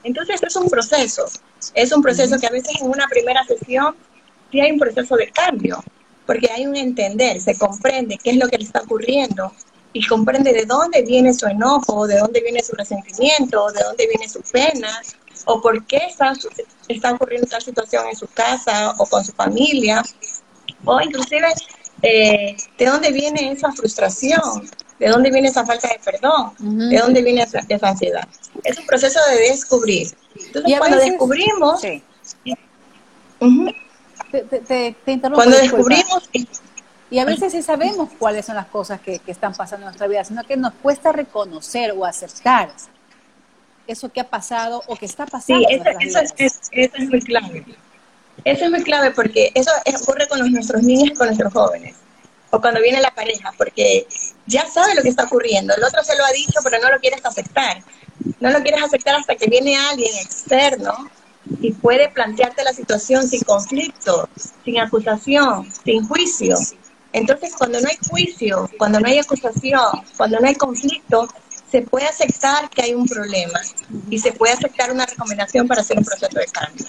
Entonces 0.04 0.42
es 0.42 0.56
un 0.56 0.68
proceso, 0.68 1.24
es 1.74 1.92
un 1.92 2.02
proceso 2.02 2.38
que 2.38 2.46
a 2.46 2.50
veces 2.50 2.80
en 2.80 2.88
una 2.88 3.06
primera 3.08 3.44
sesión 3.44 3.96
sí 4.50 4.60
hay 4.60 4.70
un 4.70 4.78
proceso 4.78 5.16
de 5.16 5.30
cambio, 5.30 5.82
porque 6.26 6.50
hay 6.50 6.66
un 6.66 6.76
entender, 6.76 7.40
se 7.40 7.58
comprende 7.58 8.18
qué 8.22 8.30
es 8.30 8.36
lo 8.36 8.48
que 8.48 8.58
le 8.58 8.64
está 8.64 8.82
ocurriendo 8.82 9.52
y 9.92 10.06
comprende 10.06 10.52
de 10.52 10.64
dónde 10.64 11.02
viene 11.02 11.34
su 11.34 11.46
enojo, 11.46 12.06
de 12.06 12.18
dónde 12.18 12.40
viene 12.40 12.62
su 12.62 12.76
resentimiento, 12.76 13.70
de 13.72 13.82
dónde 13.82 14.06
viene 14.06 14.28
su 14.28 14.40
pena, 14.42 15.02
o 15.46 15.60
por 15.60 15.84
qué 15.86 15.98
está, 16.08 16.32
está 16.88 17.12
ocurriendo 17.12 17.48
tal 17.48 17.62
situación 17.62 18.06
en 18.06 18.16
su 18.16 18.28
casa 18.28 18.94
o 18.98 19.06
con 19.06 19.24
su 19.24 19.32
familia, 19.32 20.02
o 20.84 21.00
inclusive 21.00 21.48
eh, 22.02 22.56
de 22.78 22.86
dónde 22.86 23.12
viene 23.12 23.52
esa 23.52 23.72
frustración, 23.72 24.68
de 24.98 25.08
dónde 25.08 25.30
viene 25.30 25.48
esa 25.48 25.64
falta 25.64 25.88
de 25.88 26.00
perdón, 26.04 26.52
de 26.90 26.98
dónde 26.98 27.22
viene 27.22 27.42
esa, 27.42 27.88
ansiedad. 27.88 28.28
Es 28.64 28.78
un 28.78 28.86
proceso 28.86 29.18
de 29.30 29.48
descubrir. 29.48 30.08
Entonces, 30.34 30.78
cuando 30.78 30.98
descubrimos... 30.98 31.82
cuando 35.34 35.56
descubrimos... 35.56 36.30
Y 37.12 37.18
a 37.18 37.24
veces 37.24 37.50
sí 37.50 37.60
sabemos 37.62 38.08
cuáles 38.20 38.46
son 38.46 38.54
las 38.54 38.66
cosas 38.66 39.00
que, 39.00 39.18
que, 39.18 39.32
están 39.32 39.52
pasando 39.52 39.82
en 39.82 39.86
nuestra 39.86 40.06
vida, 40.06 40.22
sino 40.22 40.44
que 40.44 40.56
nos 40.56 40.74
cuesta 40.74 41.10
reconocer 41.10 41.90
o 41.90 42.04
aceptar 42.04 42.70
eso 43.90 44.10
que 44.10 44.20
ha 44.20 44.28
pasado 44.28 44.82
o 44.86 44.96
que 44.96 45.06
está 45.06 45.26
pasando. 45.26 45.66
Sí, 45.68 45.80
eso, 46.00 46.20
es, 46.72 47.08
muy 47.08 47.20
clave. 47.20 47.64
Eso 48.44 48.64
es 48.64 48.70
muy 48.70 48.82
clave 48.82 49.10
porque 49.10 49.52
eso 49.54 49.70
ocurre 50.02 50.26
con 50.28 50.50
nuestros 50.52 50.82
niños 50.82 51.08
y 51.08 51.14
con 51.14 51.26
nuestros 51.26 51.52
jóvenes. 51.52 51.96
O 52.50 52.60
cuando 52.60 52.80
viene 52.80 53.00
la 53.00 53.14
pareja, 53.14 53.52
porque 53.56 54.06
ya 54.46 54.66
sabe 54.66 54.94
lo 54.94 55.02
que 55.02 55.08
está 55.08 55.24
ocurriendo. 55.24 55.74
El 55.74 55.84
otro 55.84 56.02
se 56.02 56.16
lo 56.16 56.24
ha 56.24 56.32
dicho, 56.32 56.60
pero 56.64 56.82
no 56.82 56.90
lo 56.90 56.98
quieres 56.98 57.24
aceptar. 57.24 57.82
No 58.40 58.50
lo 58.50 58.60
quieres 58.62 58.82
aceptar 58.82 59.14
hasta 59.14 59.36
que 59.36 59.46
viene 59.46 59.76
alguien 59.76 60.14
externo 60.16 61.10
y 61.60 61.72
puede 61.72 62.08
plantearte 62.08 62.64
la 62.64 62.72
situación 62.72 63.26
sin 63.28 63.40
conflicto, 63.42 64.28
sin 64.64 64.80
acusación, 64.80 65.68
sin 65.84 66.06
juicio. 66.06 66.56
Entonces, 67.12 67.54
cuando 67.56 67.80
no 67.80 67.88
hay 67.88 67.98
juicio, 68.08 68.70
cuando 68.78 69.00
no 69.00 69.08
hay 69.08 69.18
acusación, 69.18 70.04
cuando 70.16 70.38
no 70.38 70.48
hay 70.48 70.54
conflicto, 70.54 71.28
se 71.70 71.82
puede 71.82 72.06
aceptar 72.06 72.68
que 72.70 72.82
hay 72.82 72.94
un 72.94 73.06
problema 73.06 73.60
y 74.08 74.18
se 74.18 74.32
puede 74.32 74.54
aceptar 74.54 74.90
una 74.90 75.06
recomendación 75.06 75.68
para 75.68 75.82
hacer 75.82 75.98
un 75.98 76.04
proceso 76.04 76.38
de 76.38 76.46
cambio. 76.46 76.86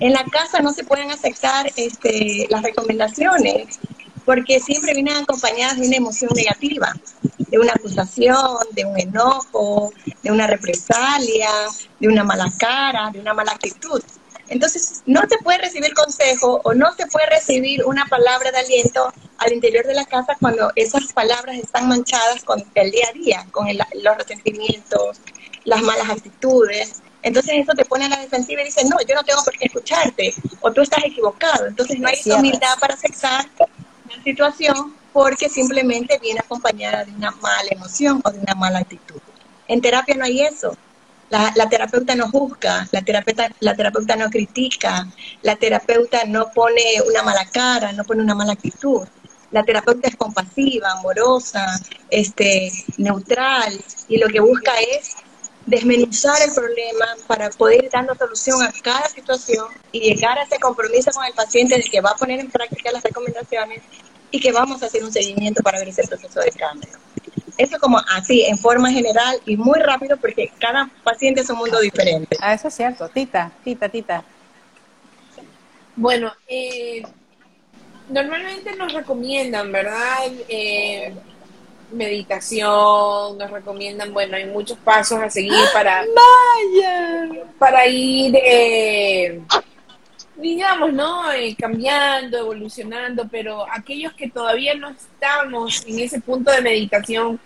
En 0.00 0.12
la 0.12 0.24
casa 0.24 0.60
no 0.60 0.72
se 0.72 0.84
pueden 0.84 1.10
aceptar 1.10 1.70
este, 1.76 2.46
las 2.50 2.62
recomendaciones 2.62 3.78
porque 4.24 4.58
siempre 4.60 4.94
vienen 4.94 5.16
acompañadas 5.16 5.78
de 5.78 5.86
una 5.86 5.96
emoción 5.96 6.30
negativa, 6.34 6.92
de 7.38 7.58
una 7.58 7.72
acusación, 7.72 8.58
de 8.72 8.84
un 8.84 8.98
enojo, 8.98 9.92
de 10.22 10.30
una 10.30 10.46
represalia, 10.46 11.50
de 12.00 12.08
una 12.08 12.24
mala 12.24 12.50
cara, 12.58 13.10
de 13.12 13.20
una 13.20 13.34
mala 13.34 13.52
actitud. 13.52 14.02
Entonces, 14.48 15.02
no 15.06 15.22
se 15.28 15.38
puede 15.38 15.58
recibir 15.58 15.94
consejo 15.94 16.60
o 16.64 16.74
no 16.74 16.92
se 16.94 17.06
puede 17.06 17.26
recibir 17.26 17.84
una 17.84 18.04
palabra 18.06 18.50
de 18.50 18.58
aliento 18.58 19.12
al 19.38 19.52
interior 19.52 19.86
de 19.86 19.94
la 19.94 20.04
casa 20.04 20.36
cuando 20.38 20.70
esas 20.76 21.12
palabras 21.12 21.56
están 21.56 21.88
manchadas 21.88 22.44
con 22.44 22.62
el 22.74 22.90
día 22.90 23.06
a 23.08 23.12
día, 23.12 23.46
con 23.50 23.66
los 23.66 24.16
resentimientos, 24.18 25.18
las 25.64 25.82
malas 25.82 26.10
actitudes. 26.10 27.02
Entonces 27.24 27.54
eso 27.56 27.72
te 27.72 27.86
pone 27.86 28.04
a 28.04 28.08
la 28.10 28.18
defensiva 28.18 28.60
y 28.60 28.66
dice, 28.66 28.84
no, 28.84 28.96
yo 29.08 29.14
no 29.14 29.24
tengo 29.24 29.42
por 29.42 29.56
qué 29.56 29.64
escucharte, 29.64 30.34
o 30.60 30.70
tú 30.70 30.82
estás 30.82 31.02
equivocado. 31.04 31.66
Entonces 31.66 31.98
no 31.98 32.06
hay 32.06 32.14
esa 32.14 32.36
humildad 32.36 32.78
para 32.78 32.94
aceptar 32.94 33.46
la 33.58 34.22
situación 34.22 34.94
porque 35.10 35.48
simplemente 35.48 36.18
viene 36.20 36.40
acompañada 36.40 37.04
de 37.04 37.12
una 37.12 37.30
mala 37.30 37.70
emoción 37.70 38.20
o 38.22 38.30
de 38.30 38.40
una 38.40 38.54
mala 38.54 38.80
actitud. 38.80 39.20
En 39.66 39.80
terapia 39.80 40.14
no 40.16 40.26
hay 40.26 40.42
eso. 40.42 40.76
La, 41.30 41.68
terapeuta 41.68 42.14
no 42.14 42.28
juzga, 42.28 42.86
la 42.92 43.02
terapeuta, 43.02 43.50
la 43.58 43.74
terapeuta 43.74 44.14
no 44.14 44.28
critica, 44.28 45.08
la 45.42 45.56
terapeuta 45.56 46.24
no 46.26 46.50
pone 46.54 46.82
una 47.08 47.22
mala 47.22 47.46
cara, 47.46 47.92
no 47.92 48.04
pone 48.04 48.22
una 48.22 48.34
mala 48.34 48.52
actitud. 48.52 49.08
La 49.50 49.64
terapeuta 49.64 50.08
es 50.08 50.16
compasiva, 50.16 50.92
amorosa, 50.92 51.80
este, 52.10 52.70
neutral 52.98 53.82
y 54.08 54.18
lo 54.18 54.28
que 54.28 54.40
busca 54.40 54.72
es 54.78 55.16
desmenuzar 55.66 56.36
el 56.46 56.52
problema 56.54 57.06
para 57.26 57.50
poder 57.50 57.84
ir 57.84 57.90
dando 57.90 58.14
solución 58.14 58.62
a 58.62 58.72
cada 58.82 59.08
situación 59.08 59.66
y 59.92 60.00
llegar 60.00 60.38
a 60.38 60.42
ese 60.42 60.58
compromiso 60.58 61.10
con 61.12 61.24
el 61.24 61.32
paciente 61.32 61.76
de 61.76 61.82
que 61.82 62.00
va 62.00 62.10
a 62.10 62.16
poner 62.16 62.40
en 62.40 62.50
práctica 62.50 62.92
las 62.92 63.02
recomendaciones 63.02 63.82
y 64.30 64.40
que 64.40 64.52
vamos 64.52 64.82
a 64.82 64.86
hacer 64.86 65.02
un 65.04 65.12
seguimiento 65.12 65.62
para 65.62 65.78
ver 65.78 65.88
ese 65.88 66.06
proceso 66.06 66.40
de 66.40 66.50
cambio. 66.52 66.90
Eso 67.56 67.78
como 67.78 68.00
así, 68.10 68.44
en 68.44 68.58
forma 68.58 68.90
general 68.90 69.40
y 69.46 69.56
muy 69.56 69.78
rápido 69.78 70.16
porque 70.16 70.52
cada 70.58 70.90
paciente 71.04 71.42
es 71.42 71.50
un 71.50 71.58
mundo 71.58 71.80
diferente. 71.80 72.36
Ah, 72.40 72.52
eso 72.52 72.68
es 72.68 72.74
cierto. 72.74 73.08
Tita, 73.08 73.52
Tita, 73.62 73.88
Tita. 73.88 74.24
Bueno, 75.96 76.32
eh, 76.48 77.02
normalmente 78.08 78.74
nos 78.74 78.92
recomiendan, 78.92 79.70
¿verdad? 79.70 80.26
Eh, 80.48 81.14
meditación, 81.90 83.38
nos 83.38 83.50
recomiendan, 83.50 84.12
bueno, 84.12 84.36
hay 84.36 84.46
muchos 84.46 84.78
pasos 84.78 85.20
a 85.20 85.30
seguir 85.30 85.64
para, 85.72 86.04
¡Vaya! 86.04 87.44
para 87.58 87.86
ir 87.86 88.36
eh, 88.36 89.40
digamos, 90.36 90.92
¿no? 90.92 91.32
Eh, 91.32 91.54
cambiando, 91.58 92.38
evolucionando, 92.38 93.28
pero 93.28 93.66
aquellos 93.70 94.12
que 94.14 94.28
todavía 94.28 94.74
no 94.74 94.90
estamos 94.90 95.84
en 95.86 96.00
ese 96.00 96.20
punto 96.20 96.50
de 96.50 96.60
meditación, 96.60 97.40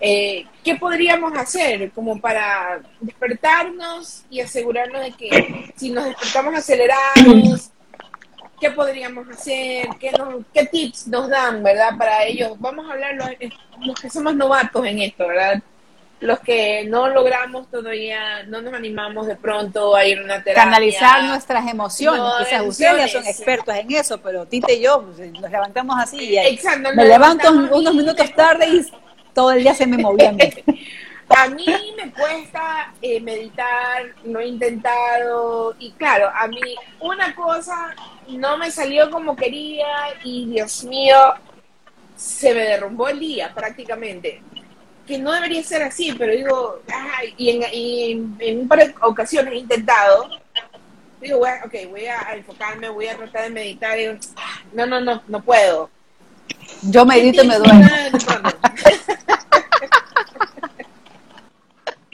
eh, 0.00 0.46
¿qué 0.64 0.76
podríamos 0.76 1.36
hacer 1.36 1.90
como 1.90 2.20
para 2.20 2.80
despertarnos 3.00 4.24
y 4.30 4.40
asegurarnos 4.40 5.02
de 5.02 5.12
que 5.12 5.72
si 5.76 5.90
nos 5.90 6.06
despertamos 6.06 6.54
acelerados, 6.54 7.69
qué 8.60 8.70
podríamos 8.70 9.28
hacer? 9.28 9.88
¿Qué, 9.98 10.12
qué 10.52 10.66
tips 10.66 11.08
nos 11.08 11.28
dan, 11.28 11.62
verdad? 11.62 11.96
Para 11.98 12.24
ellos, 12.24 12.52
vamos 12.58 12.88
a 12.88 12.92
hablar 12.92 13.14
los 13.84 14.00
que 14.00 14.10
somos 14.10 14.34
novatos 14.36 14.86
en 14.86 15.00
esto, 15.00 15.26
¿verdad? 15.26 15.62
los 16.20 16.38
que 16.40 16.84
no 16.84 17.08
logramos 17.08 17.70
todavía, 17.70 18.42
no 18.46 18.60
nos 18.60 18.74
animamos 18.74 19.26
de 19.26 19.36
pronto 19.36 19.96
a 19.96 20.04
ir 20.04 20.18
a 20.18 20.24
una 20.24 20.44
terapia. 20.44 20.64
Canalizar 20.64 21.24
nuestras 21.24 21.66
emociones. 21.68 22.20
Quizás 22.40 22.62
ustedes 22.66 23.12
son 23.12 23.26
expertos 23.26 23.74
en 23.74 23.90
eso, 23.92 24.18
pero 24.18 24.46
Tite 24.46 24.74
y 24.74 24.82
yo 24.82 25.02
pues, 25.02 25.32
nos 25.32 25.50
levantamos 25.50 25.96
así. 25.98 26.36
Y 26.36 26.58
me 26.94 27.06
levanto 27.06 27.50
unos 27.50 27.94
minutos 27.94 28.32
tarde 28.34 28.66
y 28.68 28.86
todo 29.32 29.52
el 29.52 29.62
día 29.62 29.74
se 29.74 29.86
me 29.86 29.96
movía. 29.96 30.34
a 31.36 31.48
mí 31.48 31.66
me 31.96 32.12
cuesta 32.12 32.92
eh, 33.00 33.20
meditar, 33.20 34.14
no 34.24 34.40
he 34.40 34.48
intentado, 34.48 35.74
y 35.78 35.92
claro, 35.92 36.30
a 36.34 36.46
mí 36.48 36.60
una 37.00 37.34
cosa 37.34 37.94
no 38.28 38.58
me 38.58 38.70
salió 38.70 39.10
como 39.10 39.36
quería 39.36 39.86
y 40.24 40.46
Dios 40.46 40.84
mío, 40.84 41.16
se 42.16 42.52
me 42.54 42.60
derrumbó 42.62 43.08
el 43.08 43.20
día 43.20 43.52
prácticamente. 43.54 44.42
Que 45.06 45.18
no 45.18 45.32
debería 45.32 45.62
ser 45.62 45.82
así, 45.82 46.14
pero 46.16 46.32
digo, 46.32 46.82
ay, 46.92 47.34
y, 47.36 47.50
en, 47.50 48.36
en, 48.38 48.60
un 48.60 48.68
par 48.68 48.78
de 48.78 48.94
ocasiones 49.00 49.54
he 49.54 49.58
intentado, 49.58 50.28
digo, 51.20 51.38
ok, 51.38 51.74
voy 51.90 52.06
a 52.06 52.34
enfocarme, 52.34 52.88
voy 52.90 53.08
a 53.08 53.16
tratar 53.16 53.44
de 53.44 53.50
meditar, 53.50 53.98
y 53.98 54.06
ah, 54.06 54.62
no, 54.72 54.86
no, 54.86 55.00
no, 55.00 55.22
no 55.26 55.42
puedo. 55.42 55.90
Yo 56.82 57.04
medito 57.04 57.42
y 57.42 57.48
me 57.48 57.56
duermo. 57.56 57.88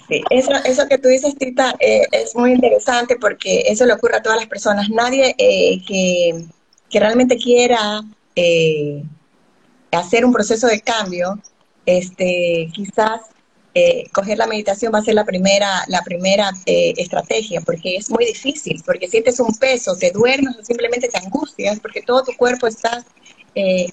Sí, 0.08 0.22
eso, 0.30 0.52
eso 0.64 0.86
que 0.88 0.98
tú 0.98 1.08
dices, 1.08 1.36
Tita, 1.36 1.74
eh, 1.80 2.02
es 2.12 2.36
muy 2.36 2.52
interesante 2.52 3.16
porque 3.16 3.64
eso 3.66 3.84
le 3.86 3.94
ocurre 3.94 4.16
a 4.16 4.22
todas 4.22 4.38
las 4.38 4.48
personas. 4.48 4.88
Nadie 4.88 5.34
eh, 5.36 5.82
que, 5.86 6.46
realmente 6.98 7.36
quiera 7.36 8.02
eh, 8.36 9.02
hacer 9.90 10.24
un 10.24 10.32
proceso 10.32 10.66
de 10.68 10.80
cambio, 10.80 11.38
este, 11.84 12.68
quizás 12.72 13.22
coger 14.10 14.38
la 14.38 14.46
meditación 14.46 14.90
va 14.94 15.00
a 15.00 15.02
ser 15.02 15.12
la 15.12 15.26
primera, 15.26 15.84
la 15.88 16.00
primera 16.00 16.50
estrategia, 16.64 17.60
porque 17.60 17.96
es 17.96 18.08
muy 18.08 18.24
difícil, 18.24 18.82
porque 18.86 19.06
sientes 19.06 19.38
un 19.38 19.54
peso, 19.54 19.94
te 19.98 20.10
duermes 20.12 20.56
o 20.56 20.64
simplemente 20.64 21.08
te 21.08 21.18
angustias, 21.18 21.78
porque 21.80 22.00
todo 22.00 22.24
tu 22.24 22.32
cuerpo 22.38 22.66
está 22.66 23.04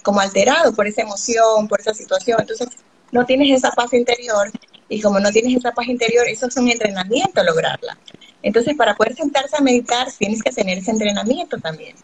como 0.02 0.20
alterado 0.20 0.74
por 0.74 0.86
esa 0.86 1.02
emoción, 1.02 1.68
por 1.68 1.82
esa 1.82 1.92
situación. 1.92 2.38
Entonces, 2.40 2.68
no 3.12 3.26
tienes 3.26 3.58
esa 3.58 3.72
paz 3.72 3.92
interior 3.92 4.50
y 4.88 5.00
como 5.00 5.18
no 5.20 5.30
tienes 5.30 5.56
esa 5.56 5.72
paz 5.72 5.88
interior, 5.88 6.26
eso 6.28 6.46
es 6.46 6.56
un 6.56 6.68
entrenamiento 6.68 7.42
lograrla. 7.42 7.96
Entonces, 8.42 8.76
para 8.76 8.94
poder 8.94 9.14
sentarse 9.14 9.56
a 9.56 9.60
meditar, 9.60 10.08
tienes 10.18 10.42
que 10.42 10.50
tener 10.50 10.78
ese 10.78 10.90
entrenamiento 10.90 11.56
también. 11.58 11.96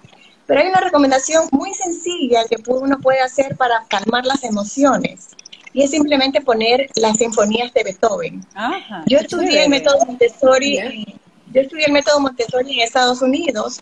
Pero 0.47 0.61
hay 0.61 0.69
una 0.69 0.81
recomendación 0.81 1.47
muy 1.53 1.75
sencilla 1.75 2.45
que 2.49 2.57
uno 2.67 2.99
puede 2.99 3.21
hacer 3.21 3.57
para 3.57 3.85
calmar 3.89 4.25
las 4.25 4.43
emociones. 4.43 5.29
Y 5.73 5.83
es 5.83 5.91
simplemente 5.91 6.41
poner 6.41 6.89
las 6.97 7.19
sinfonías 7.19 7.73
de 7.73 7.85
Beethoven. 7.85 8.45
yo 9.07 9.19
estudié 9.19 9.65
el 9.65 9.71
método 9.71 10.05
Montessori, 10.07 11.07
yo 11.53 11.61
estudié 11.61 11.85
el 11.87 11.93
método 11.93 12.19
Montessori 12.19 12.75
en 12.75 12.81
Estados 12.81 13.23
Unidos 13.23 13.81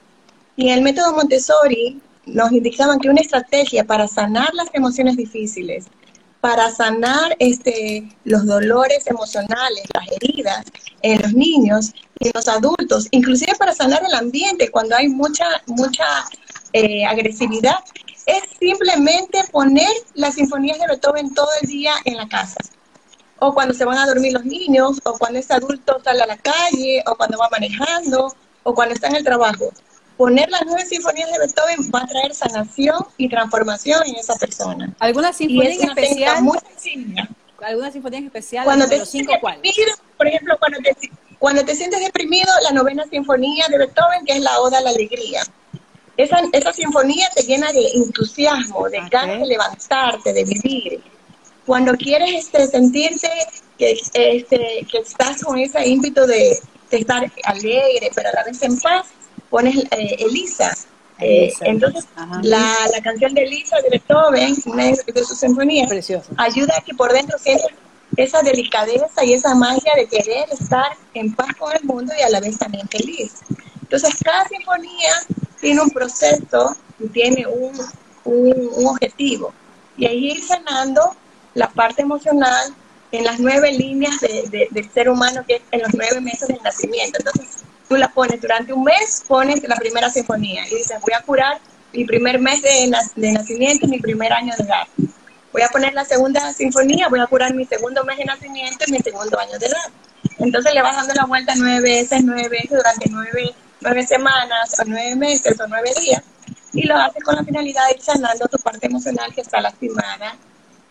y 0.56 0.70
el 0.70 0.82
método 0.82 1.14
Montessori 1.14 2.00
nos 2.26 2.52
indicaban 2.52 2.98
que 2.98 3.08
una 3.08 3.22
estrategia 3.22 3.84
para 3.84 4.06
sanar 4.06 4.52
las 4.52 4.68
emociones 4.74 5.16
difíciles 5.16 5.86
para 6.40 6.70
sanar 6.70 7.36
este, 7.38 8.08
los 8.24 8.46
dolores 8.46 9.06
emocionales, 9.06 9.84
las 9.92 10.06
heridas 10.12 10.64
en 11.02 11.22
los 11.22 11.32
niños 11.32 11.92
y 12.20 12.28
en 12.28 12.32
los 12.34 12.48
adultos, 12.48 13.08
inclusive 13.10 13.54
para 13.56 13.74
sanar 13.74 14.02
el 14.06 14.14
ambiente 14.14 14.70
cuando 14.70 14.96
hay 14.96 15.08
mucha, 15.08 15.46
mucha 15.66 16.04
eh, 16.72 17.04
agresividad, 17.04 17.78
es 18.26 18.42
simplemente 18.60 19.42
poner 19.50 19.88
las 20.14 20.34
sinfonías 20.34 20.78
de 20.78 20.86
Beethoven 20.86 21.34
todo 21.34 21.48
el 21.62 21.68
día 21.68 21.94
en 22.04 22.16
la 22.16 22.28
casa. 22.28 22.58
O 23.40 23.54
cuando 23.54 23.72
se 23.72 23.84
van 23.84 23.98
a 23.98 24.06
dormir 24.06 24.32
los 24.32 24.44
niños, 24.44 25.00
o 25.04 25.16
cuando 25.16 25.38
ese 25.38 25.54
adulto 25.54 26.00
sale 26.04 26.22
a 26.22 26.26
la 26.26 26.36
calle, 26.36 27.02
o 27.06 27.14
cuando 27.14 27.38
va 27.38 27.48
manejando, 27.50 28.34
o 28.64 28.74
cuando 28.74 28.94
está 28.94 29.06
en 29.06 29.16
el 29.16 29.24
trabajo 29.24 29.72
poner 30.18 30.50
las 30.50 30.62
nueve 30.66 30.84
sinfonías 30.84 31.30
de 31.30 31.38
Beethoven 31.38 31.90
va 31.94 32.02
a 32.02 32.06
traer 32.06 32.34
sanación 32.34 33.06
y 33.16 33.28
transformación 33.28 34.02
en 34.04 34.16
esa 34.16 34.34
persona. 34.34 34.92
¿Alguna 34.98 35.32
sinfonía 35.32 35.74
en 35.74 35.88
especial? 35.88 36.42
Muy 36.42 36.58
sencilla. 36.58 37.28
¿Alguna 37.60 37.90
sinfonía 37.90 38.18
en 38.18 38.26
especial? 38.26 38.64
Cuando 38.64 38.86
te 38.88 38.98
deprimido, 38.98 39.38
por 40.16 40.26
ejemplo, 40.26 40.56
cuando 40.58 40.78
te, 40.80 40.96
cuando 41.38 41.64
te 41.64 41.74
sientes 41.76 42.00
deprimido, 42.00 42.52
la 42.64 42.72
novena 42.72 43.04
sinfonía 43.08 43.66
de 43.68 43.78
Beethoven, 43.78 44.24
que 44.26 44.32
es 44.32 44.40
la 44.40 44.60
Oda 44.60 44.78
a 44.78 44.82
la 44.82 44.90
Alegría. 44.90 45.42
Esa, 46.16 46.40
esa 46.52 46.72
sinfonía 46.72 47.28
te 47.36 47.44
llena 47.44 47.72
de 47.72 47.86
entusiasmo, 47.94 48.88
de 48.88 49.00
ganas 49.08 49.38
de 49.38 49.46
levantarte, 49.46 50.32
de 50.32 50.44
vivir. 50.44 51.00
Cuando 51.64 51.92
quieres 51.92 52.46
este, 52.46 52.66
sentirte 52.66 53.30
que, 53.78 53.92
este, 53.92 54.86
que 54.90 54.98
estás 54.98 55.44
con 55.44 55.58
ese 55.58 55.86
ímpetu 55.86 56.26
de, 56.26 56.58
de 56.90 56.96
estar 56.96 57.30
alegre, 57.44 58.10
pero 58.16 58.30
a 58.30 58.32
la 58.32 58.44
vez 58.44 58.60
en 58.62 58.80
paz, 58.80 59.06
pones 59.50 59.76
eh, 59.76 60.16
Elisa. 60.18 60.76
Eh, 61.20 61.52
entonces, 61.62 62.06
la, 62.42 62.76
la, 62.92 63.02
canción 63.02 63.34
de 63.34 63.42
Elisa 63.42 63.76
de 63.82 63.90
Beethoven, 63.90 64.54
una 64.66 64.84
de, 64.84 65.24
sus 65.24 65.38
sinfonías, 65.38 65.90
ayuda 66.36 66.74
a 66.78 66.80
que 66.82 66.94
por 66.94 67.12
dentro 67.12 67.36
sientas 67.38 67.66
esa 68.16 68.42
delicadeza 68.42 69.24
y 69.24 69.34
esa 69.34 69.54
magia 69.54 69.92
de 69.96 70.06
querer 70.06 70.46
estar 70.50 70.92
en 71.14 71.34
paz 71.34 71.54
con 71.58 71.72
el 71.74 71.82
mundo 71.84 72.12
y 72.18 72.22
a 72.22 72.28
la 72.30 72.40
vez 72.40 72.58
también 72.58 72.88
feliz. 72.88 73.34
Entonces, 73.82 74.14
cada 74.22 74.46
sinfonía 74.48 75.12
tiene 75.60 75.80
un 75.80 75.90
proceso 75.90 76.76
y 76.98 77.08
tiene 77.08 77.46
un, 77.46 77.72
un, 78.24 78.86
objetivo. 78.86 79.52
Y 79.96 80.06
ahí 80.06 80.32
ir 80.32 80.44
sanando 80.44 81.16
la 81.54 81.68
parte 81.68 82.02
emocional 82.02 82.74
en 83.10 83.24
las 83.24 83.40
nueve 83.40 83.72
líneas 83.72 84.20
de, 84.20 84.68
del 84.70 84.90
ser 84.90 85.08
humano, 85.08 85.42
que 85.46 85.56
es 85.56 85.62
en 85.72 85.82
los 85.82 85.94
nueve 85.94 86.20
meses 86.20 86.48
del 86.48 86.62
nacimiento. 86.62 87.18
Entonces, 87.18 87.64
tú 87.88 87.96
la 87.96 88.08
pones 88.08 88.40
durante 88.40 88.72
un 88.72 88.84
mes, 88.84 89.24
pones 89.26 89.62
la 89.62 89.76
primera 89.76 90.10
sinfonía 90.10 90.66
y 90.68 90.76
dices, 90.76 91.00
voy 91.00 91.12
a 91.14 91.22
curar 91.22 91.58
mi 91.92 92.04
primer 92.04 92.38
mes 92.38 92.62
de, 92.62 92.92
de 93.16 93.32
nacimiento 93.32 93.86
y 93.86 93.90
mi 93.90 93.98
primer 93.98 94.32
año 94.32 94.52
de 94.56 94.64
edad. 94.64 94.86
Voy 95.52 95.62
a 95.62 95.68
poner 95.68 95.94
la 95.94 96.04
segunda 96.04 96.52
sinfonía, 96.52 97.08
voy 97.08 97.20
a 97.20 97.26
curar 97.26 97.54
mi 97.54 97.64
segundo 97.64 98.04
mes 98.04 98.18
de 98.18 98.24
nacimiento 98.26 98.84
y 98.86 98.92
mi 98.92 98.98
segundo 98.98 99.38
año 99.38 99.58
de 99.58 99.66
edad. 99.66 99.90
Entonces 100.38 100.74
le 100.74 100.82
vas 100.82 100.96
dando 100.96 101.14
la 101.14 101.24
vuelta 101.24 101.54
nueve 101.56 101.80
veces, 101.80 102.22
nueve 102.22 102.48
veces 102.48 102.70
durante 102.70 103.08
nueve, 103.10 103.54
nueve 103.80 104.06
semanas 104.06 104.78
o 104.78 104.84
nueve 104.86 105.16
meses 105.16 105.58
o 105.58 105.66
nueve 105.66 105.90
días 106.00 106.22
y 106.72 106.86
lo 106.86 106.96
haces 106.96 107.22
con 107.24 107.34
la 107.34 107.44
finalidad 107.44 107.86
de 107.88 107.96
ir 107.96 108.02
sanando 108.02 108.46
tu 108.46 108.58
parte 108.58 108.86
emocional 108.86 109.32
que 109.34 109.40
está 109.40 109.60
lastimada 109.60 110.36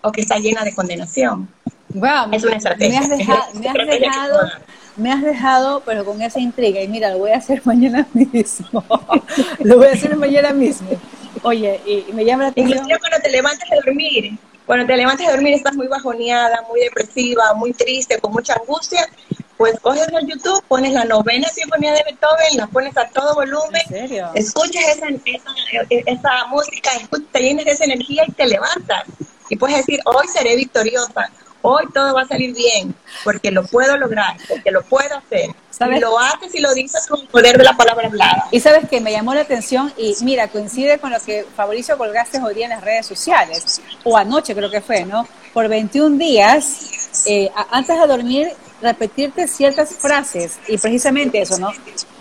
o 0.01 0.11
que 0.11 0.21
está 0.21 0.37
llena 0.37 0.63
de 0.63 0.73
condenación. 0.73 1.49
Wow, 1.89 2.31
es 2.31 2.43
una 2.43 2.57
estrategia. 2.57 2.99
Me 2.99 3.05
has 3.05 3.17
dejado, 3.17 3.53
me 3.53 3.67
has 3.69 3.99
dejado, 3.99 4.49
pero 5.85 6.05
con 6.05 6.21
esa 6.21 6.39
intriga. 6.39 6.81
Y 6.81 6.87
mira, 6.87 7.11
lo 7.11 7.19
voy 7.19 7.31
a 7.31 7.37
hacer 7.37 7.61
mañana 7.65 8.07
mismo. 8.13 8.83
lo 9.59 9.77
voy 9.77 9.87
a 9.87 9.91
hacer 9.91 10.15
mañana 10.15 10.51
mismo. 10.51 10.89
Oye, 11.43 11.79
y, 11.85 12.11
me 12.13 12.25
llama 12.25 12.43
la 12.43 12.49
atención. 12.49 12.77
Inclusive 12.77 12.99
cuando 12.99 13.19
te 13.21 13.29
levantes 13.29 13.69
de 13.69 13.75
dormir, 13.75 14.39
cuando 14.65 14.85
te 14.85 14.97
levantes 14.97 15.25
de 15.25 15.33
dormir 15.33 15.53
estás 15.53 15.75
muy 15.75 15.87
bajoneada, 15.87 16.63
muy 16.67 16.81
depresiva, 16.81 17.53
muy 17.53 17.73
triste, 17.73 18.19
con 18.19 18.33
mucha 18.33 18.53
angustia, 18.53 19.07
pues 19.55 19.79
coges 19.79 20.07
el 20.09 20.27
YouTube, 20.27 20.61
pones 20.67 20.93
la 20.93 21.05
novena 21.05 21.47
sinfonía 21.49 21.93
de 21.93 22.03
Beethoven, 22.03 22.57
la 22.57 22.67
pones 22.67 22.95
a 22.97 23.07
todo 23.09 23.33
volumen, 23.35 23.81
escuchas 24.35 24.83
esa, 24.95 25.07
esa, 26.05 26.45
música, 26.49 26.91
te 27.31 27.39
llenas 27.39 27.65
de 27.65 27.71
esa 27.71 27.85
energía 27.85 28.23
y 28.27 28.31
te 28.31 28.45
levantas. 28.45 29.03
Y 29.49 29.55
puedes 29.55 29.77
decir, 29.77 29.99
hoy 30.05 30.27
seré 30.27 30.55
victoriosa, 30.55 31.31
hoy 31.61 31.85
todo 31.93 32.13
va 32.13 32.21
a 32.21 32.27
salir 32.27 32.55
bien, 32.55 32.93
porque 33.23 33.51
lo 33.51 33.65
puedo 33.65 33.97
lograr, 33.97 34.37
porque 34.47 34.71
lo 34.71 34.83
puedo 34.83 35.17
hacer. 35.17 35.49
Y 35.79 35.99
lo 35.99 36.17
haces 36.17 36.55
y 36.55 36.59
lo 36.59 36.73
dices 36.73 37.05
con 37.07 37.19
el 37.21 37.27
poder 37.27 37.57
de 37.57 37.63
la 37.63 37.73
palabra 37.73 38.07
hablada. 38.07 38.47
Y 38.51 38.59
sabes 38.59 38.89
que 38.89 38.99
me 38.99 39.11
llamó 39.11 39.35
la 39.35 39.41
atención 39.41 39.93
y 39.95 40.15
mira, 40.21 40.47
coincide 40.47 40.97
con 40.97 41.11
lo 41.11 41.19
que 41.19 41.45
Fabricio 41.55 41.97
colgaste 41.97 42.41
hoy 42.41 42.55
día 42.55 42.65
en 42.65 42.71
las 42.71 42.83
redes 42.83 43.05
sociales, 43.05 43.81
o 44.03 44.17
anoche 44.17 44.55
creo 44.55 44.71
que 44.71 44.81
fue, 44.81 45.05
¿no? 45.05 45.27
Por 45.53 45.67
21 45.67 46.17
días, 46.17 47.25
eh, 47.27 47.51
antes 47.69 47.99
de 47.99 48.07
dormir, 48.07 48.51
repetirte 48.81 49.47
ciertas 49.47 49.95
frases 49.95 50.59
y 50.67 50.77
precisamente 50.77 51.41
eso, 51.41 51.57
¿no? 51.57 51.71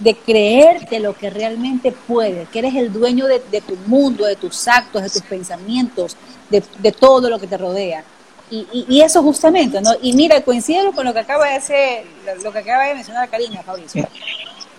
De 0.01 0.15
creer 0.15 0.89
de 0.89 1.01
lo 1.01 1.15
que 1.15 1.31
realmente 1.31 1.93
puedes, 1.93 2.49
que 2.49 2.59
eres 2.59 2.75
el 2.75 2.93
dueño 2.93 3.27
de, 3.27 3.41
tu 3.61 3.77
mundo, 3.87 4.27
de 4.27 4.37
tus 4.37 4.69
actos, 4.69 5.03
de 5.03 5.11
tus 5.11 5.23
pensamientos, 5.23 6.17
de, 6.51 6.63
de 6.79 6.93
todo 6.93 7.29
lo 7.31 7.39
que 7.39 7.47
te 7.47 7.57
rodea. 7.57 8.05
Y, 8.51 9.01
eso 9.01 9.23
justamente, 9.23 9.81
¿no? 9.81 9.91
Y 10.01 10.13
mira, 10.13 10.41
coincide 10.43 10.93
con 10.95 11.05
lo 11.05 11.13
que 11.13 11.21
acaba 11.21 11.49
de 11.49 11.55
hacer, 11.55 12.05
lo 12.43 12.53
que 12.53 12.61
acaba 12.61 12.85
de 12.85 12.95
mencionar 12.95 13.29
Karina, 13.29 13.63
Fabricio. 13.63 14.09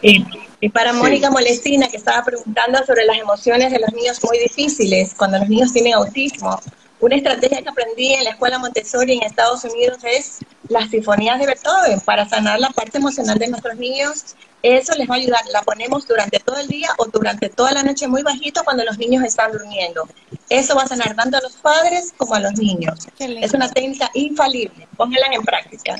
Y, 0.01 0.25
y, 0.61 0.69
para 0.69 0.93
Mónica 0.93 1.29
Molestina, 1.29 1.87
que 1.89 1.97
estaba 1.97 2.23
preguntando 2.23 2.79
sobre 2.85 3.03
las 3.03 3.17
emociones 3.17 3.71
de 3.71 3.79
los 3.79 3.91
niños 3.93 4.19
muy 4.23 4.39
difíciles, 4.39 5.13
cuando 5.15 5.39
los 5.39 5.49
niños 5.49 5.73
tienen 5.73 5.95
autismo, 5.95 6.59
una 6.99 7.15
estrategia 7.15 7.61
que 7.61 7.69
aprendí 7.69 8.13
en 8.13 8.23
la 8.23 8.31
escuela 8.31 8.57
Montessori 8.57 9.13
en 9.13 9.23
Estados 9.23 9.63
Unidos 9.65 9.99
es 10.03 10.39
las 10.67 10.89
sinfonías 10.89 11.37
de 11.39 11.45
Beethoven 11.45 11.99
para 12.01 12.27
sanar 12.27 12.59
la 12.59 12.69
parte 12.69 12.97
emocional 12.97 13.37
de 13.37 13.47
nuestros 13.49 13.75
niños. 13.77 14.35
Eso 14.75 14.93
les 14.95 15.09
va 15.09 15.15
a 15.15 15.17
ayudar. 15.17 15.41
La 15.53 15.61
ponemos 15.61 16.05
durante 16.05 16.39
todo 16.39 16.57
el 16.57 16.67
día 16.67 16.89
o 16.97 17.05
durante 17.05 17.47
toda 17.47 17.71
la 17.71 17.83
noche 17.83 18.05
muy 18.05 18.21
bajito 18.21 18.65
cuando 18.65 18.83
los 18.83 18.97
niños 18.97 19.23
están 19.23 19.53
durmiendo. 19.53 20.09
Eso 20.49 20.75
va 20.75 20.83
a 20.83 20.87
sanar 20.87 21.15
tanto 21.15 21.37
a 21.37 21.41
los 21.41 21.53
padres 21.53 22.13
como 22.17 22.35
a 22.35 22.41
los 22.41 22.51
niños. 22.57 23.07
Es 23.17 23.53
una 23.53 23.71
técnica 23.71 24.11
infalible. 24.13 24.85
Pónganla 24.97 25.27
en 25.31 25.41
práctica. 25.41 25.95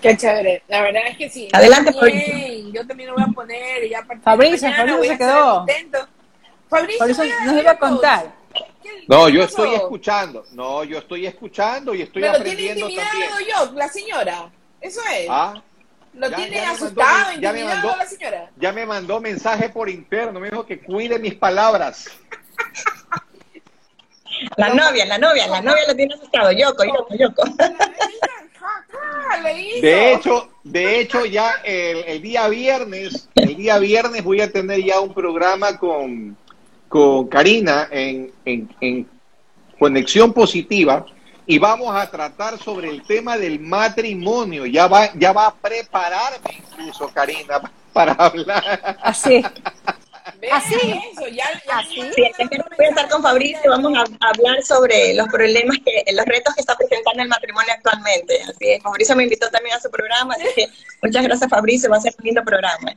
Qué 0.00 0.16
chévere. 0.16 0.62
La 0.66 0.80
verdad 0.80 1.02
es 1.10 1.18
que 1.18 1.28
sí. 1.28 1.48
Adelante, 1.52 1.92
Fabricio. 1.92 2.72
Yo 2.72 2.86
también 2.86 3.10
lo 3.10 3.14
voy 3.16 3.24
a 3.24 3.32
poner. 3.34 3.84
Y 3.84 3.90
ya 3.90 4.02
Fabricio, 4.22 4.70
Fabricio 4.70 5.04
se 5.04 5.18
quedó. 5.18 5.66
Fabricio, 6.70 7.24
nos 7.44 7.60
iba 7.60 7.70
a 7.70 7.78
contar. 7.78 8.32
no, 9.08 9.28
yo 9.28 9.42
estoy 9.42 9.74
escuchando. 9.74 10.46
No, 10.52 10.84
yo 10.84 10.96
estoy 10.96 11.26
escuchando 11.26 11.94
y 11.94 12.00
estoy 12.00 12.24
aprendiendo 12.24 12.86
tiene 12.86 13.02
intimidado 13.02 13.40
yo, 13.40 13.72
la 13.74 13.88
señora. 13.88 14.50
Eso 14.80 15.02
es. 15.12 15.26
Ah. 15.28 15.62
Lo 16.14 16.30
tiene 16.30 16.60
asustado, 16.60 17.32
intimidado 17.32 17.96
la 17.96 18.06
señora. 18.06 18.50
Ya 18.56 18.72
me 18.72 18.84
mandó 18.84 19.20
mensaje 19.20 19.70
por 19.70 19.88
interno, 19.88 20.40
me 20.40 20.50
dijo 20.50 20.66
que 20.66 20.80
cuide 20.80 21.18
mis 21.18 21.34
palabras. 21.34 22.10
La 24.56 24.68
novia, 24.70 25.06
la 25.06 25.18
novia, 25.18 25.46
la 25.46 25.62
novia 25.62 25.82
lo 25.88 25.94
tiene 25.94 26.14
asustado. 26.14 26.52
Yoko, 26.52 26.84
Yoko, 26.84 27.14
Yoko. 27.16 27.42
De 29.80 30.12
hecho, 30.12 30.50
de 30.62 31.00
hecho 31.00 31.24
ya 31.24 31.52
el, 31.64 32.20
día 32.22 32.48
viernes, 32.48 33.28
el 33.34 33.56
día 33.56 33.78
viernes 33.78 34.22
voy 34.22 34.40
a 34.40 34.52
tener 34.52 34.82
ya 34.84 35.00
un 35.00 35.14
programa 35.14 35.78
con, 35.78 36.36
con 36.88 37.28
Karina 37.28 37.88
en, 37.90 38.32
en, 38.44 39.08
Conexión 39.78 40.32
Positiva 40.32 41.06
y 41.46 41.58
vamos 41.58 41.94
a 41.94 42.10
tratar 42.10 42.58
sobre 42.58 42.88
el 42.88 43.02
tema 43.02 43.36
del 43.36 43.60
matrimonio. 43.60 44.66
Ya 44.66 44.86
va, 44.86 45.12
ya 45.14 45.32
va 45.32 45.46
a 45.48 45.54
prepararme 45.54 46.62
incluso 46.70 47.08
Karina 47.08 47.60
para 47.92 48.12
hablar. 48.12 48.98
Así. 49.02 49.42
Así. 50.52 50.76
Eso, 51.12 51.26
ya, 51.28 51.44
Así. 51.78 52.00
voy 52.00 52.86
a 52.86 52.88
estar 52.88 53.08
con 53.08 53.22
Fabricio, 53.22 53.70
vamos 53.70 53.92
a, 53.96 54.28
hablar 54.28 54.62
sobre 54.62 55.14
los 55.14 55.28
problemas, 55.28 55.78
que, 55.84 56.04
los 56.12 56.24
retos 56.26 56.54
que 56.54 56.60
está 56.60 56.76
presentando 56.76 57.22
el 57.22 57.28
matrimonio 57.28 57.72
actualmente. 57.72 58.40
Así 58.42 58.70
es, 58.70 58.82
Fabricio 58.82 59.16
me 59.16 59.24
invitó 59.24 59.48
también 59.50 59.76
a 59.76 59.80
su 59.80 59.90
programa, 59.90 60.34
así 60.34 60.46
que 60.54 60.68
muchas 61.02 61.22
gracias 61.24 61.50
Fabricio, 61.50 61.90
va 61.90 61.96
a 61.96 62.00
ser 62.00 62.14
un 62.18 62.24
lindo 62.24 62.42
programa. 62.44 62.94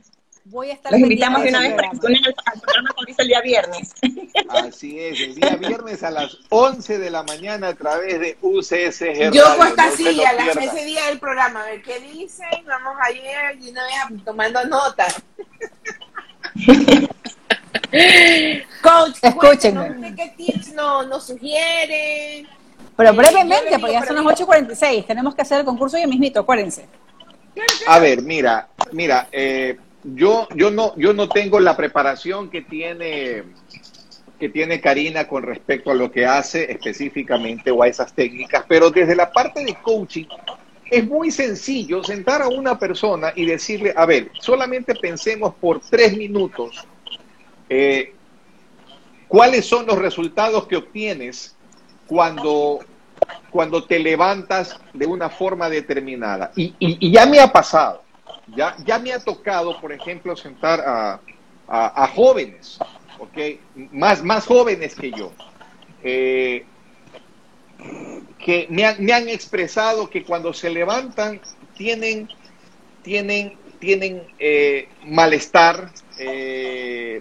Voy 0.48 0.70
a 0.70 0.74
estar 0.74 0.92
Los 0.92 1.00
invitamos 1.00 1.42
de 1.42 1.48
una 1.48 1.58
vez 1.58 1.74
para 1.74 1.90
que 1.90 1.96
se 1.96 2.06
unan 2.06 2.22
al, 2.44 2.60
programa 2.60 2.90
Fabricio 2.94 3.22
el 3.22 3.28
día 3.28 3.40
viernes. 3.40 3.92
Así 4.48 5.00
es, 5.00 5.20
el 5.20 5.34
día 5.34 5.56
viernes 5.56 6.04
a 6.04 6.12
las 6.12 6.38
11 6.50 6.98
de 6.98 7.10
la 7.10 7.24
mañana 7.24 7.68
a 7.68 7.74
través 7.74 8.20
de 8.20 8.38
UCSG. 8.40 9.32
Yo 9.32 9.42
pues 9.56 9.74
así, 9.76 10.22
a 10.22 10.32
las, 10.34 10.56
ese 10.56 10.84
día 10.84 11.06
del 11.06 11.18
programa, 11.18 11.62
a 11.62 11.66
ver 11.66 11.82
qué 11.82 11.98
dicen, 11.98 12.46
vamos 12.64 12.94
ayer 13.08 13.58
y 13.60 13.70
una 13.70 13.82
vez 13.86 14.24
tomando 14.24 14.64
nota. 14.66 15.08
Coach, 18.82 19.16
escúchenme. 19.22 20.14
¿Qué 20.14 20.32
tips 20.36 20.74
nos 20.74 21.08
no 21.08 21.20
sugiere? 21.20 22.46
Pero 22.96 23.14
brevemente, 23.14 23.80
porque 23.80 23.94
ya 23.94 24.06
son 24.06 24.14
las 24.14 24.24
8.46, 24.24 25.06
tenemos 25.08 25.34
que 25.34 25.42
hacer 25.42 25.58
el 25.58 25.64
concurso 25.64 25.98
ya 25.98 26.06
mismito, 26.06 26.38
acuérdense. 26.38 26.86
A 27.88 27.98
ver, 27.98 28.22
mira, 28.22 28.68
mira, 28.92 29.28
eh, 29.32 29.76
yo, 30.14 30.48
yo 30.54 30.70
no, 30.70 30.94
yo 30.96 31.12
no 31.12 31.28
tengo 31.28 31.60
la 31.60 31.76
preparación 31.76 32.50
que 32.50 32.62
tiene 32.62 33.44
que 34.38 34.50
tiene 34.50 34.82
Karina 34.82 35.26
con 35.26 35.44
respecto 35.44 35.90
a 35.90 35.94
lo 35.94 36.12
que 36.12 36.26
hace 36.26 36.70
específicamente 36.70 37.70
o 37.70 37.82
a 37.82 37.88
esas 37.88 38.12
técnicas, 38.12 38.66
pero 38.68 38.90
desde 38.90 39.16
la 39.16 39.32
parte 39.32 39.64
de 39.64 39.74
coaching 39.76 40.26
es 40.90 41.08
muy 41.08 41.30
sencillo 41.30 42.04
sentar 42.04 42.42
a 42.42 42.48
una 42.48 42.78
persona 42.78 43.32
y 43.34 43.46
decirle, 43.46 43.94
a 43.96 44.04
ver, 44.04 44.30
solamente 44.38 44.94
pensemos 44.94 45.54
por 45.54 45.80
tres 45.80 46.14
minutos 46.18 46.86
eh, 47.68 48.12
¿Cuáles 49.28 49.66
son 49.66 49.86
los 49.86 49.98
resultados 49.98 50.66
que 50.66 50.76
obtienes 50.76 51.56
cuando, 52.06 52.80
cuando 53.50 53.84
te 53.84 53.98
levantas 53.98 54.78
de 54.92 55.06
una 55.06 55.28
forma 55.28 55.68
determinada? 55.68 56.52
Y, 56.54 57.10
ya 57.10 57.26
me 57.26 57.40
ha 57.40 57.50
pasado, 57.50 58.02
ya, 58.54 58.76
ya 58.84 58.98
me 58.98 59.12
ha 59.12 59.18
tocado, 59.18 59.80
por 59.80 59.92
ejemplo, 59.92 60.36
sentar 60.36 60.82
a, 61.68 62.08
jóvenes, 62.14 62.78
¿okay? 63.18 63.60
más, 63.90 64.22
más 64.22 64.46
jóvenes 64.46 64.94
que 64.94 65.10
yo, 65.10 65.32
eh, 66.02 66.64
que 68.38 68.68
me 68.70 68.84
han, 68.84 69.04
me 69.04 69.12
han, 69.12 69.28
expresado 69.28 70.08
que 70.08 70.22
cuando 70.22 70.52
se 70.52 70.70
levantan 70.70 71.40
tienen, 71.76 72.28
tienen, 73.02 73.54
tienen 73.80 74.22
eh, 74.38 74.88
malestar, 75.04 75.90
eh, 76.18 77.20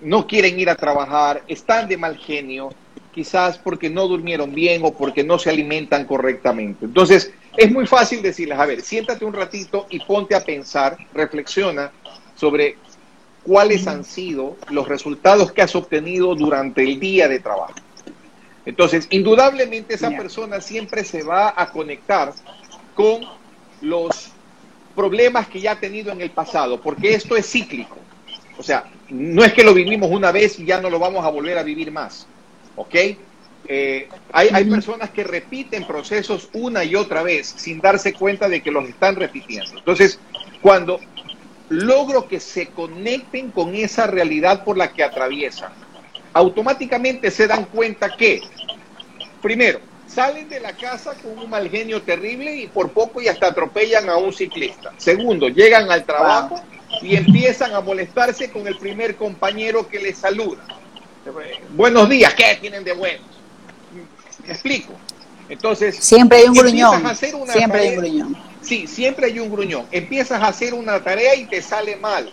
no 0.00 0.26
quieren 0.26 0.58
ir 0.58 0.68
a 0.68 0.74
trabajar, 0.74 1.44
están 1.46 1.88
de 1.88 1.96
mal 1.96 2.18
genio, 2.18 2.70
quizás 3.14 3.56
porque 3.58 3.88
no 3.88 4.08
durmieron 4.08 4.54
bien 4.54 4.82
o 4.84 4.92
porque 4.92 5.24
no 5.24 5.38
se 5.38 5.50
alimentan 5.50 6.04
correctamente. 6.04 6.84
Entonces, 6.84 7.32
es 7.56 7.70
muy 7.70 7.86
fácil 7.86 8.22
decirles, 8.22 8.58
a 8.58 8.66
ver, 8.66 8.82
siéntate 8.82 9.24
un 9.24 9.32
ratito 9.32 9.86
y 9.90 10.00
ponte 10.00 10.34
a 10.34 10.44
pensar, 10.44 10.96
reflexiona 11.14 11.90
sobre 12.34 12.76
cuáles 13.42 13.86
han 13.86 14.04
sido 14.04 14.56
los 14.70 14.88
resultados 14.88 15.52
que 15.52 15.62
has 15.62 15.74
obtenido 15.76 16.34
durante 16.34 16.82
el 16.82 16.98
día 16.98 17.28
de 17.28 17.38
trabajo. 17.38 17.74
Entonces, 18.64 19.06
indudablemente 19.10 19.94
esa 19.94 20.10
persona 20.10 20.60
siempre 20.60 21.04
se 21.04 21.22
va 21.22 21.54
a 21.56 21.70
conectar 21.70 22.32
con 22.94 23.20
los 23.80 24.32
problemas 24.96 25.46
que 25.46 25.60
ya 25.60 25.72
ha 25.72 25.80
tenido 25.80 26.10
en 26.10 26.20
el 26.20 26.30
pasado, 26.30 26.80
porque 26.80 27.14
esto 27.14 27.36
es 27.36 27.48
cíclico. 27.48 27.96
O 28.58 28.62
sea, 28.62 28.84
no 29.08 29.44
es 29.44 29.52
que 29.52 29.62
lo 29.62 29.72
vivimos 29.72 30.10
una 30.10 30.32
vez 30.32 30.58
y 30.58 30.64
ya 30.64 30.80
no 30.80 30.90
lo 30.90 30.98
vamos 30.98 31.24
a 31.24 31.28
volver 31.28 31.56
a 31.58 31.62
vivir 31.62 31.92
más. 31.92 32.26
¿Ok? 32.74 32.94
Eh, 33.68 34.08
hay, 34.32 34.48
hay, 34.52 34.64
personas 34.64 35.10
que 35.10 35.24
repiten 35.24 35.86
procesos 35.86 36.48
una 36.52 36.84
y 36.84 36.94
otra 36.94 37.22
vez 37.22 37.52
sin 37.56 37.80
darse 37.80 38.12
cuenta 38.12 38.48
de 38.48 38.62
que 38.62 38.70
los 38.70 38.88
están 38.88 39.16
repitiendo. 39.16 39.78
Entonces, 39.78 40.18
cuando 40.62 41.00
logro 41.68 42.28
que 42.28 42.40
se 42.40 42.68
conecten 42.68 43.50
con 43.50 43.74
esa 43.74 44.06
realidad 44.06 44.64
por 44.64 44.76
la 44.76 44.92
que 44.92 45.02
atraviesan, 45.02 45.72
automáticamente 46.32 47.30
se 47.30 47.46
dan 47.46 47.64
cuenta 47.64 48.16
que, 48.16 48.42
primero, 49.42 49.80
salen 50.06 50.48
de 50.48 50.60
la 50.60 50.76
casa 50.76 51.14
con 51.14 51.38
un 51.38 51.50
mal 51.50 51.68
genio 51.68 52.02
terrible 52.02 52.56
y 52.56 52.66
por 52.68 52.90
poco 52.90 53.20
y 53.20 53.28
hasta 53.28 53.48
atropellan 53.48 54.08
a 54.08 54.16
un 54.16 54.32
ciclista. 54.32 54.92
Segundo, 54.96 55.48
llegan 55.48 55.90
al 55.90 56.04
trabajo 56.04 56.60
y 57.02 57.16
empiezan 57.16 57.74
a 57.74 57.80
molestarse 57.80 58.50
con 58.50 58.66
el 58.66 58.76
primer 58.76 59.16
compañero 59.16 59.88
que 59.88 59.98
les 59.98 60.18
saluda. 60.18 60.64
Buenos 61.70 62.08
días, 62.08 62.34
¿qué 62.34 62.56
tienen 62.60 62.84
de 62.84 62.92
buenos? 62.92 63.35
¿Me 64.46 64.52
explico? 64.52 64.92
Entonces, 65.48 65.96
siempre 65.96 66.38
hay 66.38 66.44
un 66.46 66.54
gruñón. 66.54 67.16
siempre 67.16 67.80
hay 67.80 67.88
un 67.90 67.96
gruñón. 67.96 68.36
Sí, 68.62 68.86
siempre 68.86 69.26
hay 69.26 69.38
un 69.38 69.50
gruñón. 69.50 69.86
Empiezas 69.92 70.42
a 70.42 70.48
hacer 70.48 70.74
una 70.74 71.02
tarea 71.02 71.34
y 71.36 71.46
te 71.46 71.62
sale 71.62 71.96
mal. 71.96 72.30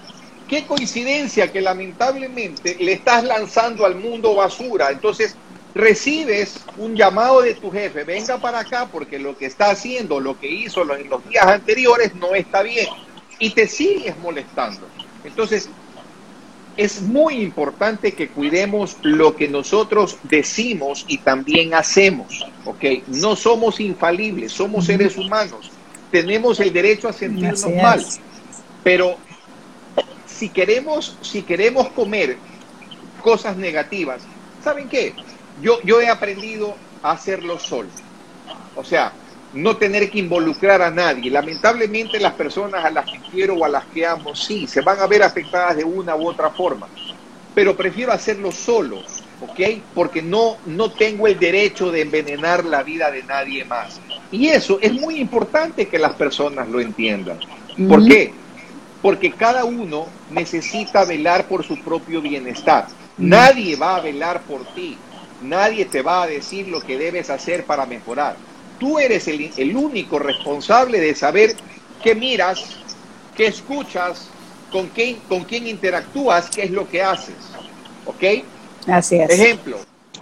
Qué 0.48 0.66
coincidencia 0.66 1.52
que 1.52 1.62
lamentablemente 1.62 2.76
le 2.80 2.94
estás 2.94 3.24
lanzando 3.24 3.86
al 3.86 3.96
mundo 3.96 4.36
basura. 4.36 4.90
Entonces, 4.90 5.36
recibes 5.76 6.60
un 6.78 6.96
llamado 6.96 7.42
de 7.42 7.56
tu 7.56 7.72
jefe, 7.72 8.04
venga 8.04 8.38
para 8.38 8.60
acá 8.60 8.88
porque 8.92 9.18
lo 9.18 9.38
que 9.38 9.46
está 9.46 9.72
haciendo, 9.72 10.20
lo 10.20 10.40
que 10.40 10.48
hizo 10.48 10.82
en 10.96 11.10
los 11.10 11.28
días 11.28 11.46
anteriores 11.46 12.14
no 12.16 12.36
está 12.36 12.62
bien 12.62 12.88
y 13.40 13.52
te 13.52 13.68
sigues 13.68 14.18
molestando. 14.20 14.88
Entonces, 15.24 15.70
es 16.76 17.02
muy 17.02 17.36
importante 17.36 18.14
que 18.14 18.30
cuidemos 18.30 18.98
lo 19.04 19.36
que 19.36 19.48
nosotros 19.48 20.18
decimos 20.24 21.06
y 21.08 21.20
también 21.20 21.74
hacemos, 21.74 22.46
¿ok? 22.66 22.84
No 23.08 23.36
somos 23.36 23.80
infalibles, 23.80 24.52
somos 24.52 24.86
seres 24.86 25.18
humanos, 25.18 25.72
tenemos 26.12 26.60
el 26.60 26.74
derecho 26.74 27.08
a 27.08 27.14
sentirnos 27.14 27.66
mal, 27.76 28.04
pero 28.84 29.18
si 30.26 30.50
queremos, 30.50 31.18
si 31.22 31.44
queremos 31.44 31.90
comer 31.90 32.38
cosas 33.22 33.56
negativas, 33.56 34.22
¿saben 34.64 34.90
qué? 34.90 35.14
Yo, 35.62 35.80
yo 35.84 36.02
he 36.02 36.10
aprendido 36.10 36.76
a 37.04 37.12
hacerlo 37.12 37.60
solo. 37.60 37.90
O 38.76 38.84
sea, 38.84 39.14
no 39.54 39.78
tener 39.78 40.10
que 40.10 40.20
involucrar 40.20 40.82
a 40.82 40.92
nadie. 40.92 41.30
Lamentablemente 41.30 42.20
las 42.20 42.34
personas 42.34 42.84
a 42.84 42.90
las 42.90 43.06
que 43.10 43.20
quiero 43.32 43.56
o 43.56 43.66
a 43.66 43.70
las 43.70 43.86
que 43.86 44.06
amo, 44.06 44.36
sí, 44.36 44.68
se 44.68 44.82
van 44.82 45.00
a 45.00 45.08
ver 45.08 45.24
afectadas 45.24 45.78
de 45.78 45.84
una 45.84 46.16
u 46.16 46.28
otra 46.28 46.50
forma, 46.50 46.88
pero 47.54 47.76
prefiero 47.76 48.12
hacerlo 48.12 48.52
solo, 48.52 49.02
¿ok? 49.42 49.82
Porque 49.94 50.22
no, 50.22 50.58
no 50.66 50.92
tengo 50.92 51.28
el 51.28 51.38
derecho 51.38 51.92
de 51.92 52.02
envenenar 52.02 52.66
la 52.66 52.82
vida 52.84 53.12
de 53.12 53.24
nadie 53.24 53.64
más. 53.64 54.00
Y 54.32 54.48
eso 54.48 54.80
es 54.82 54.92
muy 54.94 55.18
importante 55.18 55.88
que 55.88 56.00
las 56.00 56.14
personas 56.16 56.68
lo 56.68 56.80
entiendan. 56.80 57.40
¿Por 57.88 58.06
qué? 58.08 58.34
Porque 59.02 59.32
cada 59.32 59.66
uno 59.66 60.08
necesita 60.32 61.06
velar 61.06 61.48
por 61.48 61.64
su 61.64 61.80
propio 61.84 62.22
bienestar. 62.22 62.88
Nadie 63.18 63.76
va 63.76 63.98
a 63.98 64.02
velar 64.02 64.42
por 64.42 64.66
ti. 64.74 64.98
Nadie 65.44 65.86
te 65.86 66.02
va 66.02 66.24
a 66.24 66.28
decir 66.28 66.70
lo 66.70 66.82
que 66.82 66.98
debes 66.98 67.30
hacer 67.30 67.66
para 67.66 67.86
mejorar 67.86 68.36
tú 68.84 69.00
eres 69.00 69.30
el, 69.30 69.78
único 69.78 70.20
responsable 70.20 71.00
de 71.00 71.16
saber 71.16 71.56
qué 72.04 72.14
miras, 72.16 72.66
qué 73.34 73.48
escuchas, 73.48 74.28
con 74.74 74.90
quién, 74.90 75.22
con 75.30 75.46
quién 75.46 75.68
interactúas, 75.68 76.50
qué 76.50 76.64
es 76.64 76.72
lo 76.72 76.90
que 76.90 77.02
haces. 77.02 77.36
¿Ok? 78.06 78.44
Así 78.88 79.16
es. 79.16 79.30
Ejemplo. 79.30 79.78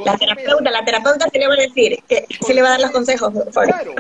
La 0.06 0.16
terapeuta, 0.16 0.70
la 0.70 0.86
terapeuta 0.86 1.28
se 1.32 1.40
le 1.40 1.48
va 1.48 1.56
a 1.56 1.58
decir, 1.58 2.04
que 2.08 2.28
se 2.40 2.54
le 2.54 2.62
va 2.62 2.68
a 2.68 2.72
dar 2.72 2.82
los 2.82 2.92
consejos. 2.92 3.34
Claro, 3.52 3.96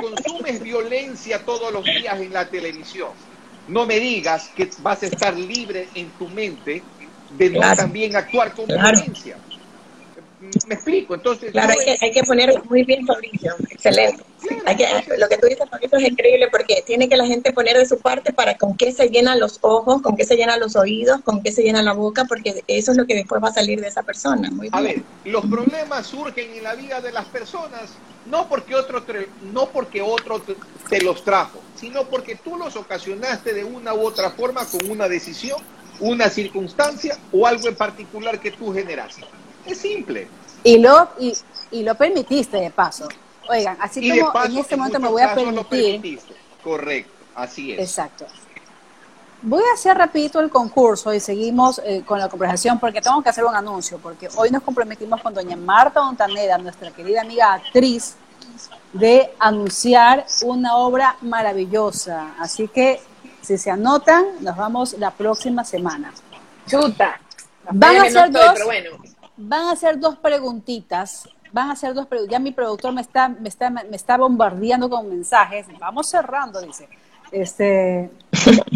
consumes 0.00 0.60
violencia 0.60 1.44
todos 1.44 1.72
los 1.72 1.84
días 1.84 2.20
en 2.20 2.32
la 2.32 2.48
televisión. 2.48 3.10
No 3.68 3.86
me 3.86 4.00
digas 4.00 4.50
que 4.56 4.70
vas 4.80 5.04
a 5.04 5.06
estar 5.06 5.34
libre 5.34 5.88
en 5.94 6.10
tu 6.18 6.28
mente 6.30 6.82
de 7.38 7.50
no 7.50 7.60
también 7.76 8.16
actuar 8.16 8.54
con 8.54 8.66
violencia. 8.66 9.36
Me 10.66 10.74
explico, 10.74 11.14
entonces... 11.14 11.52
Claro, 11.52 11.72
hay 11.72 11.84
que, 11.84 12.04
hay 12.04 12.12
que 12.12 12.22
poner 12.22 12.62
muy 12.64 12.84
bien 12.84 13.06
Fabricio, 13.06 13.54
excelente. 13.70 14.22
Hay 14.66 14.76
que, 14.76 14.86
lo 15.18 15.28
que 15.28 15.38
tú 15.38 15.46
dices, 15.46 15.68
Fabricio, 15.68 15.98
es 15.98 16.08
increíble 16.08 16.48
porque 16.50 16.82
tiene 16.86 17.08
que 17.08 17.16
la 17.16 17.26
gente 17.26 17.52
poner 17.52 17.76
de 17.76 17.86
su 17.86 17.98
parte 17.98 18.32
para 18.32 18.56
con 18.56 18.76
qué 18.76 18.92
se 18.92 19.08
llenan 19.08 19.40
los 19.40 19.58
ojos, 19.62 20.02
con 20.02 20.16
qué 20.16 20.24
se 20.24 20.36
llenan 20.36 20.60
los 20.60 20.76
oídos, 20.76 21.20
con 21.22 21.42
qué 21.42 21.52
se 21.52 21.62
llena 21.62 21.82
la 21.82 21.92
boca, 21.92 22.24
porque 22.26 22.62
eso 22.66 22.92
es 22.92 22.96
lo 22.96 23.06
que 23.06 23.14
después 23.14 23.42
va 23.42 23.48
a 23.48 23.54
salir 23.54 23.80
de 23.80 23.88
esa 23.88 24.02
persona. 24.02 24.50
Muy 24.50 24.68
A 24.72 24.80
ver, 24.80 25.02
los 25.24 25.46
problemas 25.46 26.06
surgen 26.06 26.50
en 26.54 26.62
la 26.62 26.74
vida 26.74 27.00
de 27.00 27.12
las 27.12 27.26
personas 27.26 27.90
no 28.26 28.48
porque 28.48 28.74
otro 28.74 29.02
te, 29.02 29.28
no 29.52 29.68
porque 29.68 30.00
otro 30.00 30.40
te, 30.40 30.56
te 30.88 31.02
los 31.02 31.24
trajo, 31.24 31.60
sino 31.74 32.04
porque 32.04 32.36
tú 32.36 32.56
los 32.56 32.76
ocasionaste 32.76 33.52
de 33.52 33.64
una 33.64 33.94
u 33.94 34.06
otra 34.06 34.30
forma 34.30 34.64
con 34.64 34.90
una 34.90 35.08
decisión, 35.08 35.60
una 36.00 36.28
circunstancia 36.28 37.18
o 37.32 37.46
algo 37.46 37.68
en 37.68 37.76
particular 37.76 38.40
que 38.40 38.50
tú 38.50 38.72
generaste. 38.72 39.24
Es 39.66 39.78
simple. 39.78 40.28
Y 40.62 40.78
lo, 40.78 41.08
y, 41.18 41.34
y 41.70 41.82
lo 41.82 41.94
permitiste 41.94 42.56
de 42.58 42.70
paso. 42.70 43.08
Oigan, 43.48 43.76
así 43.80 44.00
Y 44.00 44.18
como 44.18 44.32
paso, 44.32 44.52
en 44.52 44.58
este 44.58 44.74
en 44.74 44.80
momento 44.80 45.00
me 45.00 45.08
voy 45.08 45.22
a 45.22 45.34
permitir. 45.34 46.20
Correcto, 46.62 47.12
así 47.34 47.72
es. 47.72 47.80
Exacto. 47.80 48.26
Voy 49.42 49.62
a 49.70 49.74
hacer 49.74 49.98
rapidito 49.98 50.40
el 50.40 50.48
concurso 50.48 51.12
y 51.12 51.20
seguimos 51.20 51.78
eh, 51.84 52.02
con 52.06 52.18
la 52.18 52.30
conversación 52.30 52.80
porque 52.80 53.02
tengo 53.02 53.22
que 53.22 53.28
hacer 53.28 53.44
un 53.44 53.54
anuncio, 53.54 53.98
porque 53.98 54.30
hoy 54.36 54.50
nos 54.50 54.62
comprometimos 54.62 55.20
con 55.20 55.34
doña 55.34 55.54
Marta 55.56 56.00
Montaneda, 56.02 56.56
nuestra 56.56 56.90
querida 56.92 57.20
amiga 57.20 57.52
actriz, 57.52 58.14
de 58.94 59.30
anunciar 59.38 60.24
una 60.44 60.76
obra 60.76 61.16
maravillosa. 61.20 62.34
Así 62.38 62.68
que 62.68 63.02
si 63.42 63.58
se 63.58 63.70
anotan, 63.70 64.24
nos 64.40 64.56
vamos 64.56 64.94
la 64.94 65.10
próxima 65.10 65.62
semana. 65.64 66.10
Chuta. 66.66 67.20
Van 67.70 67.96
a 67.96 67.98
no 67.98 68.10
ser 68.10 68.26
estoy, 68.26 68.30
dos. 68.30 68.50
pero 68.54 68.64
bueno. 68.64 68.90
Van 69.36 69.68
a 69.68 69.72
hacer 69.72 69.98
dos 69.98 70.16
preguntitas. 70.16 71.28
Van 71.52 71.68
a 71.68 71.72
hacer 71.72 71.94
dos 71.94 72.06
preguntas. 72.06 72.32
Ya 72.32 72.38
mi 72.38 72.52
productor 72.52 72.92
me 72.92 73.00
está, 73.00 73.28
me 73.28 73.48
está, 73.48 73.70
me 73.70 73.96
está 73.96 74.16
bombardeando 74.16 74.88
con 74.88 75.08
mensajes. 75.08 75.66
Vamos 75.78 76.08
cerrando, 76.08 76.60
dice. 76.60 76.88
Este, 77.32 78.10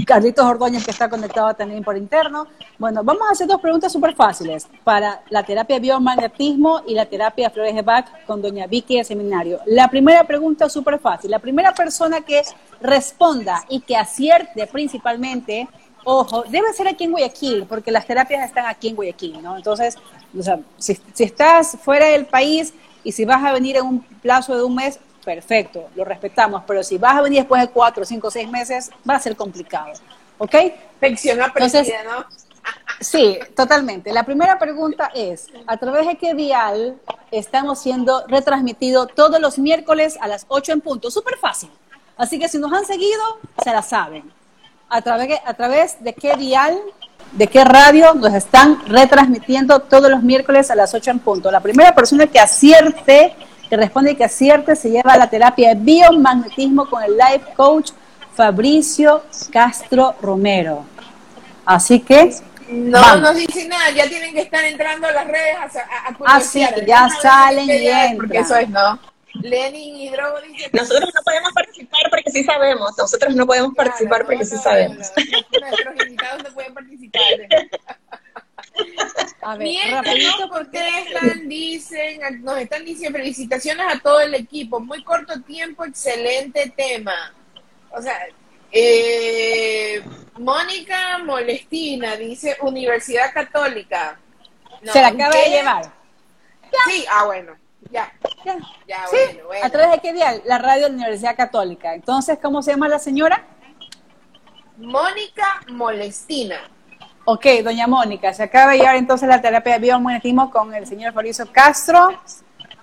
Carlitos 0.04 0.44
Ordóñez, 0.44 0.84
que 0.84 0.90
está 0.90 1.08
conectado 1.08 1.54
también 1.54 1.84
por 1.84 1.96
interno. 1.96 2.48
Bueno, 2.76 3.04
vamos 3.04 3.22
a 3.28 3.32
hacer 3.32 3.46
dos 3.46 3.60
preguntas 3.60 3.92
súper 3.92 4.16
fáciles 4.16 4.66
para 4.82 5.22
la 5.30 5.44
terapia 5.44 5.78
biomagnetismo 5.78 6.82
y 6.86 6.94
la 6.94 7.06
terapia 7.06 7.50
flores 7.50 7.74
de 7.74 7.82
Bach 7.82 8.06
con 8.26 8.42
doña 8.42 8.66
Vicky 8.66 8.96
de 8.96 9.04
seminario. 9.04 9.60
La 9.66 9.88
primera 9.88 10.24
pregunta 10.24 10.68
súper 10.68 10.98
fácil. 10.98 11.30
La 11.30 11.38
primera 11.38 11.72
persona 11.72 12.22
que 12.22 12.42
responda 12.80 13.64
y 13.68 13.80
que 13.80 13.96
acierte 13.96 14.66
principalmente, 14.66 15.68
ojo, 16.10 16.42
debe 16.48 16.72
ser 16.72 16.88
aquí 16.88 17.04
en 17.04 17.10
Guayaquil, 17.10 17.66
porque 17.68 17.90
las 17.90 18.06
terapias 18.06 18.46
están 18.46 18.64
aquí 18.64 18.88
en 18.88 18.96
Guayaquil, 18.96 19.42
¿no? 19.42 19.56
Entonces, 19.58 19.96
o 20.36 20.42
sea, 20.42 20.58
si, 20.78 20.98
si 21.12 21.24
estás 21.24 21.76
fuera 21.82 22.06
del 22.06 22.24
país 22.24 22.72
y 23.04 23.12
si 23.12 23.26
vas 23.26 23.44
a 23.44 23.52
venir 23.52 23.76
en 23.76 23.84
un 23.84 24.00
plazo 24.00 24.56
de 24.56 24.62
un 24.62 24.74
mes, 24.74 24.98
perfecto, 25.22 25.88
lo 25.94 26.06
respetamos, 26.06 26.62
pero 26.66 26.82
si 26.82 26.96
vas 26.96 27.16
a 27.16 27.20
venir 27.20 27.40
después 27.40 27.60
de 27.60 27.68
cuatro, 27.68 28.06
cinco, 28.06 28.30
seis 28.30 28.48
meses, 28.48 28.90
va 29.08 29.16
a 29.16 29.20
ser 29.20 29.36
complicado, 29.36 29.92
¿ok? 30.38 30.54
Aprendida, 31.44 32.02
¿no? 32.04 32.24
Sí, 33.00 33.38
totalmente. 33.54 34.10
La 34.10 34.24
primera 34.24 34.58
pregunta 34.58 35.10
es, 35.14 35.48
¿a 35.66 35.76
través 35.76 36.06
de 36.06 36.16
qué 36.16 36.32
dial 36.32 36.98
estamos 37.30 37.80
siendo 37.80 38.26
retransmitidos 38.26 39.08
todos 39.14 39.40
los 39.40 39.58
miércoles 39.58 40.16
a 40.22 40.26
las 40.26 40.46
8 40.48 40.72
en 40.72 40.80
punto? 40.80 41.10
Súper 41.10 41.36
fácil. 41.36 41.70
Así 42.16 42.38
que 42.38 42.48
si 42.48 42.58
nos 42.58 42.72
han 42.72 42.86
seguido, 42.86 43.22
se 43.62 43.70
la 43.70 43.82
saben. 43.82 44.37
¿A 44.90 45.02
través, 45.02 45.28
de- 45.28 45.40
a 45.44 45.54
través 45.54 46.02
de 46.02 46.12
qué 46.14 46.34
dial, 46.36 46.78
de 47.32 47.46
qué 47.46 47.62
radio 47.64 48.14
nos 48.14 48.32
están 48.34 48.86
retransmitiendo 48.86 49.80
todos 49.80 50.10
los 50.10 50.22
miércoles 50.22 50.70
a 50.70 50.74
las 50.74 50.94
8 50.94 51.10
en 51.10 51.18
punto? 51.18 51.50
La 51.50 51.60
primera 51.60 51.94
persona 51.94 52.26
que 52.26 52.40
acierte, 52.40 53.34
que 53.68 53.76
responde 53.76 54.16
que 54.16 54.24
acierte, 54.24 54.74
se 54.76 54.90
lleva 54.90 55.12
a 55.12 55.18
la 55.18 55.28
terapia 55.28 55.70
de 55.70 55.74
biomagnetismo 55.80 56.88
con 56.88 57.02
el 57.02 57.12
life 57.18 57.52
coach 57.54 57.90
Fabricio 58.34 59.24
Castro 59.52 60.14
Romero. 60.22 60.84
Así 61.66 62.00
que 62.00 62.34
No 62.70 63.00
Vamos. 63.00 63.20
nos 63.22 63.36
dicen 63.36 63.68
nada, 63.68 63.90
ya 63.90 64.06
tienen 64.08 64.32
que 64.34 64.42
estar 64.42 64.62
entrando 64.64 65.06
a 65.06 65.12
las 65.12 65.26
redes 65.26 65.56
a, 65.56 65.64
a, 65.64 66.08
a 66.10 66.16
Ah, 66.36 66.40
sí, 66.40 66.64
ya 66.86 67.08
salen 67.20 67.66
y 67.68 67.86
es, 67.88 68.14
Porque 68.16 68.38
entran. 68.38 68.44
eso 68.44 68.56
es, 68.56 68.68
¿no? 68.68 68.98
Lenin 69.42 69.96
y 69.96 70.10
Drogo 70.10 70.40
dice... 70.40 70.70
Nosotros 70.72 71.10
no 71.14 71.22
podemos 71.22 71.52
participar 71.52 72.00
porque 72.10 72.30
sí 72.30 72.44
sabemos. 72.44 72.98
Nosotros 72.98 73.34
no 73.34 73.46
podemos 73.46 73.74
Claro, 73.74 73.90
participar 73.90 74.24
porque 74.24 74.38
no, 74.38 74.44
sí 74.44 74.54
no, 74.54 74.62
sabemos. 74.62 75.12
no, 75.16 75.60
no, 75.60 75.66
Nuestros 75.68 76.06
invitados 76.06 76.42
no 76.44 76.54
pueden 76.54 76.74
participar. 76.74 77.22
A 79.42 79.56
ver, 79.56 79.66
Mientras 79.66 80.04
rapidito 80.04 80.48
porque 80.50 80.78
contestan, 80.78 81.48
dicen, 81.48 82.20
nos 82.42 82.58
están 82.58 82.84
diciendo 82.84 83.18
felicitaciones 83.18 83.86
a 83.94 83.98
todo 84.00 84.20
el 84.20 84.34
equipo, 84.34 84.80
muy 84.80 85.02
corto 85.02 85.40
tiempo, 85.42 85.84
excelente 85.84 86.72
tema. 86.76 87.34
O 87.90 88.02
sea, 88.02 88.18
eh, 88.70 90.02
Mónica 90.38 91.18
Molestina 91.18 92.16
dice 92.16 92.56
Universidad 92.60 93.32
Católica. 93.32 94.20
No, 94.82 94.92
se 94.92 95.00
la 95.00 95.08
acaba 95.08 95.34
de 95.34 95.50
llevar. 95.50 95.92
Sí, 96.86 97.04
ah, 97.10 97.24
bueno, 97.24 97.56
ya, 97.90 98.12
Ya. 98.44 98.56
ya, 98.86 99.06
Sí, 99.08 99.16
bueno, 99.34 99.46
bueno. 99.46 99.66
¿a 99.66 99.70
través 99.70 99.90
de 99.92 99.98
qué 100.00 100.12
dial? 100.12 100.42
La 100.46 100.58
radio 100.58 100.84
de 100.84 100.90
la 100.90 100.96
Universidad 100.96 101.36
Católica. 101.36 101.94
Entonces, 101.94 102.38
¿cómo 102.40 102.62
se 102.62 102.70
llama 102.72 102.88
la 102.88 102.98
señora? 102.98 103.44
Mónica 104.76 105.60
Molestina. 105.68 106.56
Ok, 107.24 107.44
doña 107.62 107.86
Mónica, 107.86 108.32
se 108.32 108.44
acaba 108.44 108.72
de 108.72 108.78
llevar 108.78 108.96
entonces 108.96 109.28
la 109.28 109.40
terapia 109.42 109.74
de 109.74 109.78
biomagnetismo 109.80 110.50
con 110.50 110.72
el 110.74 110.86
señor 110.86 111.12
Fabricio 111.12 111.50
Castro. 111.52 112.18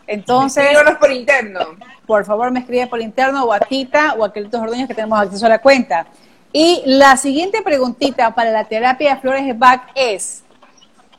Entonces, 0.07 0.63
Escríbanos 0.63 0.99
por 0.99 1.11
interno. 1.11 1.59
por 2.05 2.25
favor 2.25 2.51
me 2.51 2.59
escribe 2.59 2.85
por 2.85 3.01
interno 3.01 3.43
o 3.45 3.53
a 3.53 3.59
Tita 3.59 4.13
o 4.19 4.23
a 4.23 4.31
Carlitos 4.31 4.61
Ordóñez 4.61 4.87
que 4.87 4.93
tenemos 4.93 5.19
acceso 5.19 5.47
a 5.47 5.49
la 5.49 5.59
cuenta. 5.59 6.05
Y 6.53 6.83
la 6.85 7.17
siguiente 7.17 7.63
preguntita 7.63 8.35
para 8.35 8.51
la 8.51 8.65
terapia 8.65 9.15
de 9.15 9.21
flores 9.21 9.45
de 9.45 9.53
Bach 9.53 9.89
es, 9.95 10.43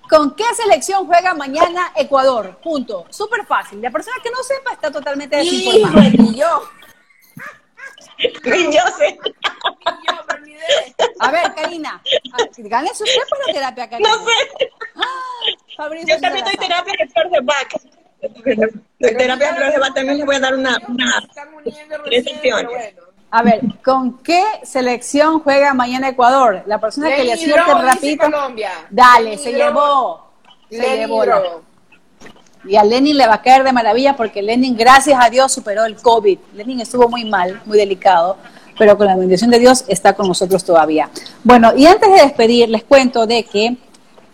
¿con 0.08 0.34
qué 0.34 0.44
selección 0.54 1.06
juega 1.06 1.34
mañana 1.34 1.92
Ecuador? 1.96 2.58
Punto. 2.62 3.06
Súper 3.10 3.44
fácil. 3.46 3.80
La 3.80 3.90
persona 3.90 4.16
que 4.22 4.30
no 4.30 4.42
sepa 4.42 4.72
está 4.72 4.90
totalmente 4.90 5.36
desinformada. 5.36 6.08
Ni 6.10 6.34
yo, 6.36 6.62
Y 8.18 8.64
yo 8.64 8.82
sé. 8.98 9.18
ni 9.18 10.06
yo 10.06 10.24
me 10.28 10.34
olvidé. 10.34 10.94
A 11.20 11.30
ver, 11.30 11.54
Karina, 11.54 12.02
ah, 12.32 12.44
gánese 12.56 13.04
usted 13.04 13.20
por 13.28 13.46
la 13.46 13.52
terapia, 13.52 13.90
Karina. 13.90 14.08
No 14.08 14.24
sé. 14.24 14.70
Fabricio 15.76 16.14
Yo 16.14 16.20
también 16.20 16.44
doy 16.44 16.56
terapia 16.56 16.94
de 16.98 17.08
flor 17.08 17.30
de 17.30 17.40
terapia 19.14 19.52
de 19.52 19.56
flor 19.56 19.72
de 19.72 19.78
Bach 19.78 19.94
también 19.94 20.16
les 20.16 20.26
voy 20.26 20.36
a 20.36 20.40
dar 20.40 20.54
una, 20.54 20.78
una 20.88 21.18
Están 21.18 21.52
uniendo 21.54 22.02
tres 22.04 22.24
recién, 22.24 22.34
secciones. 22.34 22.66
pero 22.94 23.02
bueno. 23.04 23.15
A 23.36 23.42
ver, 23.42 23.60
¿con 23.84 24.16
qué 24.20 24.42
selección 24.62 25.40
juega 25.40 25.74
mañana 25.74 26.08
Ecuador? 26.08 26.62
La 26.64 26.80
persona 26.80 27.14
que 27.14 27.22
le 27.22 27.34
acierte 27.34 27.70
rapidito. 27.70 28.24
Colombia. 28.24 28.70
Dale, 28.88 29.36
se 29.36 29.52
llevó. 29.52 30.30
Se 30.70 30.96
llevó. 30.96 31.22
Y 32.64 32.76
a 32.76 32.82
Lenin 32.82 33.14
le 33.14 33.26
va 33.26 33.34
a 33.34 33.42
caer 33.42 33.62
de 33.62 33.74
maravilla 33.74 34.16
porque 34.16 34.40
Lenin, 34.40 34.74
gracias 34.74 35.22
a 35.22 35.28
Dios, 35.28 35.52
superó 35.52 35.84
el 35.84 35.96
COVID. 35.96 36.38
Lenin 36.54 36.80
estuvo 36.80 37.10
muy 37.10 37.26
mal, 37.26 37.60
muy 37.66 37.76
delicado, 37.76 38.38
pero 38.78 38.96
con 38.96 39.06
la 39.06 39.16
bendición 39.16 39.50
de 39.50 39.58
Dios 39.58 39.84
está 39.86 40.14
con 40.14 40.28
nosotros 40.28 40.64
todavía. 40.64 41.10
Bueno, 41.44 41.74
y 41.76 41.84
antes 41.84 42.10
de 42.10 42.22
despedir, 42.22 42.70
les 42.70 42.84
cuento 42.84 43.26
de 43.26 43.44
que 43.44 43.76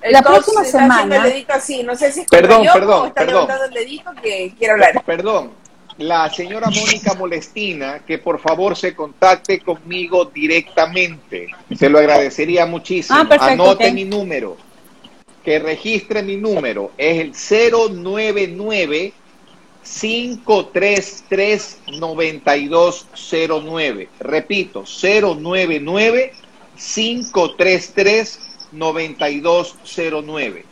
El 0.00 0.12
la 0.12 0.22
próxima 0.22 0.62
semana... 0.62 1.16
el 1.16 1.22
dedito 1.24 1.54
así, 1.54 1.82
no 1.82 1.96
sé 1.96 2.12
si 2.12 2.20
es 2.20 2.28
Perdón, 2.28 2.62
yo 2.62 2.72
perdón, 2.72 3.02
o 3.02 3.06
está 3.06 3.22
perdón. 3.22 3.34
levantando 3.48 3.64
el 3.64 3.72
dedito 3.72 4.12
que 4.22 4.54
quiero 4.56 4.74
hablar. 4.74 5.02
Perdón, 5.04 5.50
la 5.98 6.30
señora 6.30 6.70
Mónica 6.70 7.14
Molestina, 7.14 8.00
que 8.00 8.18
por 8.18 8.40
favor 8.40 8.76
se 8.76 8.94
contacte 8.94 9.60
conmigo 9.60 10.26
directamente. 10.26 11.48
Se 11.76 11.88
lo 11.88 11.98
agradecería 11.98 12.66
muchísimo. 12.66 13.18
Ah, 13.18 13.28
perfecto, 13.28 13.64
Anote 13.64 13.90
mi 13.92 14.04
número. 14.04 14.56
Que 15.44 15.58
registre 15.58 16.22
mi 16.22 16.36
número. 16.36 16.92
Es 16.96 17.18
el 17.18 17.32
099 18.02 19.12
533 19.82 21.80
9209. 21.98 24.08
Repito, 24.20 24.84
099 24.84 26.32
533 26.76 28.38
9209. 28.72 30.64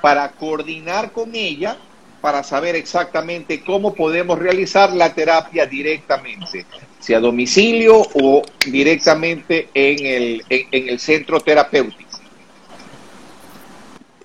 Para 0.00 0.30
coordinar 0.32 1.12
con 1.12 1.34
ella 1.34 1.76
para 2.20 2.42
saber 2.42 2.74
exactamente 2.76 3.62
cómo 3.64 3.94
podemos 3.94 4.38
realizar 4.38 4.92
la 4.92 5.14
terapia 5.14 5.66
directamente, 5.66 6.66
si 6.98 7.14
a 7.14 7.20
domicilio 7.20 8.02
o 8.14 8.42
directamente 8.66 9.68
en 9.74 10.06
el, 10.06 10.44
en, 10.48 10.68
en 10.72 10.88
el 10.88 10.98
centro 10.98 11.40
terapéutico. 11.40 12.08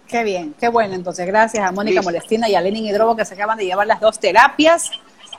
Qué 0.08 0.24
bien, 0.24 0.54
qué 0.60 0.68
bueno. 0.68 0.94
Entonces, 0.94 1.26
gracias 1.26 1.66
a 1.66 1.72
Mónica 1.72 1.96
Listo. 1.96 2.04
Molestina 2.04 2.48
y 2.48 2.54
a 2.54 2.62
Lenin 2.62 2.86
Hidrobo 2.86 3.16
que 3.16 3.26
se 3.26 3.34
acaban 3.34 3.58
de 3.58 3.66
llevar 3.66 3.88
las 3.88 4.00
dos 4.00 4.20
terapias. 4.20 4.92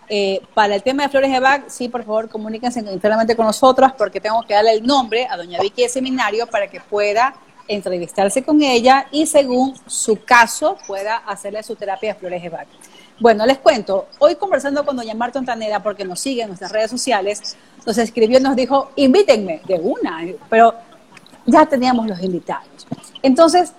Eh, 0.08 0.40
para 0.52 0.74
el 0.74 0.82
tema 0.82 1.04
de 1.04 1.08
Flores 1.08 1.30
de 1.30 1.40
Bach, 1.40 1.62
sí, 1.68 1.88
por 1.88 2.02
favor, 2.04 2.28
comuníquense 2.28 2.80
internamente 2.80 3.36
con 3.36 3.46
nosotros 3.46 3.92
porque 3.96 4.20
tengo 4.20 4.42
que 4.42 4.52
darle 4.52 4.72
el 4.72 4.84
nombre 4.84 5.26
a 5.30 5.36
doña 5.36 5.60
Vicky 5.60 5.82
de 5.82 5.88
Seminario 5.88 6.46
para 6.48 6.66
que 6.66 6.80
pueda 6.80 7.34
entrevistarse 7.68 8.42
con 8.42 8.62
ella 8.62 9.06
y 9.10 9.26
según 9.26 9.74
su 9.86 10.22
caso 10.24 10.76
pueda 10.86 11.16
hacerle 11.16 11.62
su 11.62 11.76
terapia 11.76 12.14
de 12.14 12.20
flores 12.20 12.42
de 12.42 12.48
Bach. 12.48 12.68
Bueno, 13.20 13.46
les 13.46 13.58
cuento, 13.58 14.08
hoy 14.18 14.34
conversando 14.34 14.84
con 14.84 14.96
doña 14.96 15.14
Marta 15.14 15.38
Ontanera, 15.38 15.82
porque 15.82 16.04
nos 16.04 16.20
sigue 16.20 16.42
en 16.42 16.48
nuestras 16.48 16.72
redes 16.72 16.90
sociales, 16.90 17.56
nos 17.86 17.96
escribió 17.98 18.38
y 18.38 18.42
nos 18.42 18.56
dijo, 18.56 18.90
invítenme 18.96 19.62
de 19.66 19.74
una, 19.76 20.20
pero 20.50 20.74
ya 21.46 21.64
teníamos 21.66 22.06
los 22.08 22.20
invitados. 22.20 22.86
Entonces, 23.22 23.72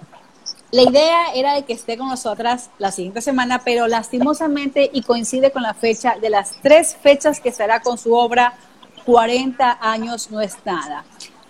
la 0.72 0.84
idea 0.84 1.34
era 1.34 1.54
de 1.54 1.64
que 1.64 1.74
esté 1.74 1.98
con 1.98 2.10
nosotras 2.10 2.70
la 2.80 2.92
siguiente 2.92 3.22
semana, 3.22 3.62
pero 3.64 3.88
lastimosamente 3.88 4.90
y 4.92 5.02
coincide 5.04 5.52
con 5.52 5.64
la 5.64 5.74
fecha 5.74 6.16
de 6.20 6.30
las 6.30 6.56
tres 6.62 6.96
fechas 7.02 7.40
que 7.40 7.50
estará 7.50 7.82
con 7.82 7.98
su 7.98 8.14
obra 8.14 8.54
40 9.06 9.78
años 9.82 10.32
no 10.32 10.42
es 10.42 10.58
nada. 10.66 11.06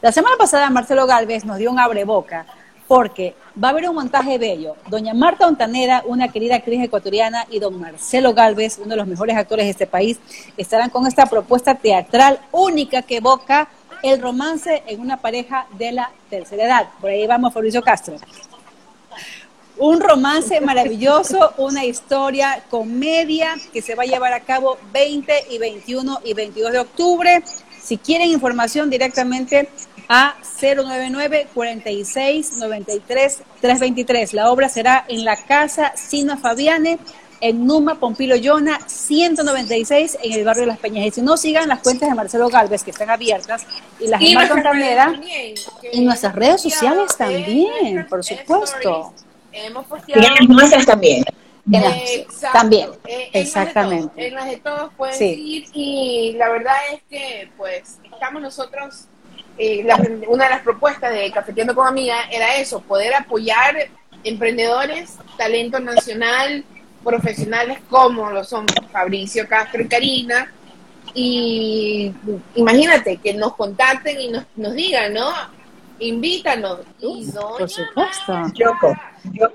La 0.05 0.11
semana 0.11 0.35
pasada 0.37 0.69
Marcelo 0.69 1.07
Galvez 1.07 1.45
nos 1.45 1.57
dio 1.57 1.71
un 1.71 1.79
abreboca 1.79 2.45
porque 2.87 3.33
va 3.57 3.69
a 3.69 3.71
haber 3.71 3.89
un 3.89 3.95
montaje 3.95 4.37
bello. 4.37 4.75
Doña 4.87 5.15
Marta 5.15 5.47
Ontanera, 5.47 6.03
una 6.05 6.27
querida 6.27 6.57
actriz 6.57 6.83
ecuatoriana, 6.83 7.47
y 7.49 7.57
don 7.57 7.79
Marcelo 7.79 8.31
Galvez, 8.35 8.77
uno 8.77 8.91
de 8.91 8.97
los 8.97 9.07
mejores 9.07 9.35
actores 9.35 9.65
de 9.65 9.71
este 9.71 9.87
país, 9.87 10.19
estarán 10.57 10.91
con 10.91 11.07
esta 11.07 11.25
propuesta 11.25 11.73
teatral 11.73 12.39
única 12.51 13.01
que 13.01 13.17
evoca 13.17 13.67
el 14.03 14.21
romance 14.21 14.83
en 14.85 15.01
una 15.01 15.17
pareja 15.17 15.65
de 15.75 15.93
la 15.93 16.11
tercera 16.29 16.65
edad. 16.65 16.89
Por 17.01 17.09
ahí 17.09 17.25
vamos, 17.25 17.51
Fabricio 17.51 17.81
Castro. 17.81 18.17
Un 19.79 20.01
romance 20.01 20.61
maravilloso, 20.61 21.55
una 21.57 21.83
historia, 21.83 22.61
comedia 22.69 23.55
que 23.73 23.81
se 23.81 23.95
va 23.95 24.03
a 24.03 24.05
llevar 24.05 24.33
a 24.33 24.41
cabo 24.41 24.77
20 24.93 25.47
y 25.49 25.57
21 25.57 26.19
y 26.23 26.35
22 26.35 26.73
de 26.73 26.79
octubre. 26.79 27.43
Si 27.81 27.97
quieren 27.97 28.29
información 28.29 28.89
directamente 28.89 29.69
a 30.09 30.35
099 30.61 31.47
46 31.53 32.57
93 32.57 33.43
323. 33.61 34.33
La 34.33 34.51
obra 34.51 34.69
será 34.69 35.05
en 35.07 35.25
la 35.25 35.35
Casa 35.35 35.93
Sino 35.95 36.37
Fabiane, 36.37 36.99
en 37.41 37.65
Numa, 37.65 37.99
Pompilo 37.99 38.35
Yona, 38.35 38.79
196 38.87 40.17
en 40.23 40.33
el 40.33 40.45
barrio 40.45 40.61
de 40.61 40.67
Las 40.67 40.79
Peñas. 40.79 41.05
Y 41.05 41.11
si 41.11 41.21
no, 41.21 41.37
sigan 41.37 41.67
las 41.67 41.79
cuentas 41.79 42.09
de 42.09 42.15
Marcelo 42.15 42.49
Galvez, 42.49 42.83
que 42.83 42.91
están 42.91 43.09
abiertas, 43.09 43.65
y 43.99 44.07
las 44.07 44.19
de 44.19 44.33
Marta 44.33 45.13
y 45.91 46.01
nuestras 46.01 46.35
redes 46.35 46.61
sociales 46.61 47.15
también, 47.17 48.07
por 48.09 48.23
supuesto. 48.23 49.13
Hemos 49.51 49.85
posteado. 49.85 50.21
Y 50.39 50.47
nuestras 50.47 50.85
también. 50.85 51.23
también, 52.53 52.89
exactamente. 53.33 54.27
En 54.27 54.35
las 54.35 54.45
de 54.45 54.57
todos 54.57 54.93
pueden 54.95 55.39
ir 55.39 55.65
y 55.73 56.33
la 56.37 56.49
verdad 56.49 56.75
es 56.93 57.01
que 57.09 57.49
pues 57.57 57.99
estamos 58.11 58.41
nosotros 58.41 59.07
eh, 59.57 59.85
una 60.27 60.45
de 60.45 60.49
las 60.49 60.61
propuestas 60.61 61.13
de 61.13 61.31
Cafeteando 61.31 61.75
con 61.75 61.87
Amiga 61.87 62.15
era 62.31 62.57
eso, 62.57 62.81
poder 62.81 63.13
apoyar 63.15 63.75
emprendedores, 64.23 65.17
talento 65.37 65.79
nacional, 65.79 66.65
profesionales 67.03 67.77
como 67.89 68.29
lo 68.31 68.43
son 68.43 68.65
Fabricio 68.91 69.47
Castro 69.47 69.81
y 69.81 69.87
Karina. 69.87 70.51
Y 71.13 72.11
imagínate 72.55 73.17
que 73.17 73.33
nos 73.33 73.55
contacten 73.55 74.19
y 74.19 74.27
nos, 74.29 74.45
nos 74.57 74.73
digan, 74.73 75.13
¿no? 75.13 75.31
Invítanos. 75.99 76.79
Por 76.99 77.69
supuesto. 77.69 78.33
Yoko, 78.53 78.93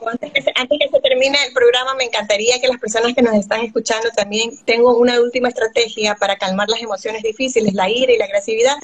antes, 0.09 0.32
que 0.32 0.42
se, 0.42 0.53
antes 0.57 0.78
que 0.80 0.88
se 0.88 1.01
termine 1.01 1.36
el 1.46 1.53
programa, 1.53 1.94
me 1.94 2.05
encantaría 2.05 2.59
que 2.61 2.68
las 2.68 2.78
personas 2.78 3.14
que 3.14 3.20
nos 3.20 3.34
están 3.34 3.61
escuchando 3.61 4.09
también 4.16 4.51
tengo 4.64 4.96
una 4.96 5.20
última 5.20 5.48
estrategia 5.48 6.14
para 6.14 6.36
calmar 6.36 6.68
las 6.70 6.80
emociones 6.80 7.22
difíciles, 7.22 7.74
la 7.74 7.90
ira 7.90 8.12
y 8.12 8.18
la 8.18 8.24
agresividad 8.24 8.76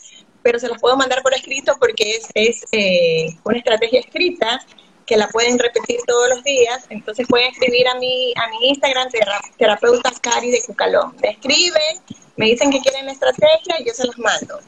pero 0.47 0.61
se 0.61 0.69
las 0.69 0.81
puedo 0.81 0.97
mandar 0.97 1.25
por 1.25 1.35
escrito 1.35 1.73
porque 1.81 2.09
es, 2.09 2.29
es 2.35 2.65
eh, 2.71 3.37
una 3.43 3.59
estrategia 3.59 3.99
escrita 3.99 4.65
que 5.05 5.17
la 5.17 5.27
pueden 5.27 5.59
repetir 5.59 5.99
todos 6.07 6.29
los 6.29 6.45
días. 6.45 6.87
Entonces 6.89 7.27
pueden 7.29 7.51
escribir 7.51 7.89
a 7.89 7.97
mi, 7.97 8.33
a 8.37 8.49
mi 8.51 8.69
Instagram, 8.69 9.09
terapeuta 9.59 10.13
Cari 10.21 10.53
de 10.53 10.63
Cucalón. 10.65 11.17
Me 11.21 11.31
escriben, 11.31 11.99
me 12.37 12.47
dicen 12.47 12.71
que 12.71 12.79
quieren 12.79 13.07
la 13.07 13.13
estrategia 13.13 13.81
y 13.81 13.87
yo 13.87 13.93
se 13.93 14.07
las 14.07 14.17
mando. 14.19 14.61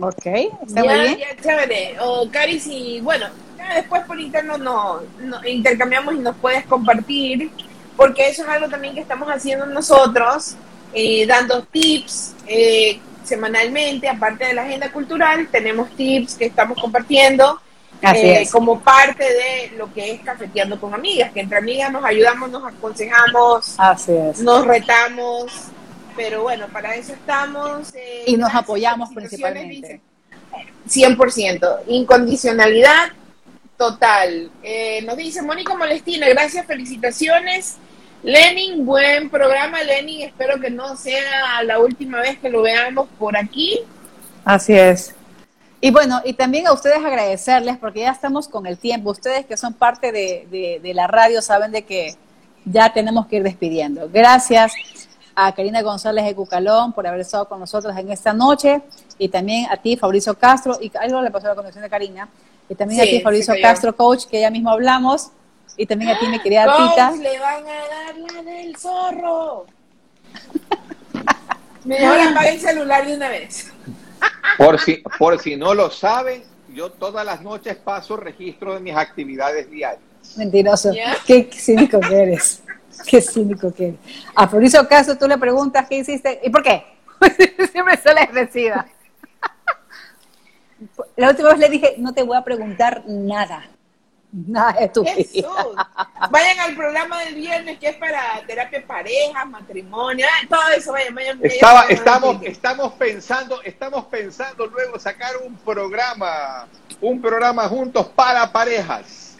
Ok, 0.00 0.26
está 0.66 0.84
muy 0.84 0.98
bien. 1.00 1.18
Ya, 1.18 1.42
chévere. 1.42 1.96
O 2.00 2.28
Cari, 2.30 2.60
si, 2.60 3.00
bueno, 3.00 3.28
después 3.74 4.04
por 4.04 4.20
interno 4.20 4.58
no, 4.58 5.00
intercambiamos 5.46 6.14
y 6.14 6.18
nos 6.18 6.36
puedes 6.36 6.66
compartir, 6.66 7.50
porque 7.96 8.28
eso 8.28 8.42
es 8.42 8.48
algo 8.50 8.68
también 8.68 8.94
que 8.94 9.00
estamos 9.00 9.30
haciendo 9.30 9.64
nosotros, 9.64 10.56
eh, 10.92 11.24
dando 11.26 11.62
tips, 11.62 12.34
eh, 12.46 13.00
semanalmente, 13.24 14.08
aparte 14.08 14.46
de 14.46 14.54
la 14.54 14.62
agenda 14.62 14.92
cultural, 14.92 15.48
tenemos 15.50 15.90
tips 15.96 16.34
que 16.34 16.46
estamos 16.46 16.80
compartiendo 16.80 17.60
eh, 18.02 18.46
como 18.52 18.80
parte 18.80 19.24
de 19.24 19.76
lo 19.76 19.92
que 19.92 20.12
es 20.12 20.20
cafeteando 20.20 20.78
con 20.78 20.94
amigas, 20.94 21.32
que 21.32 21.40
entre 21.40 21.58
amigas 21.58 21.90
nos 21.90 22.04
ayudamos, 22.04 22.50
nos 22.50 22.64
aconsejamos, 22.64 23.76
nos 24.40 24.66
retamos, 24.66 25.52
pero 26.14 26.42
bueno, 26.42 26.66
para 26.68 26.94
eso 26.94 27.12
estamos. 27.12 27.94
Eh, 27.94 28.24
y 28.26 28.36
nos 28.36 28.54
apoyamos 28.54 29.10
principalmente. 29.14 30.00
100%, 30.88 31.80
incondicionalidad 31.88 33.08
total. 33.76 34.50
Eh, 34.62 35.02
nos 35.02 35.16
dice 35.16 35.42
Mónica 35.42 35.74
Molestina, 35.74 36.28
gracias, 36.28 36.66
felicitaciones. 36.66 37.76
Lenin, 38.24 38.86
buen 38.86 39.28
programa, 39.28 39.82
Lenin. 39.82 40.22
Espero 40.22 40.58
que 40.58 40.70
no 40.70 40.96
sea 40.96 41.62
la 41.62 41.78
última 41.78 42.20
vez 42.20 42.38
que 42.38 42.48
lo 42.48 42.62
veamos 42.62 43.06
por 43.18 43.36
aquí. 43.36 43.80
Así 44.46 44.72
es. 44.72 45.14
Y 45.82 45.90
bueno, 45.90 46.22
y 46.24 46.32
también 46.32 46.66
a 46.66 46.72
ustedes 46.72 47.04
agradecerles 47.04 47.76
porque 47.76 48.00
ya 48.00 48.12
estamos 48.12 48.48
con 48.48 48.64
el 48.64 48.78
tiempo. 48.78 49.10
Ustedes 49.10 49.44
que 49.44 49.58
son 49.58 49.74
parte 49.74 50.10
de, 50.10 50.80
de, 50.82 50.94
la 50.94 51.06
radio 51.06 51.42
saben 51.42 51.70
de 51.70 51.82
que 51.82 52.14
ya 52.64 52.90
tenemos 52.94 53.26
que 53.26 53.36
ir 53.36 53.42
despidiendo. 53.42 54.08
Gracias 54.10 54.72
a 55.34 55.54
Karina 55.54 55.82
González 55.82 56.24
de 56.24 56.34
Cucalón 56.34 56.94
por 56.94 57.06
haber 57.06 57.20
estado 57.20 57.46
con 57.46 57.60
nosotros 57.60 57.94
en 57.94 58.10
esta 58.10 58.32
noche 58.32 58.80
y 59.18 59.28
también 59.28 59.66
a 59.70 59.76
ti, 59.76 59.98
Fabricio 59.98 60.32
Castro, 60.38 60.78
y 60.80 60.90
algo 60.98 61.20
le 61.20 61.30
pasó 61.30 61.48
a 61.48 61.50
la 61.50 61.56
condición 61.56 61.82
de 61.82 61.90
Karina, 61.90 62.30
y 62.70 62.74
también 62.74 63.02
a 63.02 63.04
ti, 63.04 63.20
Fabricio 63.20 63.54
Castro, 63.60 63.94
coach, 63.94 64.24
que 64.24 64.40
ya 64.40 64.50
mismo 64.50 64.70
hablamos. 64.70 65.30
Y 65.76 65.86
también 65.86 66.12
a 66.12 66.18
ti, 66.18 66.26
mi 66.28 66.38
querida 66.40 66.64
Tita. 66.64 67.12
le 67.12 67.38
van 67.38 67.64
a 67.66 67.88
dar 67.88 68.16
la 68.16 68.42
del 68.42 68.76
zorro. 68.76 69.66
Mejor 71.84 72.20
apaga 72.20 72.48
el 72.48 72.60
celular 72.60 73.06
de 73.06 73.16
una 73.16 73.28
vez. 73.28 73.72
Por 74.56 74.80
si, 74.80 75.02
por 75.18 75.40
si 75.40 75.56
no 75.56 75.74
lo 75.74 75.90
saben, 75.90 76.44
yo 76.72 76.90
todas 76.90 77.26
las 77.26 77.42
noches 77.42 77.76
paso 77.76 78.16
registro 78.16 78.74
de 78.74 78.80
mis 78.80 78.96
actividades 78.96 79.70
diarias. 79.70 80.02
Mentiroso. 80.36 80.92
Qué 81.26 81.50
cínico 81.52 82.00
que 82.00 82.22
eres. 82.22 82.62
Qué 83.06 83.20
cínico 83.20 83.72
que 83.72 83.88
eres. 83.88 84.00
A 84.34 84.48
Fabricio 84.48 84.86
Caso 84.88 85.16
tú 85.16 85.28
le 85.28 85.36
preguntas 85.36 85.86
qué 85.88 85.98
hiciste 85.98 86.40
y 86.42 86.50
por 86.50 86.62
qué. 86.62 86.84
Siempre 87.72 87.96
sale 87.98 88.20
agresiva. 88.20 88.86
La 91.16 91.30
última 91.30 91.50
vez 91.50 91.58
le 91.58 91.68
dije, 91.68 91.94
no 91.98 92.12
te 92.12 92.22
voy 92.22 92.36
a 92.36 92.44
preguntar 92.44 93.04
nada. 93.06 93.68
Nada 94.34 94.72
Jesús. 94.72 95.06
Vayan 96.30 96.58
al 96.58 96.74
programa 96.74 97.20
del 97.20 97.36
viernes 97.36 97.78
que 97.78 97.90
es 97.90 97.96
para 97.96 98.42
terapia 98.44 98.84
pareja, 98.84 99.44
matrimonio, 99.44 100.26
ah, 100.28 100.46
todo 100.48 100.76
eso, 100.76 100.90
vayan, 100.90 101.14
vayan. 101.14 101.38
Estaba, 101.40 101.82
estamos, 101.82 102.42
estamos 102.42 102.92
pensando, 102.94 103.62
estamos 103.62 104.06
pensando 104.06 104.66
luego 104.66 104.98
sacar 104.98 105.36
un 105.46 105.54
programa, 105.58 106.66
un 107.00 107.22
programa 107.22 107.68
juntos 107.68 108.08
para 108.08 108.50
parejas. 108.50 109.36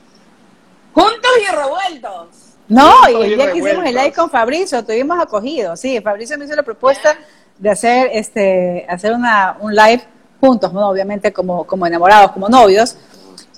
Juntos 0.93 1.31
y 1.43 1.53
revueltos. 1.53 2.27
No, 2.69 3.09
y 3.09 3.33
el 3.33 3.37
día 3.37 3.51
que 3.51 3.59
hicimos 3.59 3.85
el 3.85 3.97
live 3.97 4.13
con 4.13 4.31
Fabricio, 4.31 4.85
tuvimos 4.85 5.19
acogido, 5.21 5.77
sí, 5.77 6.01
Fabricio 6.01 6.39
me 6.39 6.45
hizo 6.45 6.55
la 6.55 6.63
propuesta 6.63 7.19
de 7.59 7.69
hacer 7.69 8.11
este, 8.13 8.87
hacer 8.89 9.13
una, 9.13 9.57
un 9.59 9.75
live 9.75 10.05
juntos, 10.41 10.73
¿no? 10.73 10.89
obviamente 10.89 11.33
como, 11.33 11.67
como 11.67 11.85
enamorados, 11.85 12.31
como 12.31 12.49
novios 12.49 12.97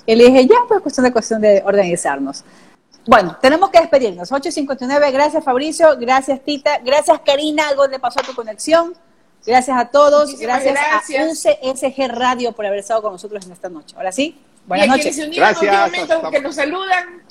y 0.07 0.15
le 0.15 0.25
dije, 0.25 0.47
ya, 0.47 0.55
pues 0.67 0.81
cuestión 0.81 1.03
de 1.03 1.11
cuestión 1.11 1.41
de 1.41 1.61
organizarnos. 1.65 2.43
Bueno, 3.05 3.37
tenemos 3.41 3.69
que 3.69 3.79
despedirnos. 3.79 4.31
8.59, 4.31 5.11
gracias 5.11 5.43
Fabricio, 5.43 5.97
gracias 5.97 6.41
Tita, 6.43 6.79
gracias 6.79 7.19
Karina, 7.25 7.67
algo 7.67 7.87
le 7.87 7.99
pasó 7.99 8.21
a 8.21 8.23
tu 8.23 8.33
conexión. 8.33 8.95
Gracias 9.45 9.77
a 9.77 9.85
todos, 9.85 10.37
gracias, 10.39 10.73
gracias, 10.73 11.45
a 11.45 11.51
UCSG 11.53 12.07
Radio 12.09 12.51
por 12.53 12.65
haber 12.65 12.79
estado 12.79 13.01
con 13.01 13.13
nosotros 13.13 13.45
en 13.45 13.51
esta 13.51 13.69
noche. 13.69 13.95
Ahora 13.97 14.11
sí, 14.11 14.37
buenas 14.65 14.87
noches. 14.87 15.17
gracias. 15.35 16.09
que 16.31 16.41
nos 16.41 16.55
saludan. 16.55 17.21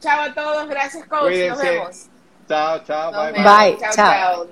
Chao 0.00 0.22
a 0.22 0.34
todos, 0.34 0.68
gracias 0.68 1.06
coach, 1.06 1.32
nos 1.48 1.58
vemos. 1.58 2.06
Chao, 2.48 2.84
chao, 2.84 3.12
bye. 3.12 3.32
Bye, 3.32 3.78
chao. 3.94 4.46